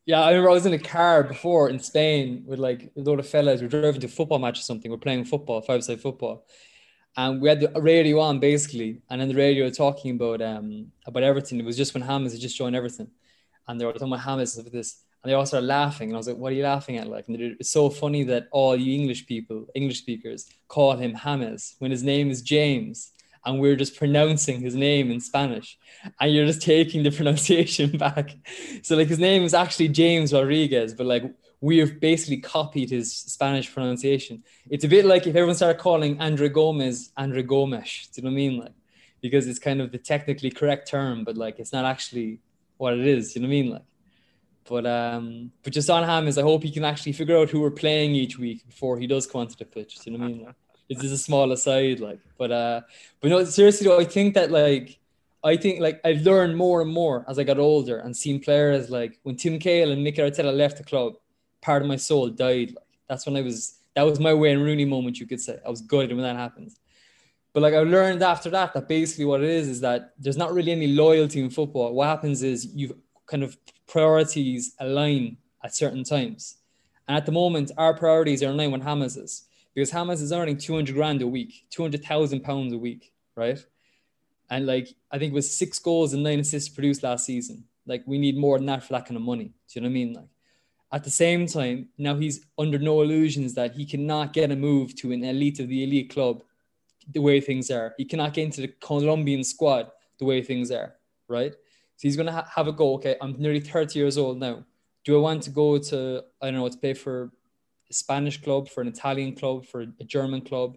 yeah, 0.05 0.21
I 0.21 0.31
remember 0.31 0.51
I 0.51 0.55
was 0.55 0.67
in 0.67 0.73
a 0.73 0.79
car 0.79 1.23
before 1.23 1.69
in 1.69 1.79
Spain 1.79 2.45
with 2.47 2.59
like 2.59 2.91
a 2.97 3.01
lot 3.01 3.21
of 3.21 3.29
fellas. 3.29 3.61
We 3.61 3.67
were 3.67 3.81
driving 3.81 4.01
to 4.01 4.09
football 4.09 4.39
match 4.39 4.59
or 4.59 4.63
something. 4.63 4.91
We're 4.91 4.97
playing 4.97 5.25
football, 5.25 5.61
five 5.61 5.85
side 5.85 6.01
football, 6.01 6.45
and 7.17 7.41
we 7.41 7.49
had 7.49 7.61
the 7.61 7.81
radio 7.81 8.19
on 8.19 8.41
basically. 8.41 9.01
And 9.11 9.21
then 9.21 9.29
the 9.29 9.35
radio 9.37 9.71
talking 9.71 10.17
about 10.17 10.43
um 10.43 10.91
about 11.07 11.23
Everton. 11.23 11.61
It 11.61 11.65
was 11.65 11.77
just 11.77 11.95
when 11.95 12.03
James 12.03 12.33
had 12.33 12.41
just 12.41 12.57
joined 12.57 12.75
Everton, 12.75 13.11
and 13.69 13.81
they 13.81 13.85
were 13.85 13.93
talking 13.93 14.09
about 14.09 14.21
James 14.21 14.65
with 14.65 14.73
this, 14.73 15.05
and 15.23 15.31
they 15.31 15.35
all 15.35 15.47
started 15.47 15.67
laughing. 15.67 16.09
And 16.09 16.17
I 16.17 16.19
was 16.19 16.27
like, 16.27 16.37
"What 16.37 16.53
are 16.53 16.57
you 16.57 16.65
laughing 16.65 16.97
at?" 16.97 17.07
Like, 17.07 17.29
and 17.29 17.41
it's 17.41 17.71
so 17.71 17.89
funny 17.89 18.25
that 18.25 18.49
all 18.51 18.75
you 18.75 19.01
English 19.01 19.27
people, 19.27 19.67
English 19.77 19.99
speakers, 19.99 20.51
call 20.67 20.97
him 20.97 21.15
James 21.15 21.77
when 21.79 21.93
his 21.93 22.03
name 22.03 22.29
is 22.29 22.43
James 22.43 23.13
and 23.45 23.61
we're 23.61 23.77
just 23.77 23.97
pronouncing 23.97 24.61
his 24.61 24.75
name 24.75 25.11
in 25.11 25.21
Spanish, 25.21 25.79
and 26.21 26.33
you're 26.33 26.47
just 26.47 26.63
taking 26.63 27.03
the 27.03 27.11
pronunciation 27.19 27.97
back. 27.97 28.37
So 28.83 28.97
like 28.97 29.09
his 29.09 29.19
name 29.19 29.43
is 29.43 29.55
actually 29.55 29.89
James 29.89 30.33
Rodriguez, 30.33 30.95
but 30.95 31.07
like 31.07 31.25
we've 31.61 31.99
basically 32.01 32.39
copied 32.39 32.91
his 32.91 33.15
Spanish 33.15 33.73
pronunciation. 33.73 34.43
It's 34.69 34.85
a 34.85 34.89
bit 34.89 35.05
like 35.05 35.27
if 35.27 35.35
everyone 35.37 35.55
started 35.55 35.81
calling 35.81 36.21
Andre 36.21 36.49
Gomez 36.49 37.11
Andre 37.17 37.43
Gomes. 37.43 38.09
Do 38.13 38.21
you 38.21 38.25
know 38.25 38.31
what 38.31 38.35
I 38.35 38.37
mean? 38.37 38.59
Like 38.59 38.73
because 39.23 39.47
it's 39.47 39.61
kind 39.61 39.81
of 39.81 39.93
the 39.93 39.99
technically 39.99 40.51
correct 40.51 40.89
term, 40.89 41.25
but 41.25 41.37
like 41.37 41.59
it's 41.59 41.73
not 41.73 41.85
actually 41.85 42.41
what 42.77 42.95
it 42.95 43.07
is. 43.07 43.35
You 43.35 43.43
know 43.43 43.49
what 43.49 43.55
I 43.55 43.63
mean? 43.63 43.71
Like. 43.71 43.83
But 44.69 44.87
um, 44.87 45.51
but 45.65 45.73
just 45.73 45.91
on 45.91 46.29
is 46.29 46.39
I 46.39 46.43
hope 46.43 46.63
he 46.63 46.71
can 46.71 46.85
actually 46.85 47.13
figure 47.13 47.37
out 47.37 47.51
who 47.51 47.61
we're 47.61 47.71
playing 47.71 48.15
each 48.15 48.39
week 48.39 48.65
before 48.67 48.99
he 48.99 49.09
does 49.09 49.27
come 49.27 49.41
onto 49.41 49.57
the 49.57 49.65
pitch. 49.65 49.99
Do 49.99 50.11
you 50.11 50.17
know 50.17 50.25
what 50.25 50.31
I 50.31 50.35
mean? 50.35 50.55
Like, 50.91 51.03
is 51.05 51.13
a 51.13 51.19
small 51.19 51.51
aside, 51.53 52.01
like. 52.01 52.19
But 52.39 52.53
uh, 52.53 52.81
but 53.21 53.29
no, 53.29 53.45
seriously 53.45 53.87
though, 53.87 54.01
I 54.01 54.05
think 54.05 54.35
that 54.35 54.51
like 54.51 54.99
I 55.45 55.57
think 55.57 55.81
like 55.81 56.01
I've 56.05 56.23
learned 56.23 56.57
more 56.57 56.81
and 56.83 56.91
more 56.91 57.25
as 57.29 57.39
I 57.39 57.45
got 57.45 57.59
older 57.59 57.99
and 57.99 58.17
seen 58.17 58.41
players 58.41 58.91
like 58.91 59.19
when 59.23 59.37
Tim 59.37 59.59
Cahill 59.59 59.91
and 59.91 60.05
Mikel 60.05 60.29
Arteta 60.29 60.55
left 60.55 60.79
the 60.79 60.85
club, 60.85 61.15
part 61.61 61.83
of 61.83 61.89
my 61.89 61.97
soul 61.97 62.29
died. 62.29 62.75
Like 62.75 62.87
that's 63.09 63.27
when 63.27 63.37
I 63.37 63.43
was 63.43 63.79
that 63.95 64.03
was 64.03 64.21
my 64.21 64.35
Wayne 64.35 64.61
Rooney 64.61 64.85
moment, 64.85 65.19
you 65.19 65.27
could 65.27 65.41
say. 65.41 65.59
I 65.65 65.71
was 65.71 65.81
good 65.81 66.11
when 66.11 66.23
that 66.23 66.37
happened. 66.37 66.73
But 67.53 67.63
like 67.63 67.75
I 67.75 67.79
learned 67.81 68.23
after 68.23 68.51
that 68.51 68.73
that 68.75 68.89
basically 68.89 69.25
what 69.25 69.43
it 69.43 69.51
is 69.51 69.69
is 69.69 69.81
that 69.81 70.13
there's 70.19 70.39
not 70.39 70.55
really 70.55 70.73
any 70.73 70.89
loyalty 70.89 71.41
in 71.41 71.51
football. 71.51 71.93
What 71.93 72.09
happens 72.09 72.43
is 72.43 72.67
you've 72.75 72.93
kind 73.27 73.43
of 73.43 73.57
priorities 73.87 74.75
align 74.79 75.37
at 75.65 75.75
certain 75.75 76.05
times. 76.05 76.57
And 77.09 77.17
at 77.17 77.27
the 77.27 77.33
moment, 77.33 77.71
our 77.77 77.95
priorities 77.95 78.43
are 78.43 78.53
line 78.53 78.71
with 78.71 78.85
James's 78.85 79.45
because 79.75 79.91
James 79.91 80.21
is 80.21 80.33
earning 80.33 80.59
200 80.59 80.95
grand 80.95 81.23
a 81.23 81.27
week, 81.27 81.67
200,000 81.71 82.41
pounds 82.41 82.73
a 82.73 82.79
week, 82.79 83.13
right? 83.37 83.65
And 84.51 84.67
like, 84.67 84.95
I 85.11 85.19
think 85.19 85.33
it 85.33 85.35
was 85.35 85.57
six 85.57 85.79
goals 85.79 86.13
and 86.13 86.23
nine 86.23 86.41
assists 86.41 86.69
produced 86.69 87.03
last 87.03 87.25
season. 87.25 87.65
Like, 87.87 88.03
we 88.07 88.19
need 88.19 88.37
more 88.37 88.59
than 88.59 88.67
that 88.67 88.85
for 88.85 88.93
that 88.93 89.07
kind 89.07 89.17
of 89.17 89.23
money. 89.23 89.45
Do 89.45 89.53
you 89.73 89.81
know 89.81 89.87
what 89.87 89.91
I 89.91 89.95
mean? 89.95 90.13
Like, 90.13 90.29
at 90.93 91.05
the 91.05 91.11
same 91.11 91.47
time, 91.47 91.89
now 91.97 92.17
he's 92.17 92.45
under 92.59 92.79
no 92.79 93.01
illusions 93.01 93.55
that 93.55 93.73
he 93.73 93.87
cannot 93.87 94.35
get 94.35 94.51
a 94.51 94.57
move 94.57 94.95
to 94.97 95.13
an 95.13 95.25
elite 95.25 95.59
of 95.59 95.69
the 95.69 95.83
elite 95.83 96.11
club 96.11 96.43
the 97.11 97.21
way 97.21 97.41
things 97.41 97.71
are. 97.71 97.95
He 97.97 98.05
cannot 98.05 98.35
get 98.35 98.45
into 98.45 98.61
the 98.61 98.69
Colombian 98.69 99.43
squad 99.43 99.91
the 100.19 100.27
way 100.27 100.43
things 100.43 100.71
are, 100.71 100.95
right? 101.29 101.53
So 101.53 102.09
he's 102.09 102.17
going 102.17 102.27
to 102.27 102.33
ha- 102.33 102.51
have 102.55 102.69
a 102.69 102.73
go. 102.73 102.95
Okay, 102.95 103.17
I'm 103.21 103.41
nearly 103.41 103.61
30 103.61 103.99
years 103.99 104.19
old 104.19 104.39
now. 104.39 104.65
Do 105.05 105.17
I 105.17 105.21
want 105.21 105.43
to 105.45 105.51
go 105.51 105.79
to, 105.79 106.25
I 106.41 106.47
don't 106.47 106.61
know, 106.61 106.69
to 106.69 106.79
pay 106.79 106.95
for 106.95 107.33
Spanish 107.93 108.41
club, 108.43 108.69
for 108.69 108.81
an 108.81 108.89
Italian 108.89 109.35
club, 109.35 109.67
for 109.67 109.83
a 109.83 110.05
German 110.05 110.41
club, 110.41 110.77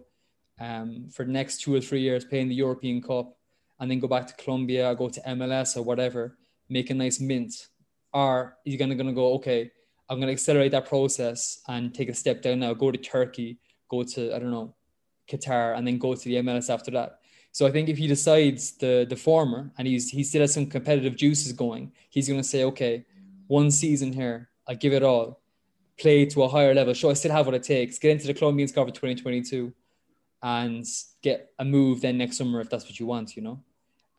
um, 0.60 1.08
for 1.12 1.24
the 1.24 1.32
next 1.32 1.60
two 1.60 1.74
or 1.74 1.80
three 1.80 2.00
years, 2.00 2.24
playing 2.24 2.48
the 2.48 2.54
European 2.54 3.02
Cup, 3.02 3.36
and 3.80 3.90
then 3.90 4.00
go 4.00 4.08
back 4.08 4.26
to 4.26 4.34
Colombia, 4.34 4.94
go 4.94 5.08
to 5.08 5.20
MLS 5.20 5.76
or 5.76 5.82
whatever, 5.82 6.36
make 6.68 6.90
a 6.90 6.94
nice 6.94 7.20
mint? 7.20 7.68
Or 8.12 8.56
he 8.64 8.76
gonna, 8.76 8.94
gonna 8.94 9.12
go, 9.12 9.34
okay, 9.34 9.70
I'm 10.08 10.20
gonna 10.20 10.32
accelerate 10.32 10.72
that 10.72 10.88
process 10.88 11.60
and 11.68 11.94
take 11.94 12.08
a 12.08 12.14
step 12.14 12.42
down 12.42 12.60
now, 12.60 12.72
go 12.74 12.90
to 12.90 12.98
Turkey, 12.98 13.58
go 13.88 14.02
to, 14.02 14.34
I 14.34 14.38
don't 14.38 14.50
know, 14.50 14.74
Qatar, 15.28 15.76
and 15.76 15.86
then 15.86 15.98
go 15.98 16.14
to 16.14 16.24
the 16.24 16.36
MLS 16.36 16.72
after 16.72 16.90
that. 16.92 17.18
So 17.52 17.66
I 17.66 17.72
think 17.72 17.88
if 17.88 17.98
he 17.98 18.06
decides 18.06 18.72
the 18.72 19.06
the 19.08 19.16
former 19.16 19.72
and 19.78 19.88
he's 19.88 20.10
he 20.10 20.22
still 20.24 20.42
has 20.42 20.52
some 20.52 20.66
competitive 20.66 21.16
juices 21.16 21.52
going, 21.52 21.92
he's 22.10 22.28
gonna 22.28 22.44
say, 22.44 22.64
okay, 22.64 23.06
one 23.46 23.70
season 23.70 24.12
here, 24.12 24.50
I 24.68 24.74
give 24.74 24.92
it 24.92 25.02
all 25.02 25.40
play 25.98 26.26
to 26.26 26.42
a 26.42 26.48
higher 26.48 26.74
level, 26.74 26.94
show 26.94 27.10
I 27.10 27.14
still 27.14 27.32
have 27.32 27.46
what 27.46 27.54
it 27.54 27.62
takes, 27.62 27.98
get 27.98 28.12
into 28.12 28.26
the 28.26 28.34
Colombian 28.34 28.68
squad 28.68 28.84
for 28.84 28.90
2022 28.90 29.72
and 30.42 30.84
get 31.22 31.50
a 31.58 31.64
move 31.64 32.00
then 32.00 32.18
next 32.18 32.36
summer 32.36 32.60
if 32.60 32.70
that's 32.70 32.84
what 32.84 33.00
you 33.00 33.06
want, 33.06 33.36
you 33.36 33.42
know. 33.42 33.60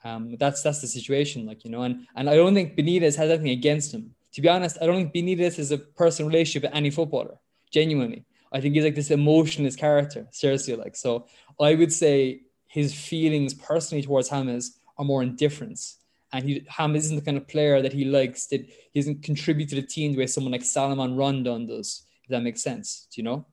Um, 0.04 0.36
that's 0.38 0.62
that's 0.62 0.82
the 0.82 0.88
situation, 0.88 1.46
like 1.46 1.66
you 1.66 1.72
know, 1.72 1.84
and 1.84 2.08
and 2.16 2.30
I 2.30 2.36
don't 2.36 2.54
think 2.54 2.76
Benitez 2.78 3.16
has 3.16 3.30
anything 3.30 3.50
against 3.50 3.94
him. 3.94 4.14
To 4.34 4.42
be 4.42 4.48
honest, 4.50 4.78
I 4.82 4.86
don't 4.86 5.12
think 5.12 5.14
Benitez 5.14 5.58
is 5.58 5.72
a 5.72 5.78
personal 5.78 6.30
relationship 6.30 6.64
with 6.64 6.76
any 6.76 6.92
footballer. 6.92 7.38
Genuinely, 7.72 8.24
I 8.52 8.62
think 8.62 8.76
he's 8.76 8.84
like 8.84 8.96
this 8.96 9.12
emotionless 9.12 9.76
character. 9.76 10.28
Seriously, 10.32 10.76
like 10.76 10.96
so, 10.96 11.28
I 11.60 11.76
would 11.76 11.92
say 11.92 12.42
his 12.68 12.94
feelings 12.94 13.54
personally 13.54 14.04
towards 14.04 14.30
James 14.30 14.80
are 14.98 15.06
more 15.06 15.24
indifference, 15.24 15.98
And 16.34 16.44
he 16.44 16.66
Ham 16.70 16.96
isn't 16.96 17.16
the 17.16 17.22
kind 17.22 17.38
of 17.38 17.48
player 17.48 17.82
that 17.82 17.94
he 17.94 18.06
likes 18.06 18.48
that 18.48 18.62
he 18.92 19.00
doesn't 19.00 19.24
contribute 19.24 19.70
to 19.70 19.76
the 19.76 19.82
team 19.82 20.12
the 20.12 20.20
way 20.20 20.28
someone 20.28 20.52
like 20.52 20.64
Salomon 20.64 21.16
Rondon 21.16 21.66
does, 21.68 22.06
if 22.24 22.30
that 22.30 22.44
makes 22.44 22.62
sense. 22.62 23.08
You 23.16 23.24
know? 23.24 23.46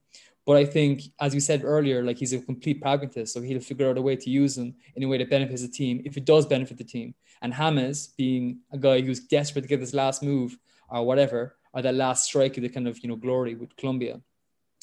But 0.46 0.58
I 0.58 0.66
think, 0.66 1.02
as 1.20 1.32
you 1.32 1.40
said 1.40 1.62
earlier, 1.64 2.02
like 2.02 2.18
he's 2.18 2.34
a 2.34 2.38
complete 2.38 2.82
pragmatist, 2.82 3.32
so 3.32 3.40
he'll 3.40 3.60
figure 3.60 3.88
out 3.88 3.96
a 3.96 4.02
way 4.02 4.16
to 4.16 4.30
use 4.30 4.58
him 4.58 4.74
in 4.94 5.02
a 5.02 5.08
way 5.08 5.16
that 5.18 5.30
benefits 5.30 5.62
the 5.62 5.68
team 5.68 6.02
if 6.04 6.16
it 6.16 6.26
does 6.26 6.44
benefit 6.44 6.76
the 6.76 6.84
team. 6.84 7.14
And 7.40 7.54
James, 7.54 8.08
being 8.08 8.60
a 8.70 8.78
guy 8.78 9.00
who's 9.00 9.20
desperate 9.20 9.62
to 9.62 9.68
get 9.68 9.80
this 9.80 9.94
last 9.94 10.22
move 10.22 10.58
or 10.88 11.04
whatever, 11.06 11.56
or 11.72 11.82
that 11.82 11.94
last 11.94 12.24
strike 12.24 12.56
of 12.56 12.62
the 12.62 12.68
kind 12.68 12.86
of 12.86 12.98
you 12.98 13.08
know 13.08 13.16
glory 13.16 13.54
with 13.54 13.74
Colombia, 13.76 14.20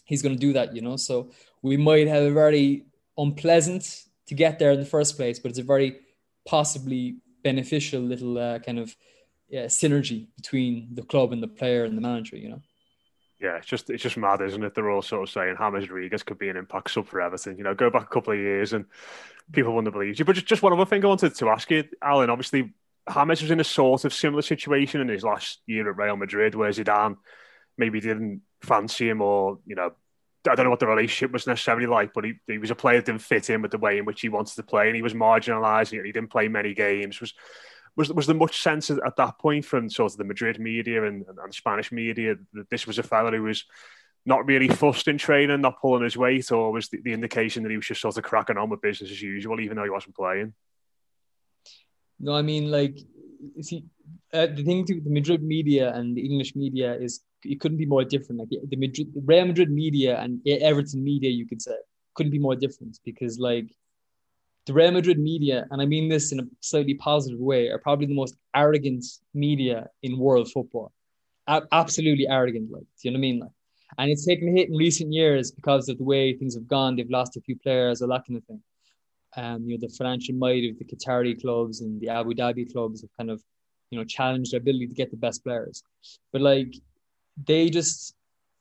he's 0.06 0.24
going 0.24 0.36
to 0.36 0.40
do 0.40 0.54
that. 0.54 0.76
You 0.76 0.82
know, 0.82 0.98
so 0.98 1.32
we 1.62 1.78
might 1.78 2.08
have 2.08 2.24
a 2.24 2.32
very 2.32 2.86
unpleasant 3.18 4.06
to 4.28 4.34
get 4.34 4.58
there 4.58 4.72
in 4.72 4.80
the 4.80 4.86
first 4.86 5.16
place, 5.16 5.38
but 5.38 5.50
it's 5.50 5.60
a 5.60 5.64
very 5.64 6.00
possibly 6.46 7.18
beneficial 7.44 8.02
little 8.02 8.38
uh, 8.38 8.60
kind 8.60 8.80
of 8.80 8.96
yeah, 9.50 9.66
synergy 9.66 10.28
between 10.36 10.90
the 10.94 11.04
club 11.04 11.34
and 11.34 11.44
the 11.44 11.48
player 11.48 11.84
and 11.84 11.98
the 11.98 12.02
manager. 12.02 12.38
You 12.38 12.50
know 12.50 12.62
yeah, 13.42 13.58
it's 13.58 13.66
just 13.66 13.90
it's 13.90 14.04
just 14.04 14.18
mad, 14.18 14.42
isn't 14.42 14.64
it? 14.64 14.76
They're 14.76 14.92
all 14.92 15.02
sort 15.02 15.24
of 15.24 15.30
saying 15.30 15.56
James 15.58 15.90
Rodriguez 15.90 16.22
could 16.22 16.38
be 16.38 16.50
an 16.50 16.58
impact 16.58 16.92
sub 16.92 17.08
for 17.08 17.22
Everton. 17.22 17.58
You 17.58 17.64
know, 17.64 17.74
go 17.74 17.90
back 17.90 18.04
a 18.04 18.14
couple 18.14 18.34
of 18.34 18.40
years 18.40 18.72
and 18.72 18.86
people 19.52 19.74
wouldn't 19.74 19.92
believe 19.92 20.20
you. 20.20 20.26
But 20.26 20.36
just, 20.36 20.46
just 20.46 20.62
one 20.62 20.74
other 20.74 20.86
thing 20.86 21.04
I 21.04 21.08
wanted 21.08 21.36
to 21.36 21.50
ask 21.50 21.70
you, 21.72 21.86
Alan. 22.04 22.30
Obviously, 22.30 22.72
James 23.12 23.42
was 23.42 23.50
in 23.52 23.60
a 23.60 23.64
sort 23.64 24.06
of 24.06 24.14
similar 24.14 24.44
situation 24.44 25.02
in 25.02 25.08
his 25.08 25.24
last 25.24 25.60
year 25.66 25.90
at 25.90 25.98
Real 25.98 26.18
Madrid, 26.18 26.54
where 26.54 26.70
Zidane 26.70 27.18
maybe 27.80 28.00
didn't 28.00 28.42
fancy 28.62 29.10
him, 29.10 29.22
or 29.22 29.58
you 29.66 29.76
know, 29.76 29.94
I 30.50 30.56
don't 30.56 30.66
know 30.66 30.72
what 30.72 30.80
the 30.80 30.88
relationship 30.88 31.32
was 31.32 31.46
necessarily 31.46 31.86
like, 31.86 32.14
but 32.14 32.26
he, 32.26 32.34
he 32.48 32.58
was 32.58 32.72
a 32.72 32.76
player 32.76 32.98
that 32.98 33.06
didn't 33.06 33.22
fit 33.22 33.50
in 33.50 33.62
with 33.62 33.72
the 33.72 33.78
way 33.78 34.00
in 34.00 34.06
which 34.06 34.22
he 34.22 34.30
wanted 34.30 34.56
to 34.56 34.64
play, 34.64 34.88
and 34.88 34.96
he 34.96 35.02
was 35.02 35.14
marginalising 35.14 36.00
it. 36.00 36.06
He 36.06 36.12
didn't 36.12 36.32
play 36.32 36.48
many 36.48 36.74
games. 36.74 37.20
Was 37.22 37.34
was 37.96 38.12
was 38.12 38.26
there 38.28 38.36
much 38.36 38.62
sense 38.62 38.90
at 38.90 39.16
that 39.18 39.38
point 39.38 39.66
from 39.66 39.90
sort 39.90 40.14
of 40.14 40.18
the 40.18 40.24
Madrid 40.24 40.60
media 40.60 41.06
and, 41.06 41.26
and, 41.28 41.38
and 41.38 41.54
Spanish 41.54 41.92
media 41.92 42.36
that 42.54 42.70
this 42.70 42.88
was 42.88 42.98
a 42.98 43.04
fella 43.04 43.32
who 43.32 43.44
was 43.44 43.66
not 44.26 44.46
really 44.46 44.68
fussed 44.68 45.08
in 45.08 45.18
training, 45.18 45.62
not 45.62 45.82
pulling 45.82 46.04
his 46.04 46.18
weight, 46.18 46.52
or 46.52 46.72
was 46.72 46.90
the, 46.90 47.02
the 47.02 47.14
indication 47.14 47.64
that 47.64 47.70
he 47.70 47.78
was 47.78 47.88
just 47.88 48.02
sort 48.02 48.18
of 48.18 48.24
cracking 48.24 48.58
on 48.58 48.70
with 48.70 48.82
business 48.82 49.12
as 49.12 49.22
usual, 49.22 49.60
even 49.60 49.76
though 49.76 49.84
he 49.84 49.90
wasn't 49.90 50.16
playing? 50.16 50.54
No, 52.20 52.36
I 52.36 52.44
mean, 52.44 52.70
like, 52.70 53.00
see, 53.62 53.86
uh, 54.32 54.46
the 54.46 54.64
thing 54.64 54.86
to 54.86 55.02
the 55.02 55.10
Madrid 55.10 55.42
media 55.42 55.92
and 55.94 56.16
the 56.16 56.22
English 56.22 56.56
media 56.56 56.94
is 56.96 57.22
it 57.44 57.60
couldn't 57.60 57.78
be 57.78 57.86
more 57.86 58.04
different. 58.04 58.40
Like 58.40 58.50
the 58.50 58.78
Madrid, 58.78 59.08
Real 59.26 59.46
Madrid 59.46 59.72
media 59.72 60.20
and 60.20 60.42
Everton 60.48 61.04
media, 61.04 61.30
you 61.30 61.46
could 61.48 61.62
say, 61.62 61.76
couldn't 62.14 62.32
be 62.32 62.40
more 62.40 62.56
different 62.56 63.00
because, 63.06 63.40
like, 63.40 63.74
the 64.66 64.74
Real 64.74 64.92
Madrid 64.92 65.18
media, 65.18 65.66
and 65.72 65.82
I 65.82 65.86
mean 65.86 66.08
this 66.08 66.32
in 66.32 66.40
a 66.40 66.44
slightly 66.60 66.94
positive 66.94 67.40
way, 67.40 67.70
are 67.70 67.80
probably 67.80 68.06
the 68.06 68.14
most 68.14 68.36
arrogant 68.56 69.04
media 69.34 69.90
in 70.04 70.20
world 70.20 70.52
football. 70.52 70.92
A- 71.48 71.68
absolutely 71.72 72.28
arrogant, 72.28 72.72
like, 72.72 72.84
do 72.84 72.88
you 73.02 73.12
know 73.12 73.16
what 73.16 73.20
I 73.20 73.22
mean? 73.22 73.40
Like, 73.40 73.50
and 73.98 74.12
it's 74.12 74.26
taken 74.26 74.50
a 74.50 74.52
hit 74.52 74.70
in 74.70 74.76
recent 74.76 75.12
years 75.12 75.52
because 75.52 75.90
of 75.90 75.98
the 75.98 76.04
way 76.04 76.34
things 76.34 76.56
have 76.56 76.68
gone. 76.68 76.96
They've 76.96 77.10
lost 77.10 77.38
a 77.38 77.42
few 77.42 77.58
players, 77.58 78.02
all 78.02 78.10
that 78.10 78.26
kind 78.26 78.38
of 78.38 78.46
thing. 78.46 78.62
Um, 79.36 79.64
you 79.66 79.78
know, 79.78 79.88
the 79.88 79.94
financial 79.94 80.36
might 80.36 80.70
of 80.70 80.78
the 80.78 80.86
Qatari 80.86 81.42
clubs 81.42 81.82
and 81.82 82.00
the 82.00 82.10
Abu 82.10 82.34
Dhabi 82.34 82.72
clubs 82.72 83.02
have 83.02 83.10
kind 83.18 83.32
of, 83.32 83.42
you 83.90 83.98
know, 83.98 84.06
challenged 84.06 84.54
their 84.54 84.60
ability 84.60 84.88
to 84.88 84.94
get 84.94 85.12
the 85.12 85.18
best 85.18 85.44
players. 85.44 85.84
But 86.32 86.42
like, 86.42 86.74
they 87.46 87.70
just 87.70 88.16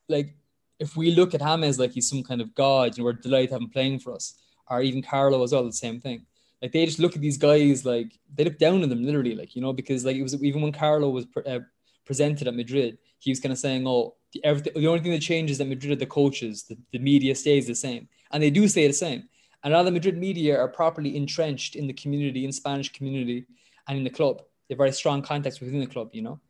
like, 0.09 0.35
if 0.79 0.97
we 0.97 1.11
look 1.11 1.35
at 1.35 1.41
James 1.41 1.79
like 1.79 1.93
he's 1.93 2.09
some 2.09 2.23
kind 2.23 2.41
of 2.41 2.55
god, 2.55 2.97
you 2.97 3.03
know, 3.03 3.07
we're 3.07 3.13
delighted 3.13 3.49
to 3.49 3.55
have 3.55 3.63
him 3.63 3.71
playing 3.71 3.99
for 3.99 4.15
us 4.15 4.41
or 4.71 4.81
even 4.81 5.03
Carlo 5.03 5.43
as 5.43 5.53
well, 5.53 5.65
the 5.65 5.73
same 5.73 6.01
thing. 6.01 6.25
Like 6.63 6.73
they 6.73 6.87
just 6.87 6.99
look 6.99 7.15
at 7.15 7.21
these 7.21 7.39
guys 7.39 7.85
like 7.85 8.19
they 8.35 8.45
look 8.45 8.59
down 8.59 8.83
on 8.83 8.89
them 8.89 9.03
literally, 9.03 9.35
like 9.35 9.57
you 9.57 9.63
know, 9.63 9.73
because 9.73 10.05
like 10.05 10.17
it 10.17 10.23
was 10.23 10.43
even 10.43 10.63
when 10.63 10.73
Carlo 10.73 11.11
was 11.11 11.27
pre- 11.27 11.45
uh, 11.45 11.61
presented 12.05 12.49
at 12.49 12.55
Madrid, 12.55 12.99
he 13.19 13.31
was 13.31 13.41
kind 13.41 13.53
of 13.53 13.59
saying, 13.59 13.87
"Oh, 13.87 14.17
the, 14.33 14.45
everything, 14.45 14.75
the 14.75 14.87
only 14.87 15.01
thing 15.01 15.13
that 15.13 15.23
changes 15.23 15.61
at 15.61 15.67
Madrid 15.69 15.93
are 15.93 15.97
the 15.97 16.07
coaches. 16.07 16.65
The, 16.65 16.77
the 16.93 16.99
media 16.99 17.35
stays 17.35 17.67
the 17.67 17.75
same, 17.75 18.09
and 18.31 18.43
they 18.43 18.51
do 18.51 18.69
stay 18.69 18.87
the 18.87 18.93
same. 18.93 19.29
And 19.65 19.73
now 19.73 19.83
the 19.83 19.91
Madrid 19.91 20.19
media 20.19 20.59
are 20.59 20.69
properly 20.69 21.17
entrenched 21.17 21.77
in 21.77 21.87
the 21.87 21.93
community, 21.93 22.45
in 22.45 22.53
Spanish 22.53 22.93
community, 22.93 23.47
and 23.89 23.99
in 23.99 24.05
the 24.05 24.11
club. 24.11 24.43
They 24.69 24.75
have 24.75 24.79
very 24.79 24.93
strong 24.93 25.23
contacts 25.23 25.61
within 25.61 25.81
the 25.81 25.87
club, 25.87 26.11
you 26.13 26.23
know. 26.23 26.41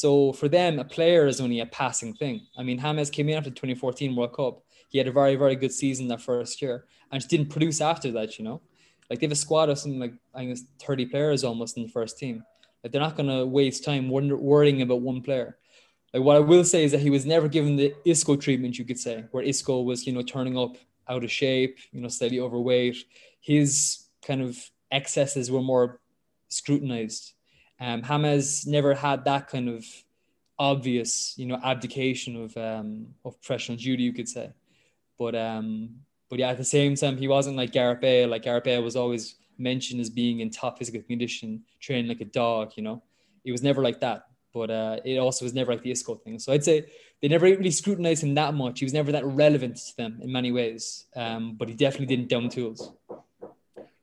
So 0.00 0.32
for 0.32 0.48
them, 0.48 0.78
a 0.78 0.84
player 0.84 1.26
is 1.26 1.40
only 1.40 1.60
a 1.60 1.66
passing 1.66 2.14
thing. 2.14 2.46
I 2.56 2.62
mean, 2.62 2.78
James 2.78 3.10
came 3.10 3.28
in 3.28 3.36
after 3.36 3.50
2014 3.50 4.14
World 4.14 4.32
Cup 4.32 4.62
he 4.88 4.98
had 4.98 5.06
a 5.06 5.12
very, 5.12 5.36
very 5.36 5.54
good 5.54 5.72
season 5.72 6.08
that 6.08 6.20
first 6.20 6.60
year 6.62 6.86
and 7.10 7.20
just 7.20 7.30
didn't 7.30 7.50
produce 7.50 7.80
after 7.80 8.10
that, 8.12 8.38
you 8.38 8.44
know. 8.44 8.62
Like 9.08 9.20
they 9.20 9.26
have 9.26 9.32
a 9.32 9.36
squad 9.36 9.68
of 9.68 9.78
something 9.78 10.00
like 10.00 10.14
I 10.34 10.38
think 10.38 10.52
it's 10.52 10.64
30 10.80 11.06
players 11.06 11.44
almost 11.44 11.76
in 11.76 11.84
the 11.84 11.88
first 11.88 12.18
team. 12.18 12.42
Like 12.82 12.92
they're 12.92 13.00
not 13.00 13.16
gonna 13.16 13.44
waste 13.46 13.84
time 13.84 14.08
worrying 14.08 14.82
about 14.82 15.02
one 15.02 15.22
player. 15.22 15.58
Like 16.12 16.22
what 16.22 16.36
I 16.36 16.40
will 16.40 16.64
say 16.64 16.84
is 16.84 16.92
that 16.92 17.00
he 17.00 17.10
was 17.10 17.26
never 17.26 17.48
given 17.48 17.76
the 17.76 17.94
Isco 18.04 18.36
treatment, 18.36 18.78
you 18.78 18.84
could 18.84 18.98
say, 18.98 19.24
where 19.30 19.42
Isco 19.42 19.82
was, 19.82 20.06
you 20.06 20.12
know, 20.12 20.22
turning 20.22 20.56
up 20.56 20.76
out 21.08 21.24
of 21.24 21.30
shape, 21.30 21.78
you 21.92 22.00
know, 22.00 22.08
slightly 22.08 22.40
overweight. 22.40 22.96
His 23.40 24.06
kind 24.26 24.42
of 24.42 24.58
excesses 24.90 25.50
were 25.50 25.62
more 25.62 26.00
scrutinized. 26.48 27.32
Um, 27.80 28.02
James 28.02 28.66
never 28.66 28.94
had 28.94 29.24
that 29.24 29.48
kind 29.48 29.68
of 29.68 29.84
obvious, 30.58 31.34
you 31.38 31.46
know, 31.46 31.60
abdication 31.62 32.36
of 32.44 32.56
um, 32.56 33.08
of 33.24 33.40
professional 33.40 33.78
duty, 33.78 34.02
you 34.02 34.12
could 34.12 34.28
say. 34.28 34.52
But 35.18 35.34
um, 35.34 36.00
but 36.28 36.38
yeah, 36.38 36.48
at 36.50 36.58
the 36.58 36.64
same 36.64 36.94
time, 36.94 37.16
he 37.16 37.28
wasn't 37.28 37.56
like 37.56 37.72
Gareth 37.72 38.00
Bale. 38.00 38.28
Like 38.28 38.42
Gareth 38.42 38.64
Bale 38.64 38.82
was 38.82 38.96
always 38.96 39.36
mentioned 39.58 40.00
as 40.00 40.10
being 40.10 40.40
in 40.40 40.50
top 40.50 40.78
physical 40.78 41.02
condition, 41.02 41.62
training 41.80 42.08
like 42.08 42.20
a 42.20 42.24
dog. 42.24 42.72
You 42.76 42.82
know, 42.82 43.02
he 43.44 43.52
was 43.52 43.62
never 43.62 43.82
like 43.82 44.00
that. 44.00 44.24
But 44.52 44.70
uh, 44.70 44.96
it 45.04 45.18
also 45.18 45.44
was 45.44 45.54
never 45.54 45.72
like 45.72 45.82
the 45.82 45.90
Isco 45.90 46.14
thing. 46.16 46.38
So 46.38 46.52
I'd 46.52 46.64
say 46.64 46.90
they 47.20 47.28
never 47.28 47.44
really 47.44 47.70
scrutinized 47.70 48.24
him 48.24 48.34
that 48.34 48.54
much. 48.54 48.80
He 48.80 48.84
was 48.84 48.94
never 48.94 49.12
that 49.12 49.24
relevant 49.24 49.76
to 49.76 49.96
them 49.96 50.18
in 50.22 50.32
many 50.32 50.52
ways. 50.52 51.04
Um, 51.14 51.54
but 51.54 51.68
he 51.68 51.74
definitely 51.74 52.06
didn't 52.06 52.28
down 52.28 52.48
tools. 52.48 52.92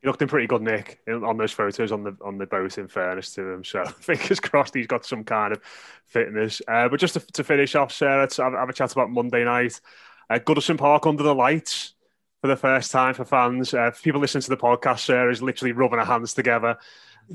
He 0.06 0.08
looked 0.08 0.22
in 0.22 0.28
pretty 0.28 0.46
good 0.46 0.62
nick 0.62 1.00
on 1.08 1.36
those 1.38 1.52
photos 1.52 1.92
on 1.92 2.04
the 2.04 2.16
on 2.24 2.38
the 2.38 2.46
boat. 2.46 2.78
In 2.78 2.88
fairness 2.88 3.34
to 3.34 3.54
him, 3.54 3.64
so 3.64 3.84
fingers 4.02 4.40
crossed 4.40 4.76
he's 4.76 4.86
got 4.86 5.04
some 5.04 5.24
kind 5.24 5.52
of 5.52 5.60
fitness. 6.06 6.62
Uh, 6.68 6.88
but 6.90 7.00
just 7.00 7.16
to, 7.16 7.22
to 7.32 7.44
finish 7.44 7.74
off, 7.74 7.92
Sarah, 7.92 8.22
let's 8.22 8.38
have, 8.38 8.54
have 8.54 8.70
a 8.70 8.74
chat 8.74 8.92
about 8.92 9.10
Monday 9.10 9.44
night. 9.44 9.82
Uh, 10.30 10.38
Goodison 10.38 10.78
Park 10.78 11.08
under 11.08 11.24
the 11.24 11.34
lights 11.34 11.96
for 12.40 12.48
the 12.48 12.56
first 12.56 12.92
time 12.92 13.16
for 13.16 13.26
fans. 13.26 13.74
Uh, 13.74 13.90
people 14.04 14.22
listening 14.22 14.44
to 14.44 14.50
the 14.52 14.58
podcast, 14.58 15.00
Sarah 15.00 15.32
is 15.32 15.42
literally 15.42 15.72
rubbing 15.72 15.98
her 15.98 16.06
hands 16.06 16.36
together 16.36 16.78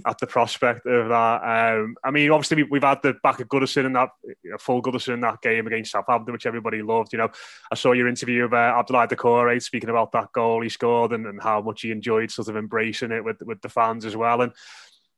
at 0.06 0.18
the 0.18 0.26
prospect 0.26 0.86
of 0.86 1.08
that. 1.08 1.42
Um, 1.42 1.96
I 2.04 2.10
mean, 2.10 2.30
obviously, 2.30 2.62
we've 2.62 2.82
had 2.82 3.02
the 3.02 3.14
back 3.22 3.40
of 3.40 3.48
Goodison 3.48 3.86
in 3.86 3.92
that 3.94 4.10
you 4.24 4.50
know, 4.50 4.58
full 4.58 4.82
Goodison 4.82 5.14
in 5.14 5.20
that 5.20 5.40
game 5.42 5.66
against 5.66 5.92
Southampton, 5.92 6.32
which 6.32 6.46
everybody 6.46 6.82
loved. 6.82 7.12
You 7.12 7.18
know, 7.18 7.28
I 7.70 7.74
saw 7.74 7.92
your 7.92 8.08
interview 8.08 8.44
of 8.44 8.52
uh, 8.52 8.82
Abdoulaye 8.82 9.08
Doucouré 9.08 9.62
speaking 9.62 9.90
about 9.90 10.12
that 10.12 10.32
goal 10.32 10.62
he 10.62 10.68
scored 10.68 11.12
and, 11.12 11.26
and 11.26 11.42
how 11.42 11.60
much 11.60 11.82
he 11.82 11.90
enjoyed 11.90 12.30
sort 12.30 12.48
of 12.48 12.56
embracing 12.56 13.12
it 13.12 13.24
with 13.24 13.40
with 13.42 13.60
the 13.60 13.68
fans 13.68 14.04
as 14.04 14.16
well. 14.16 14.42
And 14.42 14.52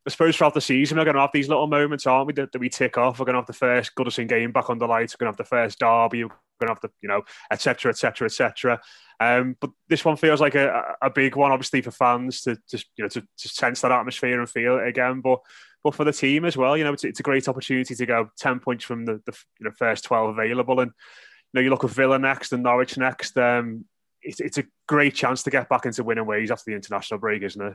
I 0.07 0.11
suppose 0.11 0.37
throughout 0.37 0.55
the 0.55 0.61
season, 0.61 0.99
we're 0.99 1.05
going 1.05 1.15
to 1.15 1.21
have 1.21 1.31
these 1.33 1.49
little 1.49 1.69
moments, 1.69 2.07
aren't 2.07 2.27
we, 2.27 2.33
that, 2.35 2.51
that 2.51 2.59
we 2.59 2.69
tick 2.69 2.99
off. 2.99 3.19
We're 3.19 3.27
going 3.27 3.35
to 3.35 3.41
have 3.41 3.47
the 3.47 3.53
first 3.53 3.95
Goodison 3.95 4.29
game 4.29 4.51
back 4.51 4.69
on 4.69 4.79
the 4.79 4.87
lights. 4.87 5.15
We're 5.15 5.27
going 5.27 5.33
to 5.33 5.39
have 5.39 5.49
the 5.49 5.57
first 5.57 5.79
derby. 5.79 6.25
Going 6.67 6.75
to 6.75 6.81
the, 6.83 6.91
you 7.01 7.09
know, 7.09 7.23
etc., 7.51 7.91
etc., 7.91 8.27
etc. 8.27 8.81
But 9.19 9.71
this 9.89 10.05
one 10.05 10.17
feels 10.17 10.41
like 10.41 10.55
a, 10.55 10.97
a 11.03 11.11
big 11.11 11.37
one, 11.37 11.53
obviously, 11.53 11.83
for 11.83 11.91
fans 11.91 12.43
to 12.43 12.57
just, 12.71 12.87
you 12.97 13.05
know, 13.05 13.09
to, 13.09 13.21
to 13.21 13.49
sense 13.49 13.81
that 13.81 13.93
atmosphere 13.93 14.39
and 14.41 14.49
feel 14.49 14.79
it 14.79 14.89
again. 14.89 15.21
But 15.21 15.41
but 15.83 15.95
for 15.95 16.05
the 16.05 16.13
team 16.13 16.45
as 16.45 16.57
well, 16.57 16.77
you 16.77 16.85
know, 16.85 16.93
it's, 16.93 17.05
it's 17.05 17.21
a 17.21 17.25
great 17.25 17.49
opportunity 17.49 17.95
to 17.95 18.07
go 18.07 18.31
10 18.39 18.61
points 18.61 18.85
from 18.85 19.05
the, 19.05 19.21
the 19.27 19.37
you 19.59 19.65
know, 19.65 19.73
first 19.77 20.05
12 20.05 20.31
available. 20.31 20.81
And, 20.81 20.93
you 20.93 21.55
know, 21.55 21.61
you 21.61 21.71
look 21.71 21.85
at 21.85 21.91
Villa 21.91 22.19
next 22.19 22.53
and 22.53 22.63
Norwich 22.63 22.97
next. 22.97 23.37
Um, 23.37 23.85
it's, 24.23 24.41
it's 24.41 24.59
a 24.59 24.65
great 24.87 25.15
chance 25.15 25.43
to 25.43 25.51
get 25.51 25.69
back 25.69 25.85
into 25.85 26.05
winning 26.05 26.27
ways 26.27 26.51
after 26.51 26.71
the 26.71 26.77
international 26.77 27.19
break, 27.19 27.43
isn't 27.43 27.61
it? 27.61 27.75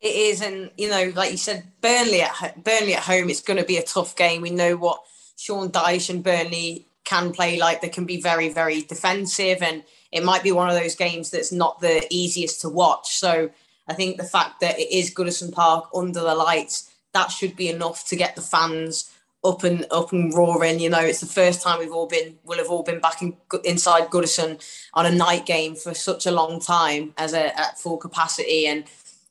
It 0.00 0.14
is, 0.14 0.42
and 0.42 0.70
you 0.76 0.88
know, 0.88 1.12
like 1.16 1.32
you 1.32 1.36
said, 1.36 1.72
Burnley 1.80 2.22
at 2.22 2.62
Burnley 2.62 2.94
at 2.94 3.02
home, 3.02 3.30
it's 3.30 3.42
going 3.42 3.58
to 3.58 3.66
be 3.66 3.78
a 3.78 3.82
tough 3.82 4.14
game. 4.14 4.42
We 4.42 4.50
know 4.50 4.76
what 4.76 5.02
Sean 5.36 5.70
Dyche 5.70 6.10
and 6.10 6.22
Burnley 6.22 6.86
can 7.08 7.32
play 7.32 7.58
like. 7.58 7.80
They 7.80 7.88
can 7.88 8.04
be 8.04 8.20
very, 8.20 8.50
very 8.50 8.82
defensive, 8.82 9.62
and 9.62 9.82
it 10.12 10.24
might 10.24 10.42
be 10.42 10.52
one 10.52 10.68
of 10.68 10.80
those 10.80 10.94
games 10.94 11.30
that's 11.30 11.52
not 11.52 11.80
the 11.80 12.06
easiest 12.10 12.60
to 12.60 12.68
watch. 12.68 13.16
So 13.16 13.50
I 13.88 13.94
think 13.94 14.18
the 14.18 14.24
fact 14.24 14.60
that 14.60 14.78
it 14.78 14.92
is 14.92 15.14
Goodison 15.14 15.52
Park 15.52 15.88
under 15.94 16.20
the 16.20 16.34
lights, 16.34 16.92
that 17.14 17.30
should 17.30 17.56
be 17.56 17.68
enough 17.68 18.06
to 18.08 18.16
get 18.16 18.36
the 18.36 18.42
fans 18.42 19.14
up 19.42 19.62
and 19.64 19.86
up 19.90 20.12
and 20.12 20.34
roaring. 20.34 20.80
You 20.80 20.90
know, 20.90 21.00
it's 21.00 21.20
the 21.20 21.26
first 21.26 21.62
time 21.62 21.78
we've 21.78 21.92
all 21.92 22.06
been, 22.06 22.38
we'll 22.44 22.58
have 22.58 22.70
all 22.70 22.82
been 22.82 23.00
back 23.00 23.22
in, 23.22 23.36
inside 23.64 24.10
Goodison 24.10 24.62
on 24.92 25.06
a 25.06 25.10
night 25.10 25.46
game 25.46 25.76
for 25.76 25.94
such 25.94 26.26
a 26.26 26.30
long 26.30 26.60
time 26.60 27.14
as 27.16 27.32
a 27.32 27.58
at 27.58 27.78
full 27.78 27.96
capacity 27.96 28.66
and 28.66 28.84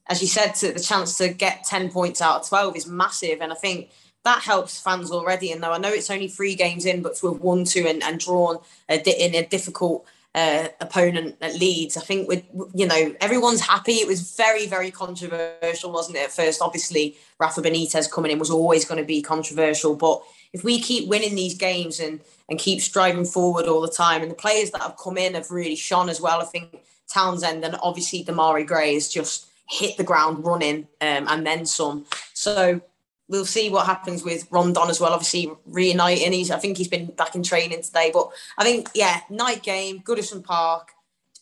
as 0.09 0.21
you 0.21 0.28
said, 0.28 0.55
the 0.55 0.80
chance 0.80 1.17
to 1.17 1.28
get 1.30 1.65
10 1.65 1.91
points 1.91 2.21
out 2.21 2.41
of 2.41 2.47
12 2.47 2.78
is 2.78 2.88
massive. 2.88 3.41
And 3.41 3.51
I 3.51 3.55
think 3.55 3.89
that 4.24 4.41
helps 4.41 4.80
fans 4.80 5.11
already. 5.11 5.51
And 5.51 5.63
though 5.63 5.72
I 5.72 5.78
know 5.78 5.89
it's 5.89 6.11
only 6.11 6.28
three 6.28 6.55
games 6.55 6.86
in, 6.86 7.01
but 7.01 7.15
to 7.18 7.32
have 7.32 7.41
won 7.41 7.63
two 7.63 7.86
and, 7.88 8.03
and 8.03 8.20
drawn 8.20 8.59
a, 8.89 8.99
in 9.26 9.36
a 9.36 9.47
difficult 9.47 10.05
uh, 10.36 10.68
opponent 10.82 11.36
at 11.41 11.55
Leeds. 11.55 11.97
I 11.97 12.01
think 12.01 12.28
with 12.28 12.43
you 12.76 12.86
know 12.86 13.15
everyone's 13.22 13.61
happy. 13.61 13.93
It 13.93 14.07
was 14.07 14.36
very 14.36 14.68
very 14.68 14.91
controversial, 14.91 15.91
wasn't 15.91 16.18
it? 16.18 16.26
At 16.26 16.32
first, 16.32 16.61
obviously 16.61 17.18
Rafa 17.39 17.61
Benitez 17.61 18.11
coming 18.11 18.32
in 18.32 18.38
was 18.38 18.51
always 18.51 18.86
going 18.86 18.99
to 18.99 19.05
be 19.05 19.22
controversial, 19.22 19.95
but 19.95 20.22
if 20.53 20.63
we 20.63 20.80
keep 20.80 21.09
winning 21.09 21.34
these 21.34 21.55
games 21.55 21.99
and 21.99 22.20
and 22.49 22.59
keep 22.59 22.82
striving 22.82 23.26
forward 23.26 23.65
all 23.65 23.82
the 23.82 23.91
time, 23.91 24.22
and 24.22 24.30
the 24.30 24.36
players 24.36 24.72
that 24.72 24.82
have 24.82 24.95
come 24.97 25.18
in 25.18 25.34
have 25.34 25.49
really 25.49 25.76
shone 25.76 26.07
as 26.07 26.22
well. 26.22 26.39
I 26.39 26.45
think 26.45 26.84
Townsend 27.11 27.63
and 27.65 27.76
obviously 27.82 28.24
Demarai 28.24 28.65
Gray 28.65 28.93
has 28.93 29.09
just 29.09 29.47
hit 29.70 29.97
the 29.97 30.03
ground 30.03 30.45
running 30.45 30.88
um, 31.01 31.28
and 31.28 31.45
then 31.45 31.65
some. 31.65 32.05
So 32.34 32.82
we'll 33.30 33.45
see 33.45 33.69
what 33.69 33.86
happens 33.86 34.23
with 34.23 34.47
Rondon 34.51 34.89
as 34.89 34.99
well. 34.99 35.13
Obviously, 35.13 35.51
reuniting. 35.65 36.32
He's 36.34 36.51
I 36.51 36.59
think 36.59 36.78
he's 36.78 36.88
been 36.88 37.07
back 37.07 37.36
in 37.36 37.43
training 37.43 37.82
today. 37.82 38.11
But 38.13 38.30
I 38.57 38.63
think 38.63 38.89
yeah, 38.93 39.21
night 39.30 39.63
game, 39.63 40.01
Goodison 40.01 40.43
Park. 40.43 40.91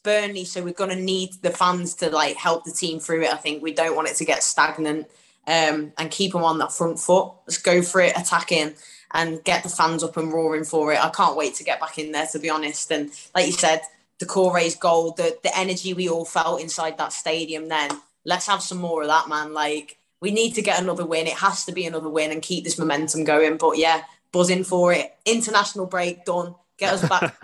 Burnley, 0.03 0.45
so 0.45 0.63
we're 0.63 0.71
gonna 0.71 0.95
need 0.95 1.33
the 1.41 1.49
fans 1.49 1.95
to 1.95 2.11
like 2.11 2.35
help 2.35 2.63
the 2.63 2.71
team 2.71 2.99
through 2.99 3.23
it. 3.23 3.33
I 3.33 3.37
think 3.37 3.63
we 3.63 3.73
don't 3.73 3.95
want 3.95 4.07
it 4.07 4.15
to 4.17 4.25
get 4.25 4.43
stagnant 4.43 5.07
um, 5.47 5.93
and 5.97 6.11
keep 6.11 6.33
them 6.33 6.43
on 6.43 6.59
that 6.59 6.71
front 6.71 6.99
foot. 6.99 7.31
Let's 7.47 7.57
go 7.57 7.81
for 7.81 8.01
it, 8.01 8.17
attacking. 8.17 8.75
And 9.11 9.41
get 9.45 9.63
the 9.63 9.69
fans 9.69 10.03
up 10.03 10.17
and 10.17 10.33
roaring 10.33 10.65
for 10.65 10.91
it. 10.91 11.03
I 11.03 11.09
can't 11.09 11.37
wait 11.37 11.55
to 11.55 11.63
get 11.63 11.79
back 11.79 11.97
in 11.97 12.11
there, 12.11 12.27
to 12.33 12.39
be 12.39 12.49
honest. 12.49 12.91
And 12.91 13.09
like 13.33 13.45
you 13.45 13.53
said, 13.53 13.81
the 14.19 14.25
Doucouré's 14.25 14.75
goal, 14.75 15.11
the 15.11 15.37
the 15.41 15.57
energy 15.57 15.93
we 15.93 16.09
all 16.09 16.25
felt 16.25 16.61
inside 16.61 16.97
that 16.97 17.13
stadium. 17.13 17.69
Then 17.69 17.91
let's 18.25 18.47
have 18.47 18.61
some 18.61 18.79
more 18.79 19.03
of 19.03 19.07
that, 19.07 19.29
man. 19.29 19.53
Like 19.53 19.97
we 20.25 20.31
need 20.31 20.55
to 20.55 20.63
get 20.63 20.81
another 20.81 21.05
win. 21.05 21.27
It 21.27 21.37
has 21.37 21.65
to 21.65 21.71
be 21.71 21.85
another 21.85 22.09
win 22.09 22.31
and 22.31 22.41
keep 22.41 22.63
this 22.63 22.79
momentum 22.79 23.25
going. 23.25 23.57
But 23.57 23.77
yeah, 23.77 24.01
buzzing 24.31 24.63
for 24.63 24.91
it. 24.91 25.15
International 25.23 25.85
break 25.85 26.25
done. 26.25 26.55
Get 26.79 26.93
us 26.93 27.07
back. 27.07 27.35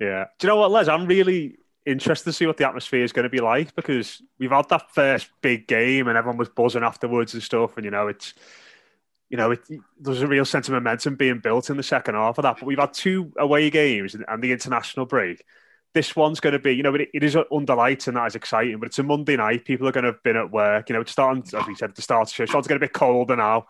yeah. 0.00 0.24
Do 0.38 0.46
you 0.46 0.48
know 0.48 0.56
what, 0.56 0.70
Les? 0.70 0.88
I'm 0.88 1.04
really 1.04 1.58
interested 1.84 2.24
to 2.24 2.32
see 2.32 2.46
what 2.46 2.56
the 2.56 2.66
atmosphere 2.66 3.04
is 3.04 3.12
going 3.12 3.24
to 3.24 3.28
be 3.28 3.40
like 3.40 3.74
because 3.74 4.22
we've 4.38 4.50
had 4.50 4.70
that 4.70 4.90
first 4.94 5.28
big 5.42 5.68
game 5.68 6.08
and 6.08 6.16
everyone 6.16 6.38
was 6.38 6.48
buzzing 6.48 6.82
afterwards 6.82 7.34
and 7.34 7.42
stuff. 7.42 7.76
And, 7.76 7.84
you 7.84 7.90
know, 7.90 8.08
it's, 8.08 8.32
you 9.28 9.36
know, 9.36 9.50
it, 9.50 9.60
there's 10.00 10.22
a 10.22 10.26
real 10.26 10.46
sense 10.46 10.66
of 10.68 10.72
momentum 10.72 11.16
being 11.16 11.40
built 11.40 11.68
in 11.68 11.76
the 11.76 11.82
second 11.82 12.14
half 12.14 12.38
of 12.38 12.44
that. 12.44 12.56
But 12.58 12.64
we've 12.64 12.78
had 12.78 12.94
two 12.94 13.34
away 13.36 13.68
games 13.68 14.14
and, 14.14 14.24
and 14.28 14.42
the 14.42 14.52
international 14.52 15.04
break 15.04 15.44
this 15.94 16.14
one's 16.14 16.40
going 16.40 16.52
to 16.52 16.58
be, 16.58 16.72
you 16.72 16.82
know, 16.82 16.94
it, 16.94 17.08
it 17.14 17.24
is 17.24 17.36
under 17.50 17.74
lights 17.74 18.08
and 18.08 18.16
that 18.16 18.26
is 18.26 18.34
exciting, 18.34 18.78
but 18.78 18.86
it's 18.86 18.98
a 18.98 19.02
Monday 19.02 19.36
night. 19.36 19.64
People 19.64 19.88
are 19.88 19.92
going 19.92 20.04
to 20.04 20.12
have 20.12 20.22
been 20.22 20.36
at 20.36 20.50
work. 20.50 20.88
You 20.88 20.94
know, 20.94 21.00
it's 21.00 21.12
starting, 21.12 21.42
as 21.42 21.66
we 21.66 21.74
said 21.74 21.90
at 21.90 21.96
the 21.96 22.02
start 22.02 22.22
of 22.22 22.28
the 22.28 22.34
show, 22.34 22.42
it's 22.42 22.52
starting 22.52 22.68
to 22.68 22.78
bit 22.78 22.92
colder 22.92 23.36
now. 23.36 23.66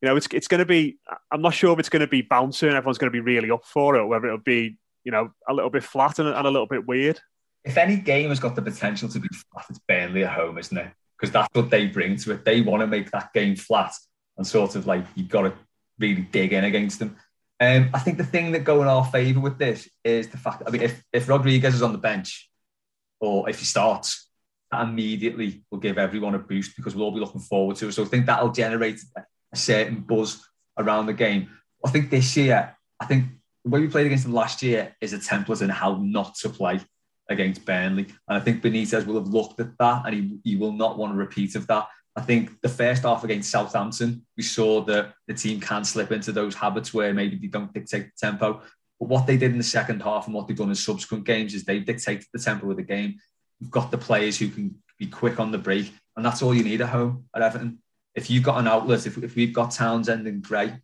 You 0.00 0.08
know, 0.08 0.16
it's 0.16 0.28
it's 0.32 0.48
going 0.48 0.60
to 0.60 0.64
be. 0.64 0.98
I'm 1.30 1.42
not 1.42 1.52
sure 1.52 1.74
if 1.74 1.78
it's 1.78 1.90
going 1.90 2.00
to 2.00 2.06
be 2.06 2.22
bouncing. 2.22 2.70
Everyone's 2.70 2.96
going 2.96 3.12
to 3.12 3.16
be 3.16 3.20
really 3.20 3.50
up 3.50 3.66
for 3.66 3.96
it, 3.96 4.00
or 4.00 4.06
whether 4.06 4.28
it'll 4.28 4.38
be, 4.38 4.78
you 5.04 5.12
know, 5.12 5.30
a 5.46 5.52
little 5.52 5.68
bit 5.68 5.84
flat 5.84 6.18
and, 6.18 6.28
and 6.28 6.46
a 6.46 6.50
little 6.50 6.66
bit 6.66 6.86
weird. 6.86 7.20
If 7.64 7.76
any 7.76 7.96
game 7.96 8.30
has 8.30 8.40
got 8.40 8.56
the 8.56 8.62
potential 8.62 9.10
to 9.10 9.20
be 9.20 9.28
flat, 9.28 9.66
it's 9.68 9.78
Burnley 9.86 10.24
at 10.24 10.32
home, 10.32 10.56
isn't 10.56 10.76
it? 10.76 10.90
Because 11.18 11.30
that's 11.30 11.48
what 11.52 11.68
they 11.68 11.86
bring 11.88 12.16
to 12.16 12.32
it. 12.32 12.46
They 12.46 12.62
want 12.62 12.80
to 12.80 12.86
make 12.86 13.10
that 13.10 13.34
game 13.34 13.56
flat 13.56 13.92
and 14.38 14.46
sort 14.46 14.74
of 14.74 14.86
like 14.86 15.04
you've 15.14 15.28
got 15.28 15.42
to 15.42 15.52
really 15.98 16.22
dig 16.22 16.54
in 16.54 16.64
against 16.64 16.98
them. 16.98 17.18
Um, 17.60 17.90
I 17.92 17.98
think 17.98 18.16
the 18.16 18.24
thing 18.24 18.52
that 18.52 18.64
go 18.64 18.80
in 18.80 18.88
our 18.88 19.04
favour 19.04 19.40
with 19.40 19.58
this 19.58 19.88
is 20.02 20.28
the 20.28 20.38
fact 20.38 20.62
I 20.66 20.70
mean, 20.70 20.82
if, 20.82 21.02
if 21.12 21.28
Rodriguez 21.28 21.74
is 21.74 21.82
on 21.82 21.92
the 21.92 21.98
bench 21.98 22.48
or 23.20 23.50
if 23.50 23.58
he 23.58 23.66
starts, 23.66 24.28
that 24.72 24.82
immediately 24.82 25.62
will 25.70 25.78
give 25.78 25.98
everyone 25.98 26.34
a 26.34 26.38
boost 26.38 26.74
because 26.76 26.94
we'll 26.94 27.04
all 27.04 27.12
be 27.12 27.20
looking 27.20 27.40
forward 27.40 27.76
to 27.76 27.88
it. 27.88 27.92
So 27.92 28.02
I 28.02 28.06
think 28.06 28.26
that'll 28.26 28.52
generate 28.52 29.00
a 29.52 29.56
certain 29.56 30.00
buzz 30.00 30.42
around 30.78 31.06
the 31.06 31.12
game. 31.12 31.50
I 31.84 31.90
think 31.90 32.08
this 32.10 32.36
year, 32.36 32.76
I 32.98 33.04
think 33.04 33.26
the 33.64 33.70
way 33.70 33.80
we 33.80 33.88
played 33.88 34.06
against 34.06 34.24
them 34.24 34.32
last 34.32 34.62
year 34.62 34.96
is 35.00 35.12
a 35.12 35.18
template 35.18 35.60
in 35.60 35.68
how 35.68 35.98
not 36.00 36.34
to 36.36 36.48
play 36.48 36.80
against 37.28 37.64
Burnley. 37.66 38.06
And 38.28 38.38
I 38.38 38.40
think 38.40 38.62
Benitez 38.62 39.06
will 39.06 39.16
have 39.16 39.28
looked 39.28 39.60
at 39.60 39.76
that 39.78 40.06
and 40.06 40.14
he, 40.14 40.38
he 40.44 40.56
will 40.56 40.72
not 40.72 40.98
want 40.98 41.12
a 41.12 41.16
repeat 41.16 41.54
of 41.56 41.66
that. 41.66 41.88
I 42.20 42.22
think 42.22 42.60
the 42.60 42.68
first 42.68 43.04
half 43.04 43.24
against 43.24 43.50
Southampton, 43.50 44.26
we 44.36 44.42
saw 44.42 44.82
that 44.82 45.14
the 45.26 45.32
team 45.32 45.58
can 45.58 45.84
slip 45.84 46.12
into 46.12 46.32
those 46.32 46.54
habits 46.54 46.92
where 46.92 47.14
maybe 47.14 47.36
they 47.36 47.46
don't 47.46 47.72
dictate 47.72 48.10
the 48.10 48.26
tempo. 48.26 48.60
But 48.98 49.08
what 49.08 49.26
they 49.26 49.38
did 49.38 49.52
in 49.52 49.56
the 49.58 49.64
second 49.64 50.02
half 50.02 50.26
and 50.26 50.34
what 50.34 50.46
they've 50.46 50.56
done 50.56 50.68
in 50.68 50.74
subsequent 50.74 51.24
games 51.24 51.54
is 51.54 51.64
they've 51.64 51.84
dictated 51.84 52.26
the 52.30 52.38
tempo 52.38 52.70
of 52.70 52.76
the 52.76 52.82
game. 52.82 53.18
You've 53.58 53.70
got 53.70 53.90
the 53.90 53.96
players 53.96 54.38
who 54.38 54.48
can 54.48 54.74
be 54.98 55.06
quick 55.06 55.40
on 55.40 55.50
the 55.50 55.56
break, 55.56 55.94
and 56.14 56.24
that's 56.24 56.42
all 56.42 56.54
you 56.54 56.62
need 56.62 56.82
at 56.82 56.90
home 56.90 57.24
at 57.34 57.40
Everton. 57.40 57.78
If 58.14 58.28
you've 58.28 58.44
got 58.44 58.58
an 58.58 58.68
outlet, 58.68 59.06
if, 59.06 59.16
if 59.16 59.34
we've 59.34 59.54
got 59.54 59.70
Townsend 59.70 60.26
and 60.26 60.42
Gray 60.42 60.74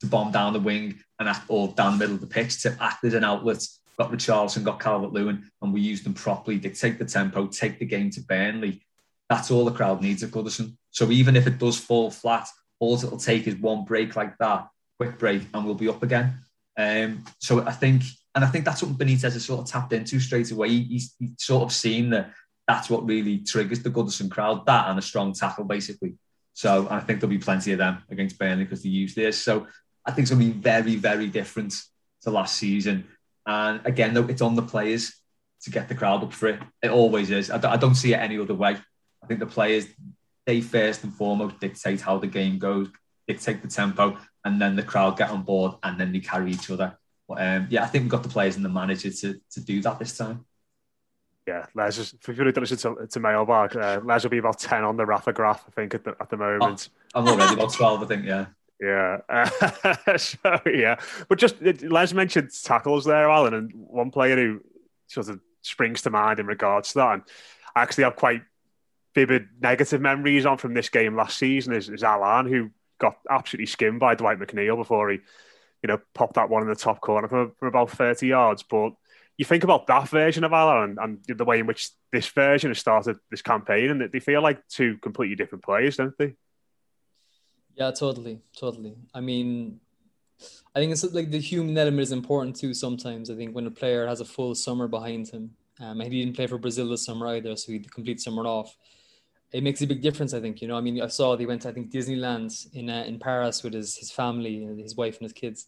to 0.00 0.06
bomb 0.06 0.32
down 0.32 0.54
the 0.54 0.60
wing 0.60 0.98
and 1.18 1.36
or 1.48 1.68
down 1.68 1.92
the 1.92 1.98
middle 1.98 2.14
of 2.14 2.22
the 2.22 2.26
pitch 2.26 2.62
to 2.62 2.74
act 2.80 3.04
as 3.04 3.12
an 3.12 3.24
outlet, 3.24 3.62
got 3.98 4.10
Richarlison, 4.10 4.64
got 4.64 4.80
Calvert 4.80 5.12
Lewin, 5.12 5.50
and 5.60 5.74
we 5.74 5.82
use 5.82 6.02
them 6.02 6.14
properly, 6.14 6.56
dictate 6.56 6.98
the 6.98 7.04
tempo, 7.04 7.48
take 7.48 7.78
the 7.78 7.84
game 7.84 8.08
to 8.12 8.22
Burnley 8.22 8.82
that's 9.28 9.50
all 9.50 9.64
the 9.64 9.72
crowd 9.72 10.02
needs 10.02 10.22
at 10.22 10.30
Goodison. 10.30 10.76
So 10.90 11.10
even 11.10 11.36
if 11.36 11.46
it 11.46 11.58
does 11.58 11.78
fall 11.78 12.10
flat, 12.10 12.48
all 12.80 12.94
it'll 12.94 13.18
take 13.18 13.46
is 13.46 13.56
one 13.56 13.84
break 13.84 14.16
like 14.16 14.36
that, 14.38 14.68
quick 14.98 15.18
break, 15.18 15.42
and 15.52 15.64
we'll 15.64 15.74
be 15.74 15.88
up 15.88 16.02
again. 16.02 16.34
Um, 16.76 17.24
so 17.38 17.66
I 17.66 17.72
think, 17.72 18.02
and 18.34 18.44
I 18.44 18.48
think 18.48 18.64
that's 18.64 18.82
what 18.82 18.96
Benitez 18.96 19.32
has 19.32 19.44
sort 19.44 19.60
of 19.60 19.66
tapped 19.66 19.92
into 19.92 20.20
straight 20.20 20.50
away. 20.50 20.68
He's, 20.68 21.14
he's 21.18 21.30
sort 21.38 21.64
of 21.64 21.72
seen 21.72 22.10
that 22.10 22.32
that's 22.66 22.88
what 22.88 23.06
really 23.06 23.38
triggers 23.38 23.82
the 23.82 23.90
Goodison 23.90 24.30
crowd, 24.30 24.64
that 24.66 24.88
and 24.88 24.98
a 24.98 25.02
strong 25.02 25.32
tackle, 25.32 25.64
basically. 25.64 26.14
So 26.54 26.88
I 26.90 27.00
think 27.00 27.20
there'll 27.20 27.30
be 27.30 27.38
plenty 27.38 27.72
of 27.72 27.78
them 27.78 28.02
against 28.10 28.38
Burnley 28.38 28.64
because 28.64 28.82
they 28.82 28.88
use 28.88 29.14
this. 29.14 29.40
So 29.42 29.66
I 30.04 30.10
think 30.10 30.24
it's 30.24 30.30
going 30.30 30.46
to 30.46 30.54
be 30.54 30.60
very, 30.60 30.96
very 30.96 31.26
different 31.26 31.74
to 32.22 32.30
last 32.30 32.56
season. 32.56 33.06
And 33.46 33.80
again, 33.84 34.14
though, 34.14 34.26
it's 34.26 34.42
on 34.42 34.54
the 34.54 34.62
players 34.62 35.14
to 35.62 35.70
get 35.70 35.88
the 35.88 35.94
crowd 35.94 36.22
up 36.22 36.32
for 36.32 36.48
it. 36.48 36.60
It 36.82 36.90
always 36.90 37.30
is. 37.30 37.50
I 37.50 37.76
don't 37.76 37.94
see 37.94 38.12
it 38.12 38.18
any 38.18 38.38
other 38.38 38.54
way. 38.54 38.76
I 39.22 39.26
think 39.26 39.40
the 39.40 39.46
players, 39.46 39.86
they 40.46 40.60
first 40.60 41.04
and 41.04 41.12
foremost 41.12 41.60
dictate 41.60 42.00
how 42.00 42.18
the 42.18 42.26
game 42.26 42.58
goes, 42.58 42.88
dictate 43.26 43.62
the 43.62 43.68
tempo, 43.68 44.16
and 44.44 44.60
then 44.60 44.76
the 44.76 44.82
crowd 44.82 45.18
get 45.18 45.30
on 45.30 45.42
board 45.42 45.72
and 45.82 46.00
then 46.00 46.12
they 46.12 46.20
carry 46.20 46.50
each 46.50 46.70
other. 46.70 46.96
But, 47.28 47.42
um, 47.42 47.66
yeah, 47.70 47.84
I 47.84 47.86
think 47.86 48.04
we've 48.04 48.10
got 48.10 48.22
the 48.22 48.28
players 48.28 48.56
and 48.56 48.64
the 48.64 48.70
manager 48.70 49.10
to, 49.10 49.40
to 49.52 49.60
do 49.60 49.82
that 49.82 49.98
this 49.98 50.16
time. 50.16 50.46
Yeah, 51.46 51.66
Les, 51.74 51.96
just, 51.96 52.14
if 52.14 52.36
you're 52.36 52.50
to 52.50 52.60
listen 52.60 52.76
to, 52.78 53.06
to 53.06 53.20
Mailbag, 53.20 53.76
uh, 53.76 54.00
Les 54.04 54.22
will 54.22 54.30
be 54.30 54.38
about 54.38 54.58
10 54.58 54.84
on 54.84 54.96
the 54.96 55.06
Rafa 55.06 55.32
graph, 55.32 55.64
I 55.66 55.70
think, 55.70 55.94
at 55.94 56.04
the, 56.04 56.14
at 56.20 56.28
the 56.28 56.36
moment. 56.36 56.90
Oh, 57.14 57.20
I'm 57.20 57.28
already 57.28 57.54
about 57.54 57.72
12, 57.72 58.02
I 58.02 58.06
think, 58.06 58.24
yeah. 58.26 58.46
Yeah. 58.80 59.18
Uh, 59.28 60.16
so, 60.18 60.60
yeah. 60.66 61.00
But 61.28 61.38
just, 61.38 61.56
Les 61.60 62.12
mentioned 62.12 62.50
tackles 62.62 63.04
there, 63.04 63.30
Alan, 63.30 63.54
and 63.54 63.72
one 63.74 64.10
player 64.10 64.36
who 64.36 64.60
sort 65.06 65.28
of 65.28 65.40
springs 65.62 66.02
to 66.02 66.10
mind 66.10 66.38
in 66.38 66.46
regards 66.46 66.92
to 66.92 66.98
that. 66.98 67.14
And 67.14 67.22
I 67.74 67.82
actually 67.82 68.04
have 68.04 68.16
quite 68.16 68.42
vivid 69.18 69.48
negative 69.60 70.00
memories 70.00 70.46
on 70.46 70.56
from 70.58 70.74
this 70.74 70.88
game 70.88 71.16
last 71.16 71.38
season 71.38 71.72
is, 71.72 71.88
is 71.88 72.04
Allan, 72.04 72.46
who 72.46 72.70
got 73.00 73.16
absolutely 73.28 73.66
skimmed 73.66 73.98
by 73.98 74.14
Dwight 74.14 74.38
McNeil 74.38 74.76
before 74.76 75.10
he, 75.10 75.18
you 75.82 75.88
know, 75.88 75.98
popped 76.14 76.34
that 76.34 76.48
one 76.48 76.62
in 76.62 76.68
the 76.68 76.76
top 76.76 77.00
corner 77.00 77.26
from, 77.26 77.50
from 77.58 77.66
about 77.66 77.90
30 77.90 78.28
yards. 78.28 78.62
But 78.62 78.92
you 79.36 79.44
think 79.44 79.64
about 79.64 79.88
that 79.88 80.08
version 80.08 80.44
of 80.44 80.52
Allan 80.52 80.96
and, 81.00 81.20
and, 81.28 81.38
the 81.38 81.44
way 81.44 81.58
in 81.58 81.66
which 81.66 81.90
this 82.12 82.28
version 82.28 82.70
has 82.70 82.78
started 82.78 83.16
this 83.28 83.42
campaign, 83.42 83.90
and 83.90 84.12
they 84.12 84.20
feel 84.20 84.40
like 84.40 84.64
two 84.68 84.98
completely 84.98 85.34
different 85.34 85.64
players, 85.64 85.96
don't 85.96 86.16
they? 86.16 86.36
Yeah, 87.74 87.90
totally, 87.90 88.38
totally. 88.56 88.94
I 89.12 89.20
mean, 89.20 89.80
I 90.76 90.78
think 90.78 90.92
it's 90.92 91.02
like 91.12 91.32
the 91.32 91.40
human 91.40 91.76
element 91.76 92.02
is 92.02 92.12
important 92.12 92.54
too. 92.54 92.72
Sometimes 92.72 93.30
I 93.30 93.34
think 93.34 93.52
when 93.52 93.66
a 93.66 93.70
player 93.72 94.06
has 94.06 94.20
a 94.20 94.24
full 94.24 94.54
summer 94.54 94.86
behind 94.86 95.28
him, 95.28 95.50
um, 95.80 95.98
he 95.98 96.08
didn't 96.08 96.36
play 96.36 96.46
for 96.46 96.58
Brazil 96.58 96.88
this 96.88 97.04
summer 97.04 97.26
either, 97.28 97.56
so 97.56 97.72
he 97.72 97.80
complete 97.80 98.20
summer 98.20 98.46
off 98.46 98.76
it 99.52 99.62
makes 99.62 99.80
a 99.80 99.86
big 99.86 100.02
difference. 100.02 100.34
I 100.34 100.40
think 100.40 100.60
you 100.60 100.68
know. 100.68 100.76
I 100.76 100.80
mean, 100.80 101.00
I 101.00 101.06
saw 101.08 101.36
they 101.36 101.46
went. 101.46 101.66
I 101.66 101.72
think 101.72 101.90
Disneyland 101.90 102.74
in 102.74 102.90
uh, 102.90 103.04
in 103.06 103.18
Paris 103.18 103.62
with 103.62 103.74
his 103.74 103.96
his 103.96 104.10
family, 104.10 104.64
his 104.82 104.96
wife 104.96 105.18
and 105.18 105.24
his 105.24 105.32
kids. 105.32 105.66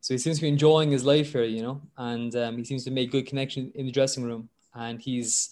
So 0.00 0.14
he 0.14 0.18
seems 0.18 0.36
to 0.36 0.42
be 0.42 0.48
enjoying 0.48 0.90
his 0.90 1.04
life 1.04 1.32
here, 1.32 1.44
you 1.44 1.62
know, 1.62 1.82
and 1.98 2.34
um, 2.34 2.56
he 2.56 2.64
seems 2.64 2.84
to 2.84 2.90
make 2.90 3.10
good 3.10 3.26
connection 3.26 3.70
in 3.74 3.84
the 3.84 3.92
dressing 3.92 4.24
room. 4.24 4.48
And 4.74 4.98
he's, 4.98 5.50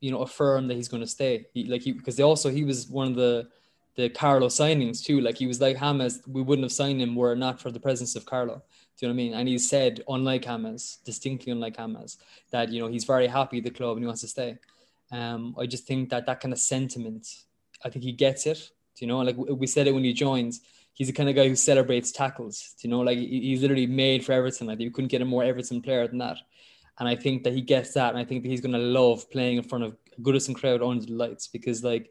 you 0.00 0.10
know, 0.10 0.20
affirmed 0.20 0.68
that 0.68 0.74
he's 0.74 0.88
going 0.88 1.00
to 1.00 1.06
stay. 1.06 1.46
He, 1.54 1.64
like 1.64 1.82
he 1.82 1.92
because 1.92 2.16
they 2.16 2.22
also 2.22 2.50
he 2.50 2.64
was 2.64 2.88
one 2.88 3.08
of 3.08 3.14
the 3.14 3.48
the 3.94 4.10
Carlo 4.10 4.48
signings 4.48 5.02
too. 5.02 5.20
Like 5.20 5.38
he 5.38 5.46
was 5.46 5.60
like 5.60 5.78
James, 5.78 6.20
we 6.26 6.42
wouldn't 6.42 6.64
have 6.64 6.72
signed 6.72 7.00
him 7.00 7.14
were 7.14 7.32
it 7.32 7.36
not 7.36 7.60
for 7.60 7.70
the 7.70 7.80
presence 7.80 8.14
of 8.16 8.26
Carlo. 8.26 8.62
Do 8.98 9.06
you 9.06 9.08
know 9.08 9.14
what 9.14 9.14
I 9.14 9.24
mean? 9.24 9.34
And 9.34 9.48
he 9.48 9.58
said, 9.58 10.02
unlike 10.08 10.44
James, 10.44 10.98
distinctly 11.04 11.52
unlike 11.52 11.76
James, 11.76 12.18
that 12.50 12.70
you 12.70 12.80
know 12.80 12.88
he's 12.88 13.04
very 13.04 13.26
happy 13.26 13.58
at 13.58 13.64
the 13.64 13.70
club 13.70 13.96
and 13.96 14.02
he 14.02 14.06
wants 14.06 14.20
to 14.22 14.28
stay. 14.28 14.58
Um, 15.12 15.54
I 15.58 15.66
just 15.66 15.86
think 15.86 16.10
that 16.10 16.26
that 16.26 16.40
kind 16.40 16.52
of 16.52 16.58
sentiment, 16.58 17.26
I 17.84 17.90
think 17.90 18.04
he 18.04 18.12
gets 18.12 18.46
it. 18.46 18.70
You 18.98 19.06
know, 19.06 19.18
like 19.18 19.36
we 19.36 19.66
said 19.66 19.86
it 19.86 19.92
when 19.92 20.04
he 20.04 20.12
joins, 20.12 20.60
he's 20.94 21.08
the 21.08 21.12
kind 21.12 21.28
of 21.28 21.36
guy 21.36 21.48
who 21.48 21.56
celebrates 21.56 22.10
tackles. 22.10 22.74
You 22.80 22.90
know, 22.90 23.00
like 23.00 23.18
he's 23.18 23.60
literally 23.60 23.86
made 23.86 24.24
for 24.24 24.32
Everton. 24.32 24.66
Like 24.68 24.80
you 24.80 24.90
couldn't 24.90 25.08
get 25.08 25.22
a 25.22 25.26
more 25.26 25.44
Everton 25.44 25.82
player 25.82 26.08
than 26.08 26.18
that. 26.18 26.38
And 26.98 27.06
I 27.06 27.14
think 27.14 27.44
that 27.44 27.52
he 27.52 27.60
gets 27.60 27.92
that, 27.92 28.10
and 28.10 28.18
I 28.18 28.24
think 28.24 28.42
that 28.42 28.48
he's 28.48 28.62
going 28.62 28.72
to 28.72 28.78
love 28.78 29.30
playing 29.30 29.58
in 29.58 29.62
front 29.62 29.84
of 29.84 29.96
Goodison 30.22 30.54
crowd 30.54 30.82
under 30.82 31.04
the 31.04 31.12
lights 31.12 31.46
because, 31.46 31.84
like, 31.84 32.10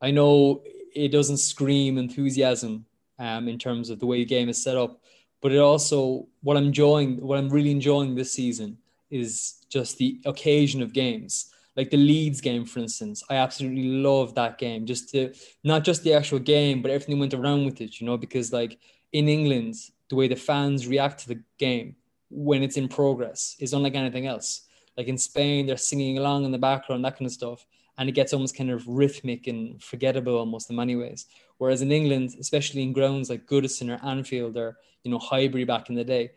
I 0.00 0.12
know 0.12 0.62
it 0.94 1.08
doesn't 1.10 1.38
scream 1.38 1.98
enthusiasm 1.98 2.86
um, 3.18 3.48
in 3.48 3.58
terms 3.58 3.90
of 3.90 3.98
the 3.98 4.06
way 4.06 4.18
the 4.18 4.24
game 4.24 4.48
is 4.48 4.62
set 4.62 4.76
up, 4.76 5.00
But 5.42 5.50
it 5.50 5.58
also 5.58 6.28
what 6.42 6.56
I'm 6.56 6.66
enjoying, 6.66 7.20
what 7.20 7.36
I'm 7.36 7.48
really 7.48 7.72
enjoying 7.72 8.14
this 8.14 8.32
season 8.32 8.78
is 9.10 9.64
just 9.68 9.98
the 9.98 10.20
occasion 10.24 10.82
of 10.82 10.92
games. 10.92 11.51
Like 11.76 11.90
the 11.90 11.96
Leeds 11.96 12.40
game, 12.40 12.66
for 12.66 12.80
instance, 12.80 13.22
I 13.30 13.36
absolutely 13.36 13.84
love 13.84 14.34
that 14.34 14.58
game. 14.58 14.84
Just 14.84 15.10
to 15.10 15.32
not 15.64 15.84
just 15.84 16.02
the 16.02 16.12
actual 16.12 16.38
game, 16.38 16.82
but 16.82 16.90
everything 16.90 17.18
went 17.18 17.34
around 17.34 17.64
with 17.64 17.80
it, 17.80 18.00
you 18.00 18.06
know, 18.06 18.18
because 18.18 18.52
like 18.52 18.78
in 19.12 19.28
England, 19.28 19.76
the 20.10 20.16
way 20.16 20.28
the 20.28 20.36
fans 20.36 20.86
react 20.86 21.20
to 21.20 21.28
the 21.28 21.42
game 21.58 21.96
when 22.28 22.62
it's 22.62 22.76
in 22.76 22.88
progress 22.88 23.56
is 23.58 23.72
unlike 23.72 23.94
anything 23.94 24.26
else. 24.26 24.62
Like 24.96 25.08
in 25.08 25.16
Spain, 25.16 25.66
they're 25.66 25.78
singing 25.78 26.18
along 26.18 26.44
in 26.44 26.52
the 26.52 26.58
background, 26.58 27.04
that 27.04 27.16
kind 27.16 27.26
of 27.26 27.32
stuff. 27.32 27.66
And 27.96 28.08
it 28.08 28.12
gets 28.12 28.32
almost 28.32 28.56
kind 28.56 28.70
of 28.70 28.86
rhythmic 28.86 29.46
and 29.46 29.82
forgettable 29.82 30.36
almost 30.36 30.70
in 30.70 30.76
many 30.76 30.96
ways. 30.96 31.26
Whereas 31.58 31.82
in 31.82 31.92
England, 31.92 32.34
especially 32.40 32.82
in 32.82 32.92
grounds 32.92 33.30
like 33.30 33.46
Goodison 33.46 33.90
or 33.90 34.04
Anfield 34.06 34.56
or, 34.56 34.78
you 35.04 35.10
know, 35.10 35.18
Highbury 35.18 35.64
back 35.64 35.88
in 35.88 35.94
the 35.94 36.04
day, 36.04 36.32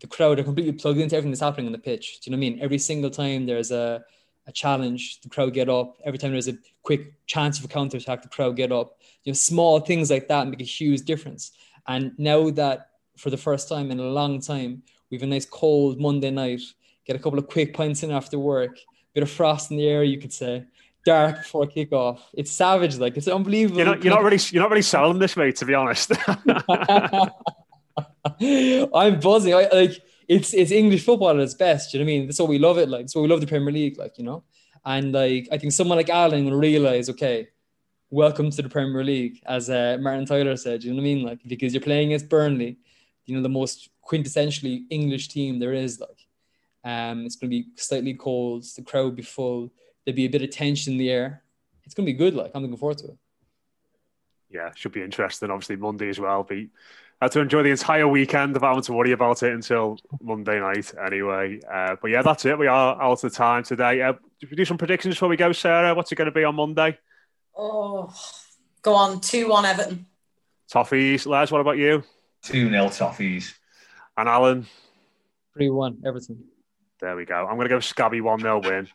the 0.00 0.06
crowd 0.06 0.38
are 0.38 0.44
completely 0.44 0.72
plugged 0.72 0.98
into 0.98 1.16
everything 1.16 1.30
that's 1.30 1.40
happening 1.40 1.66
on 1.66 1.72
the 1.72 1.78
pitch. 1.78 2.20
Do 2.20 2.30
you 2.30 2.36
know 2.36 2.40
what 2.40 2.46
I 2.46 2.50
mean? 2.50 2.60
Every 2.60 2.78
single 2.78 3.10
time 3.10 3.46
there's 3.46 3.70
a, 3.70 4.02
a 4.46 4.52
challenge, 4.52 5.20
the 5.20 5.28
crowd 5.28 5.54
get 5.54 5.68
up. 5.68 5.96
Every 6.04 6.18
time 6.18 6.32
there's 6.32 6.48
a 6.48 6.58
quick 6.82 7.14
chance 7.26 7.58
of 7.58 7.64
a 7.64 7.68
counter 7.68 7.96
attack, 7.96 8.22
the 8.22 8.28
crowd 8.28 8.56
get 8.56 8.72
up. 8.72 8.98
You 9.24 9.32
know, 9.32 9.34
small 9.34 9.80
things 9.80 10.10
like 10.10 10.28
that 10.28 10.48
make 10.48 10.60
a 10.60 10.64
huge 10.64 11.02
difference. 11.02 11.52
And 11.86 12.12
now 12.18 12.50
that 12.50 12.90
for 13.16 13.30
the 13.30 13.36
first 13.36 13.68
time 13.68 13.90
in 13.90 14.00
a 14.00 14.04
long 14.04 14.40
time, 14.40 14.82
we 15.10 15.16
have 15.16 15.22
a 15.22 15.26
nice 15.26 15.46
cold 15.46 16.00
Monday 16.00 16.30
night, 16.30 16.60
get 17.06 17.16
a 17.16 17.18
couple 17.18 17.38
of 17.38 17.48
quick 17.48 17.74
pints 17.74 18.02
in 18.02 18.10
after 18.10 18.38
work, 18.38 18.78
bit 19.14 19.22
of 19.22 19.30
frost 19.30 19.70
in 19.70 19.76
the 19.76 19.86
air, 19.86 20.02
you 20.02 20.18
could 20.18 20.32
say. 20.32 20.64
Dark 21.04 21.38
before 21.38 21.66
kickoff. 21.66 22.20
It's 22.32 22.50
savage, 22.50 22.96
like 22.96 23.16
it's 23.16 23.28
unbelievable. 23.28 23.76
You're 23.76 23.86
not, 23.86 24.02
you're 24.02 24.14
not 24.14 24.22
really, 24.22 24.38
you're 24.50 24.62
not 24.62 24.70
really 24.70 24.82
selling 24.82 25.18
this, 25.18 25.36
mate. 25.36 25.56
To 25.56 25.66
be 25.66 25.74
honest. 25.74 26.12
I'm 28.94 29.20
buzzing. 29.20 29.54
I 29.54 29.68
like 29.70 30.02
it's 30.28 30.54
it's 30.54 30.70
English 30.70 31.04
football 31.04 31.30
at 31.30 31.36
its 31.36 31.54
best. 31.54 31.92
You 31.92 32.00
know 32.00 32.04
what 32.04 32.12
I 32.12 32.14
mean? 32.14 32.26
That's 32.26 32.38
what 32.38 32.48
we 32.48 32.58
love 32.58 32.78
it. 32.78 32.88
Like 32.88 33.08
so 33.08 33.20
we 33.20 33.28
love 33.28 33.40
the 33.40 33.46
Premier 33.46 33.72
League. 33.72 33.98
Like 33.98 34.18
you 34.18 34.24
know, 34.24 34.44
and 34.84 35.12
like 35.12 35.48
I 35.50 35.58
think 35.58 35.72
someone 35.72 35.98
like 35.98 36.10
Alan 36.10 36.44
will 36.44 36.58
realize, 36.58 37.08
okay, 37.10 37.48
welcome 38.10 38.50
to 38.50 38.62
the 38.62 38.68
Premier 38.68 39.04
League, 39.04 39.40
as 39.46 39.70
uh, 39.70 39.98
Martin 40.00 40.26
Tyler 40.26 40.56
said. 40.56 40.84
You 40.84 40.90
know 40.90 40.96
what 40.96 41.02
I 41.02 41.04
mean? 41.04 41.22
Like 41.24 41.40
because 41.46 41.74
you're 41.74 41.82
playing 41.82 42.08
against 42.08 42.28
Burnley, 42.28 42.78
you 43.26 43.36
know 43.36 43.42
the 43.42 43.48
most 43.48 43.90
quintessentially 44.08 44.84
English 44.90 45.28
team 45.28 45.58
there 45.58 45.72
is. 45.72 46.00
Like, 46.00 46.26
um, 46.84 47.24
it's 47.24 47.36
going 47.36 47.50
to 47.50 47.56
be 47.56 47.68
slightly 47.76 48.14
cold. 48.14 48.64
The 48.76 48.82
crowd 48.82 49.04
will 49.04 49.10
be 49.12 49.22
full. 49.22 49.72
There'll 50.04 50.16
be 50.16 50.26
a 50.26 50.30
bit 50.30 50.42
of 50.42 50.50
tension 50.50 50.92
in 50.92 50.98
the 50.98 51.10
air. 51.10 51.42
It's 51.84 51.94
going 51.94 52.06
to 52.06 52.12
be 52.12 52.18
good. 52.18 52.34
Like 52.34 52.52
I'm 52.54 52.62
looking 52.62 52.76
forward 52.76 52.98
to 52.98 53.08
it. 53.08 53.18
Yeah, 54.50 54.70
should 54.74 54.92
be 54.92 55.02
interesting. 55.02 55.50
Obviously 55.50 55.76
Monday 55.76 56.08
as 56.08 56.20
well. 56.20 56.44
Be 56.44 56.70
had 57.20 57.32
to 57.32 57.40
enjoy 57.40 57.62
the 57.62 57.70
entire 57.70 58.08
weekend 58.08 58.54
without 58.54 58.68
having 58.68 58.82
to 58.82 58.92
worry 58.92 59.12
about 59.12 59.42
it 59.42 59.52
until 59.52 59.98
Monday 60.20 60.60
night 60.60 60.92
anyway. 61.04 61.60
Uh, 61.70 61.96
but 62.00 62.10
yeah, 62.10 62.22
that's 62.22 62.44
it. 62.44 62.58
We 62.58 62.66
are 62.66 63.00
out 63.00 63.24
of 63.24 63.32
time 63.32 63.62
today. 63.62 64.02
Uh, 64.02 64.14
we 64.50 64.56
do 64.56 64.64
some 64.64 64.78
predictions 64.78 65.14
before 65.14 65.28
we 65.28 65.36
go, 65.36 65.52
Sarah? 65.52 65.94
What's 65.94 66.12
it 66.12 66.16
going 66.16 66.26
to 66.26 66.32
be 66.32 66.44
on 66.44 66.54
Monday? 66.54 66.98
Oh, 67.56 68.12
go 68.82 68.94
on. 68.94 69.20
2 69.20 69.48
1 69.48 69.64
Everton. 69.64 70.06
Toffees. 70.72 71.26
Les, 71.26 71.50
what 71.50 71.60
about 71.60 71.78
you? 71.78 72.02
2 72.42 72.70
0 72.70 72.86
Toffees. 72.86 73.54
And 74.16 74.28
Alan? 74.28 74.66
3 75.54 75.70
1 75.70 76.02
Everton. 76.06 76.44
There 77.00 77.16
we 77.16 77.24
go. 77.24 77.46
I'm 77.46 77.56
going 77.56 77.68
to 77.68 77.74
go 77.74 77.80
Scabby 77.80 78.20
1 78.20 78.40
0 78.40 78.60
win. 78.60 78.88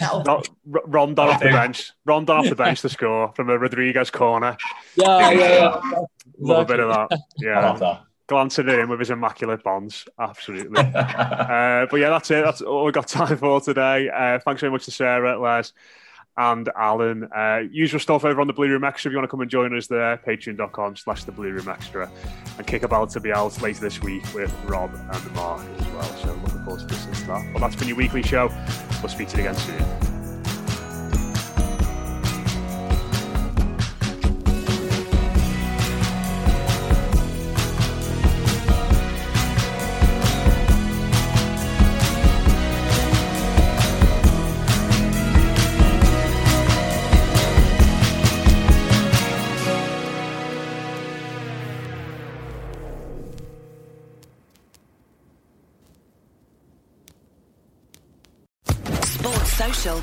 Not, 0.00 0.48
Rondon 0.64 1.28
off 1.28 1.40
the 1.40 1.50
bench. 1.50 1.92
Rondon 2.04 2.36
off 2.36 2.48
the 2.48 2.54
bench 2.54 2.80
to 2.82 2.88
score 2.88 3.32
from 3.34 3.50
a 3.50 3.58
Rodriguez 3.58 4.10
corner. 4.10 4.56
Yeah, 4.96 5.30
yeah, 5.30 5.80
yeah. 5.82 6.02
Love 6.38 6.70
a 6.70 6.72
bit 6.72 6.80
of 6.80 6.88
that. 6.88 7.20
Yeah. 7.38 7.76
That. 7.78 8.02
Glancing 8.28 8.68
in 8.68 8.88
with 8.88 9.00
his 9.00 9.10
immaculate 9.10 9.62
bonds. 9.62 10.06
Absolutely. 10.18 10.80
uh, 10.94 11.86
but 11.90 11.96
yeah, 11.96 12.10
that's 12.10 12.30
it. 12.30 12.44
That's 12.44 12.62
all 12.62 12.84
we've 12.84 12.94
got 12.94 13.08
time 13.08 13.36
for 13.36 13.60
today. 13.60 14.08
Uh, 14.08 14.38
thanks 14.38 14.60
very 14.60 14.72
much 14.72 14.84
to 14.86 14.90
Sarah, 14.90 15.38
Les, 15.38 15.72
and 16.36 16.68
Alan. 16.76 17.28
Uh, 17.34 17.60
usual 17.70 18.00
stuff 18.00 18.24
over 18.24 18.40
on 18.40 18.46
the 18.46 18.52
Blue 18.52 18.68
Room 18.68 18.84
Extra. 18.84 19.08
If 19.08 19.12
you 19.12 19.18
want 19.18 19.28
to 19.28 19.30
come 19.30 19.40
and 19.40 19.50
join 19.50 19.76
us 19.76 19.86
there, 19.86 20.16
patreon.com 20.18 20.96
slash 20.96 21.24
the 21.24 21.32
Blue 21.32 21.50
Room 21.50 21.68
Extra. 21.68 22.10
And 22.58 22.66
kick 22.66 22.82
about 22.82 23.10
to 23.10 23.20
be 23.20 23.32
out 23.32 23.60
later 23.62 23.80
this 23.80 24.00
week 24.02 24.22
with 24.34 24.52
Rob 24.64 24.94
and 24.94 25.34
Mark 25.34 25.62
as 25.78 25.86
well. 25.88 26.02
So 26.02 26.32
looking 26.44 26.64
forward 26.64 26.80
to 26.80 26.86
listening 26.86 27.14
to 27.14 27.26
that. 27.26 27.52
But 27.52 27.60
that's 27.60 27.76
been 27.76 27.88
your 27.88 27.96
weekly 27.96 28.22
show. 28.22 28.48
We'll 29.00 29.08
speak 29.08 29.28
to 29.28 29.36
you 29.36 29.48
again 29.48 29.56
soon. 29.56 30.11